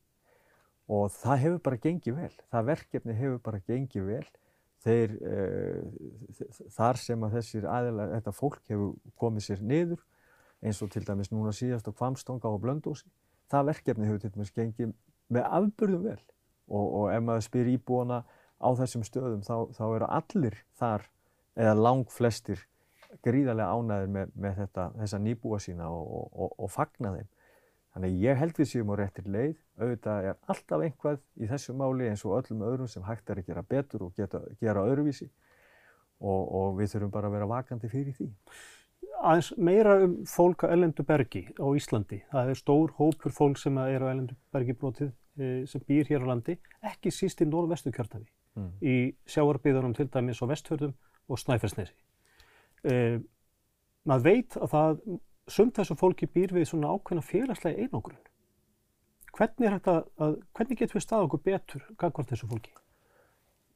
og 0.86 1.10
það 1.10 1.42
hefur 1.42 1.60
bara 1.66 1.82
gengið 1.82 2.18
vel. 2.20 2.34
Það 2.52 2.68
verkefni 2.70 3.18
hefur 3.18 3.38
bara 3.42 3.62
gengið 3.66 4.06
vel 4.06 4.26
þeir, 4.86 5.16
uh, 5.26 6.46
þar 6.76 7.00
sem 7.02 7.26
að 7.26 7.38
þessir 7.40 7.66
aðeins, 7.70 8.12
þetta 8.14 8.34
fólk 8.36 8.62
hefur 8.70 8.94
komið 9.20 9.48
sér 9.48 9.64
niður, 9.66 10.04
eins 10.64 10.80
og 10.82 10.92
til 10.94 11.04
dæmis 11.06 11.32
núna 11.32 11.52
síðast 11.54 11.88
á 11.90 11.92
Kvamstonga 11.92 12.50
og 12.50 12.62
Blöndósi, 12.62 13.10
það 13.52 13.68
verkefni 13.72 14.08
hefur 14.08 14.22
til 14.22 14.32
dæmis 14.34 14.54
gengið 14.54 14.94
með 15.32 15.50
afbörðum 15.58 16.06
vel 16.06 16.20
og, 16.66 16.86
og 16.86 17.04
ef 17.12 17.22
maður 17.26 17.46
spyr 17.46 17.70
íbúana 17.74 18.22
á 18.56 18.68
þessum 18.78 19.04
stöðum 19.06 19.44
þá, 19.44 19.54
þá 19.76 19.84
eru 19.88 20.08
allir 20.18 20.58
þar, 20.78 21.06
eða 21.56 21.76
lang 21.78 22.10
flestir, 22.12 22.62
gríðarlega 23.24 23.74
ánæðir 23.74 24.12
með, 24.12 24.32
með 24.34 24.60
þetta, 24.62 24.86
þessa 25.00 25.20
nýbúa 25.22 25.60
sína 25.62 25.88
og, 25.92 26.30
og, 26.32 26.54
og 26.58 26.72
fagna 26.72 27.14
þeim. 27.16 27.28
Þannig 27.96 28.16
ég 28.20 28.36
held 28.36 28.58
við 28.60 28.66
séum 28.68 28.90
á 28.92 28.94
réttir 29.00 29.28
leið, 29.32 29.52
auðvitað 29.80 30.26
er 30.28 30.34
alltaf 30.52 30.82
einhvað 30.84 31.20
í 31.40 31.46
þessu 31.48 31.72
máli 31.80 32.10
eins 32.10 32.24
og 32.28 32.34
öllum 32.36 32.64
öðrum 32.68 32.90
sem 32.92 33.04
hægt 33.06 33.30
er 33.32 33.38
að 33.40 33.46
gera 33.46 33.62
betur 33.64 34.02
og 34.04 34.18
geta, 34.20 34.42
gera 34.60 34.82
öðruvísi 34.84 35.30
og, 36.20 36.42
og 36.58 36.74
við 36.76 36.90
þurfum 36.92 37.14
bara 37.14 37.30
að 37.30 37.36
vera 37.38 37.48
vakandi 37.54 37.88
fyrir 37.88 38.18
því. 38.18 38.26
Aðeins 39.16 39.48
meira 39.56 39.94
um 40.04 40.18
fólk 40.28 40.66
á 40.68 40.76
Ellendubergi 40.76 41.46
á 41.56 41.66
Íslandi. 41.72 42.18
Það 42.34 42.52
er 42.52 42.60
stór 42.60 42.92
hópur 42.98 43.32
fólk 43.32 43.62
sem 43.62 43.80
er 43.80 44.04
á 44.04 44.12
Ellendubergi 44.12 44.76
brotið 44.76 45.14
eh, 45.40 45.62
sem 45.64 45.88
býr 45.88 46.12
hér 46.12 46.28
á 46.28 46.30
landi, 46.34 46.58
ekki 46.84 47.14
síst 47.16 47.40
í 47.40 47.48
norðvestu 47.48 47.94
kjörtafi, 47.96 48.28
mm. 48.60 48.74
í 48.84 48.96
sjáarbyðunum 49.24 49.96
til 49.96 50.10
dæmis 50.12 50.44
á 50.44 50.52
Vestfjörðum 50.52 50.92
og 51.32 51.40
Snæfellsnesi. 51.40 51.96
Eh, 52.92 53.16
maður 54.04 54.28
veit 54.28 54.60
að 54.60 54.72
það 54.76 55.00
sumt 55.50 55.76
þessu 55.78 55.96
fólki 55.98 56.28
býr 56.30 56.54
við 56.56 56.70
svona 56.70 56.94
ákveðna 56.94 57.24
félagslega 57.26 57.84
einogrun. 57.84 58.22
Hvernig, 59.36 59.88
að, 59.92 60.40
hvernig 60.56 60.80
getur 60.80 60.96
við 60.96 61.04
stað 61.04 61.26
okkur 61.26 61.42
betur 61.44 61.86
gangvart 62.00 62.32
þessu 62.32 62.48
fólki? 62.50 62.72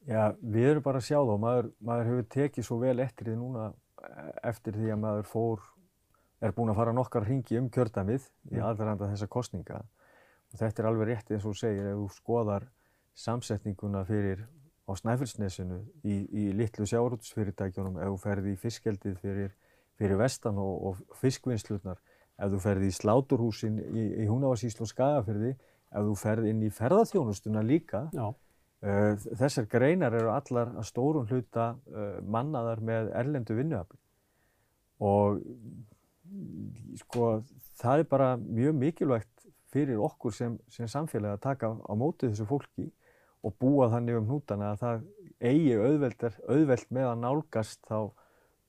Já, 0.09 0.33
við 0.41 0.71
erum 0.71 0.85
bara 0.87 1.03
að 1.03 1.09
sjá 1.11 1.19
þá. 1.21 1.35
Maður, 1.43 1.71
maður 1.85 2.11
hefur 2.11 2.29
tekið 2.35 2.67
svo 2.67 2.79
vel 2.81 2.97
eftir 3.05 3.29
því 3.29 3.37
núna 3.43 3.71
eftir 4.49 4.79
því 4.79 4.95
að 4.95 5.03
maður 5.03 5.27
fór, 5.29 5.65
er 6.41 6.55
búin 6.57 6.73
að 6.73 6.79
fara 6.81 6.95
nokkar 6.97 7.27
ringi 7.29 7.59
um 7.61 7.69
kjördamið 7.69 8.25
í 8.55 8.63
aðverðanda 8.65 9.11
þessa 9.11 9.29
kostninga 9.29 9.83
Og 10.51 10.59
þetta 10.59 10.83
er 10.83 10.89
alveg 10.91 11.11
rétt 11.11 11.31
eins 11.31 11.45
og 11.45 11.55
þú 11.55 11.61
segir, 11.61 11.89
ef 11.93 11.99
þú 11.99 12.07
skoðar 12.17 12.67
samsetninguna 13.19 14.03
fyrir 14.09 14.43
á 14.91 14.93
Snæfellsnesinu 14.99 15.79
í, 16.03 16.17
í 16.27 16.45
litlu 16.57 16.87
sjárótsfyrirtækjunum, 16.91 18.01
ef 18.03 18.11
þú 18.11 18.19
ferði 18.25 18.55
í 18.55 18.59
fiskjeldið 18.59 19.21
fyrir, 19.23 19.53
fyrir 20.01 20.21
vestan 20.21 20.59
og, 20.61 20.75
og 20.89 21.17
fiskvinnslunar, 21.21 22.01
ef 22.41 22.53
þú 22.55 22.61
ferði 22.65 22.89
í 22.89 22.97
sláturhúsin 22.97 23.81
í, 23.85 24.05
í 24.25 24.29
Húnavarsíslu 24.31 24.87
og 24.87 24.93
Skagafyrði, 24.93 25.55
ef 25.91 26.07
þú 26.09 26.15
ferði 26.19 26.55
inn 26.55 26.63
í 26.65 26.73
ferðarþjónustuna 26.73 27.65
líka. 27.67 28.07
Uh, 28.81 29.13
þessar 29.37 29.67
greinar 29.69 30.15
eru 30.17 30.31
allar 30.33 30.71
að 30.73 30.87
stórum 30.89 31.27
hluta 31.29 31.75
uh, 31.93 32.15
mannaðar 32.25 32.81
með 32.81 33.11
erlendu 33.21 33.59
vinnuafli 33.59 33.99
og 35.01 35.41
sko 37.01 37.29
það 37.81 38.03
er 38.03 38.09
bara 38.09 38.31
mjög 38.41 38.77
mikilvægt 38.81 39.47
fyrir 39.73 40.01
okkur 40.03 40.35
sem, 40.35 40.57
sem 40.69 40.89
samfélag 40.91 41.37
að 41.37 41.45
taka 41.47 41.71
á 41.73 41.93
móti 41.99 42.29
þessu 42.29 42.47
fólki 42.49 42.89
og 43.47 43.55
búa 43.63 43.89
þannig 43.93 44.19
um 44.21 44.27
hnútana 44.29 44.73
að 44.75 44.83
það 44.83 45.05
eigi 45.51 45.77
auðvelt 45.79 46.91
með 46.93 47.07
að 47.09 47.23
nálgast 47.23 47.81
þá 47.89 48.11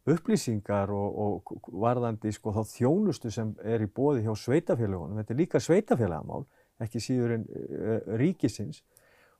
upplýsingar 0.09 0.89
og, 0.93 1.43
og 1.45 1.69
varðandi 1.83 2.31
sko 2.33 2.53
þá 2.55 2.61
þjónustu 2.71 3.31
sem 3.33 3.53
er 3.63 3.83
í 3.85 3.89
bóði 3.89 4.25
hjá 4.25 4.33
sveitafélagunum. 4.37 5.19
Þetta 5.21 5.33
er 5.33 5.39
líka 5.39 5.61
sveitafélagamál, 5.61 6.45
ekki 6.81 7.01
síður 7.03 7.35
en 7.37 7.45
uh, 7.45 8.15
ríkisins 8.21 8.81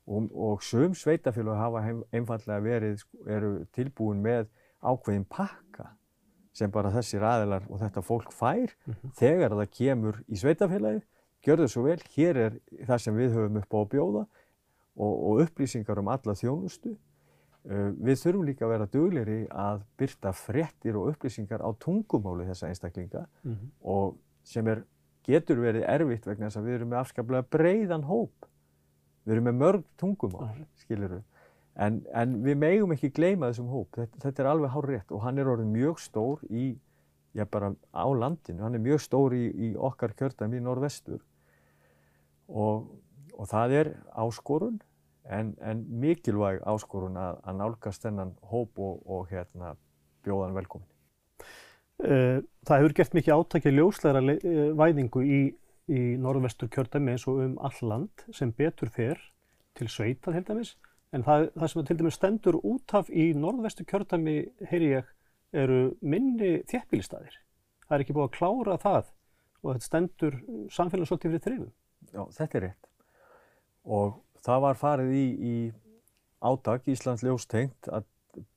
og, 0.06 0.30
og 0.30 0.62
söm 0.66 0.94
sveitafélag 0.98 1.58
hafa 1.58 1.84
einfallega 2.14 2.62
verið, 2.66 3.00
sko, 3.02 3.24
eru 3.26 3.54
tilbúin 3.74 4.22
með 4.22 4.50
ákveðin 4.82 5.26
pakka 5.30 5.92
sem 6.54 6.72
bara 6.72 6.92
þessir 6.94 7.24
aðilar 7.24 7.66
og 7.70 7.80
þetta 7.82 8.04
fólk 8.04 8.34
fær 8.36 8.74
mm 8.74 8.94
-hmm. 8.94 9.14
þegar 9.18 9.56
það 9.56 9.74
kemur 9.78 10.24
í 10.28 10.38
sveitafélagið, 10.38 11.04
gjör 11.42 11.64
þau 11.64 11.68
svo 11.68 11.84
vel, 11.84 12.02
hér 12.16 12.38
er 12.38 12.60
það 12.88 12.98
sem 12.98 13.16
við 13.16 13.38
höfum 13.38 13.62
upp 13.62 13.74
á 13.74 13.80
að 13.80 13.92
bjóða 13.94 14.26
og, 14.96 15.14
og 15.30 15.42
upplýsingar 15.46 16.00
um 16.00 16.12
alla 16.12 16.36
þjónustu. 16.36 16.98
Uh, 17.62 17.92
við 17.94 18.16
þurfum 18.24 18.46
líka 18.48 18.66
að 18.66 18.72
vera 18.74 18.90
dugleri 18.90 19.40
að 19.54 19.84
byrta 20.02 20.32
fréttir 20.34 20.96
og 20.98 21.12
upplýsingar 21.12 21.62
á 21.62 21.70
tungumáli 21.78 22.48
þessa 22.48 22.72
einstaklinga 22.72 23.28
mm 23.44 23.52
-hmm. 23.52 23.68
og 23.86 24.16
sem 24.44 24.68
er, 24.68 24.82
getur 25.24 25.62
verið 25.62 25.86
erfitt 25.86 26.26
vegna 26.26 26.50
þess 26.50 26.58
að 26.58 26.66
við 26.66 26.76
erum 26.76 26.90
með 26.90 27.02
afskaplega 27.04 27.46
breiðan 27.54 28.08
hóp 28.10 28.50
Við 29.26 29.36
erum 29.36 29.48
með 29.50 29.58
mörg 29.60 29.90
tungumál, 30.02 30.48
skilir 30.82 31.12
við. 31.18 31.26
En, 31.82 32.00
en 32.18 32.40
við 32.44 32.58
megum 32.60 32.94
ekki 32.96 33.12
gleyma 33.16 33.52
þessum 33.52 33.70
hóp. 33.72 33.92
Þetta, 33.96 34.22
þetta 34.26 34.44
er 34.44 34.50
alveg 34.52 34.74
hár 34.74 34.88
rétt 34.90 35.14
og 35.14 35.22
hann 35.26 35.42
er 35.42 35.52
orðin 35.52 35.74
mjög 35.74 36.02
stór 36.02 36.42
í, 36.50 36.72
já 37.38 37.46
bara 37.48 37.72
á 37.94 38.06
landinu, 38.10 38.64
hann 38.66 38.76
er 38.76 38.84
mjög 38.84 39.04
stór 39.06 39.36
í, 39.38 39.44
í 39.54 39.70
okkar 39.78 40.16
kjördæmi 40.18 40.60
í 40.60 40.66
norðvestur 40.66 41.22
og, 42.50 42.90
og 43.38 43.48
það 43.48 43.78
er 43.78 43.92
áskorun 44.20 44.82
en, 45.32 45.56
en 45.64 45.84
mikilvæg 46.04 46.62
áskorun 46.68 47.18
að, 47.20 47.40
að 47.48 47.60
nálgast 47.62 48.06
þennan 48.06 48.36
hóp 48.52 48.80
og, 48.80 49.02
og 49.08 49.32
hérna, 49.32 49.76
bjóðan 50.26 50.58
velkomin. 50.58 50.88
Eh, 52.02 52.42
það 52.68 52.82
hefur 52.82 52.96
gert 52.98 53.18
mikið 53.18 53.36
átækja 53.38 53.76
ljósleira 53.76 54.22
eh, 54.36 54.70
væðingu 54.78 55.26
í 55.26 55.42
í 55.92 56.16
norðvestur 56.22 56.70
kjördæmi 56.72 57.16
eins 57.16 57.28
og 57.30 57.42
um 57.44 57.58
all 57.64 57.80
land 57.88 58.26
sem 58.36 58.52
betur 58.56 58.92
fer 58.94 59.20
til 59.78 59.90
sveita 59.90 60.34
til 60.36 60.44
dæmis 60.48 60.76
en 61.16 61.26
það, 61.26 61.50
það 61.58 61.72
sem 61.72 61.88
til 61.88 61.98
dæmis 62.00 62.20
stendur 62.20 62.60
út 62.62 62.96
af 62.98 63.10
í 63.10 63.32
norðvestur 63.38 63.88
kjördæmi 63.90 64.36
heyri 64.72 64.94
ég 64.94 65.10
eru 65.52 65.80
minni 66.00 66.62
þjæppilistæðir. 66.72 67.34
Það 67.88 67.96
er 67.98 68.04
ekki 68.06 68.16
búið 68.16 68.30
að 68.30 68.36
klára 68.38 68.78
það 68.80 69.10
og 69.62 69.74
þetta 69.74 69.88
stendur 69.90 70.38
samfélagsvöldi 70.72 71.32
fyrir 71.34 71.44
þrifum. 71.48 71.74
Já, 72.12 72.22
þetta 72.38 72.58
er 72.60 72.66
rétt 72.68 72.88
og 73.82 74.22
það 74.46 74.62
var 74.66 74.80
farið 74.80 75.16
í, 75.16 75.26
í 75.52 75.56
átak 76.42 76.90
Íslands 76.92 77.24
ljóstengt 77.26 77.90
að 77.92 78.08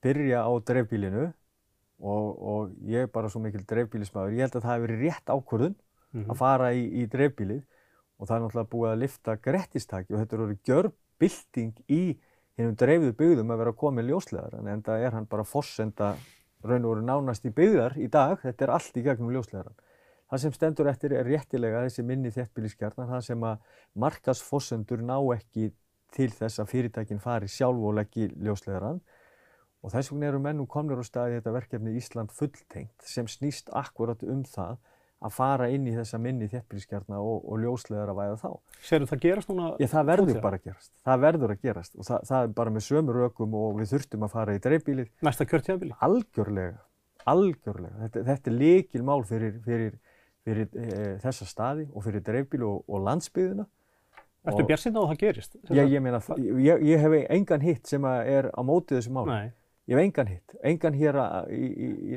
byrja 0.05 0.45
á 0.47 0.53
dreifbílinu 0.64 1.24
og, 1.24 2.26
og 2.35 2.74
ég 2.89 3.07
er 3.07 3.12
bara 3.12 3.30
svo 3.32 3.43
mikil 3.45 3.64
dreifbílismæður. 3.68 4.37
Ég 4.37 4.47
held 4.47 4.59
að 4.59 4.66
það 4.66 4.74
hefur 4.74 4.87
verið 4.87 5.03
rétt 5.05 5.32
ákvörðun 5.32 5.74
mm 5.74 6.20
-hmm. 6.20 6.30
að 6.30 6.41
fara 6.41 6.72
í, 6.74 6.85
í 7.03 7.07
dreifbílið 7.11 7.62
og 8.18 8.28
það 8.28 8.37
er 8.37 8.45
náttúrulega 8.45 8.72
búið 8.74 8.93
að 8.93 9.03
lifta 9.03 9.37
grettistaki 9.37 10.14
og 10.14 10.20
þetta 10.20 10.37
eru 10.37 10.59
gjörbilding 10.68 11.74
í 11.89 12.03
hennum 12.57 12.76
dreifðu 12.78 13.12
byggðum 13.18 13.51
að 13.51 13.61
vera 13.62 13.74
að 13.74 13.80
koma 13.80 14.03
í 14.03 14.09
ljósleðar 14.09 14.59
en 14.61 14.70
enda 14.76 14.99
er 14.99 15.16
hann 15.16 15.26
bara 15.26 15.45
fossenda 15.45 16.14
raun 16.64 16.85
og 16.85 16.95
veru 16.95 17.05
nánast 17.05 17.45
í 17.45 17.53
byggðar 17.53 17.99
í 18.01 18.09
dag, 18.09 18.39
þetta 18.41 18.64
er 18.64 18.72
allt 18.76 18.97
í 18.97 19.03
gegnum 19.05 19.32
ljósleðaran. 19.35 19.74
Það 20.35 20.41
sem 20.43 20.55
stendur 20.57 20.89
eftir 20.91 21.12
er 21.14 21.28
réttilega 21.30 21.80
þessi 21.85 22.03
minni 22.03 22.30
þéttbíliskjarnar, 22.35 23.07
það 23.07 23.20
sem 23.22 23.45
að 23.47 23.74
markasfossendur 24.03 25.03
ná 25.07 25.14
ekki 25.30 25.68
til 26.11 26.26
þess 26.35 26.59
að 26.59 26.72
fyrirtækinn 26.72 27.20
fari 27.22 27.47
sjálf 27.47 27.85
og 27.87 27.93
leggji 28.01 28.32
ljósleðaran 28.43 28.97
og 28.99 29.93
þess 29.93 30.11
vegna 30.11 30.32
eru 30.32 30.41
mennum 30.43 30.66
komnir 30.66 30.99
á 30.99 31.07
staði 31.07 31.37
þetta 31.37 31.53
verkefni 31.55 31.93
Ísland 32.01 32.35
fulltengt 32.35 33.07
sem 33.07 33.28
snýst 33.30 33.70
akkurat 33.78 34.24
um 34.26 34.41
það 34.43 34.80
að 35.22 35.37
fara 35.37 35.68
inn 35.70 35.87
í 35.87 35.93
þessa 35.95 36.18
minni 36.18 36.49
þéttbíliskjarna 36.51 37.20
og, 37.22 37.47
og 37.47 37.62
ljóslegar 37.62 38.11
að 38.11 38.18
væða 38.18 38.41
þá. 38.41 38.51
Serðu 38.89 39.09
það 39.12 39.22
gerast 39.28 39.53
núna? 39.53 39.68
Já, 39.78 39.87
það 39.93 40.09
verður 40.11 40.41
bara 40.49 40.59
að 40.59 40.66
gerast. 40.66 40.91
Það 41.07 41.22
verður 41.28 41.55
að 41.55 41.62
gerast 41.68 41.95
og 41.95 42.09
það, 42.09 42.26
það 42.32 42.49
er 42.49 42.57
bara 42.59 42.74
með 42.74 42.87
sömur 42.89 43.20
ökum 43.28 43.55
og 43.61 43.78
við 43.78 43.95
þurftum 43.95 44.26
að 44.26 44.35
fara 44.35 44.59
í 44.59 44.64
dreifbílið. 44.66 45.14
Næsta 45.30 45.47
kjörtjafbíli? 45.47 45.95
Algjörlega, 46.09 46.82
algjörlega. 47.30 47.95
Þetta, 48.03 48.26
þetta 48.32 48.53
er 48.53 48.59
fyrir, 50.45 50.68
fyrir, 50.68 50.92
fyrir 50.92 51.16
e, 51.16 51.16
þessa 51.24 51.49
staði 51.49 51.88
og 51.92 52.07
fyrir 52.07 52.24
dreifbíli 52.24 52.66
og, 52.68 52.84
og 52.88 53.03
landsbyðina. 53.09 53.66
Ertu 54.45 54.64
björnsinn 54.68 54.97
á 54.97 55.01
að 55.01 55.11
það 55.11 55.20
gerist? 55.22 55.55
Já, 55.72 55.82
ég 55.88 56.03
meina, 56.05 56.20
ég, 56.61 56.82
ég 56.84 57.01
hef 57.01 57.14
engan 57.32 57.62
hitt 57.64 57.88
sem 57.88 58.05
er 58.05 58.51
á 58.53 58.61
mótið 58.61 59.01
þessu 59.01 59.14
mál. 59.16 59.28
Nei. 59.30 59.53
Ég 59.88 59.97
hef 59.97 60.05
engan 60.05 60.28
hitt, 60.28 60.55
engan 60.64 60.95
hér 60.97 61.18
að... 61.20 61.51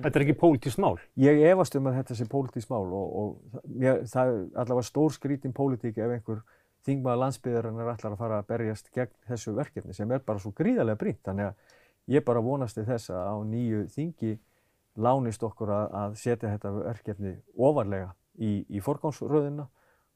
Þetta 0.03 0.11
er 0.11 0.23
ekki 0.23 0.35
pólitískt 0.39 0.79
mál? 0.79 0.93
Ég 1.19 1.41
efast 1.49 1.75
um 1.79 1.89
að 1.89 1.97
þetta 2.01 2.15
sé 2.19 2.27
pólitískt 2.31 2.71
mál 2.71 2.85
og, 2.95 3.07
og 3.21 3.73
ég, 3.83 4.05
það 4.11 4.31
er 4.31 4.37
allavega 4.63 4.87
stór 4.87 5.15
skrítin 5.15 5.55
pólitík 5.55 5.99
ef 5.99 6.13
einhver 6.15 6.43
þingmaða 6.87 7.21
landsbyðarinn 7.25 7.81
er 7.83 7.91
allar 7.91 8.13
að 8.13 8.21
fara 8.21 8.39
að 8.39 8.47
berjast 8.53 8.87
gegn 8.95 9.11
þessu 9.27 9.55
verkefni 9.57 9.95
sem 9.95 10.11
er 10.15 10.23
bara 10.23 10.39
svo 10.43 10.53
gríðarlega 10.55 11.01
brínt. 11.01 11.19
Þannig 11.27 11.49
að 11.49 11.75
ég 12.15 12.27
bara 12.27 12.43
vonast 12.43 12.79
í 12.79 12.85
þess 12.87 13.11
að 13.11 13.27
á 13.27 13.35
nýju 13.51 13.83
þingi 13.95 14.33
lánist 14.97 15.43
okkur 15.45 15.71
að, 15.73 15.87
að 16.01 16.15
setja 16.21 16.53
þetta 16.53 16.73
verkefni 16.77 17.33
ofarlega 17.53 18.13
í, 18.37 18.63
í 18.69 18.81
forgámsröðina 18.83 19.67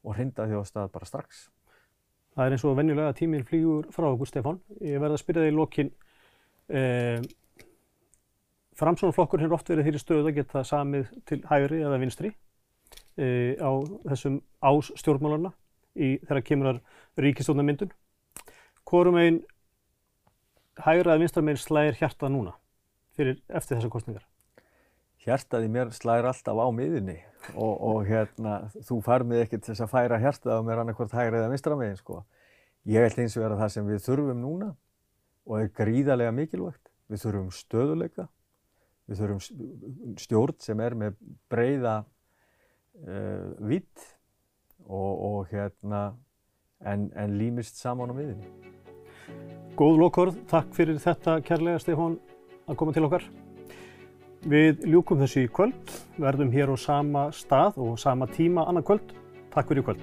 og 0.01 0.15
hrinda 0.17 0.47
því 0.49 0.61
á 0.61 0.63
stað 0.65 0.93
bara 0.95 1.09
strax. 1.09 1.43
Það 2.31 2.45
er 2.45 2.55
eins 2.55 2.65
og 2.65 2.77
venjulega 2.79 3.17
tíminn 3.17 3.45
flýgur 3.45 3.89
frá 3.93 4.07
okkur, 4.09 4.29
Stefan. 4.29 4.61
Ég 4.79 5.01
verða 5.03 5.17
að 5.17 5.23
spyrja 5.23 5.45
þig 5.45 5.51
í 5.51 5.57
lokin. 5.57 5.91
Eh, 6.71 7.25
Framsónaflokkur 8.81 9.43
hefur 9.43 9.59
oft 9.59 9.69
verið 9.69 9.89
þeirri 9.89 10.01
stöðu 10.01 10.29
að 10.31 10.37
geta 10.39 10.63
samið 10.65 11.09
til 11.29 11.41
hægri 11.49 11.81
eða 11.83 11.99
vinstri 12.01 12.31
e, 13.19 13.27
á 13.61 13.71
þessum 14.09 14.39
ás 14.63 14.89
stjórnmálarna 14.97 15.51
í 15.93 16.15
þeirra 16.23 16.43
kemur 16.47 16.79
ríkistofnarmyndun. 17.21 17.91
Hvorum 18.87 19.19
einn 19.21 19.41
hægra 20.81 21.13
eða 21.13 21.21
vinstra 21.21 21.45
meginn 21.45 21.61
slægir 21.61 21.99
hjartað 21.99 22.33
núna 22.33 22.55
fyrir 23.13 23.41
eftir 23.51 23.77
þessar 23.77 23.93
kostningar? 23.93 24.30
Hjartaði 25.21 25.69
mér 25.69 25.91
slægir 25.93 26.27
alltaf 26.31 26.57
á 26.57 26.67
miðunni 26.73 27.17
og, 27.53 27.73
og 27.77 28.05
hérna, 28.07 28.57
þú 28.87 28.99
far 29.05 29.25
mig 29.27 29.43
ekkert 29.45 29.67
þess 29.69 29.85
að 29.85 29.91
færa 29.93 30.19
hjartað 30.21 30.61
á 30.61 30.65
mér 30.65 30.81
annarkvort 30.81 31.13
hægra 31.13 31.43
eða 31.43 31.51
vinstra 31.53 31.77
meginn 31.77 31.99
sko. 31.99 32.23
Ég 32.89 33.05
held 33.05 33.21
eins 33.21 33.37
og 33.37 33.45
vera 33.45 33.59
það 33.59 33.73
sem 33.75 33.89
við 33.89 34.05
þurfum 34.07 34.41
núna 34.41 34.71
og 35.45 35.59
er 35.59 35.73
gríðarlega 35.77 36.33
mikilvægt. 36.33 36.87
Við 37.11 37.25
þurfum 37.25 37.51
stöðuleika 37.53 38.29
Við 39.11 39.19
þurfum 39.19 40.17
stjórn 40.23 40.59
sem 40.63 40.79
er 40.79 40.93
með 40.95 41.17
breyða 41.51 41.97
uh, 41.99 43.49
vitt 43.67 44.05
og, 44.87 45.11
og 45.11 45.51
hérna, 45.51 46.13
en, 46.79 47.09
en 47.19 47.35
límist 47.35 47.81
saman 47.81 48.13
á 48.13 48.15
miðinni. 48.15 48.47
Góð 49.75 50.01
lokkord, 50.05 50.41
takk 50.51 50.71
fyrir 50.75 51.03
þetta 51.03 51.41
kærlega 51.43 51.83
Stefán 51.83 52.19
að 52.67 52.79
koma 52.79 52.95
til 52.95 53.07
okkar. 53.09 53.27
Við 54.41 54.87
ljúkum 54.89 55.19
þessu 55.21 55.43
í 55.45 55.49
kvöld, 55.53 55.91
verðum 56.17 56.49
hér 56.49 56.71
á 56.73 56.77
sama 56.81 57.27
stað 57.29 57.75
og 57.77 57.99
sama 58.01 58.25
tíma 58.25 58.63
annar 58.65 58.81
kvöld. 58.81 59.13
Takk 59.53 59.69
fyrir 59.69 59.85
kvöld. 59.85 60.01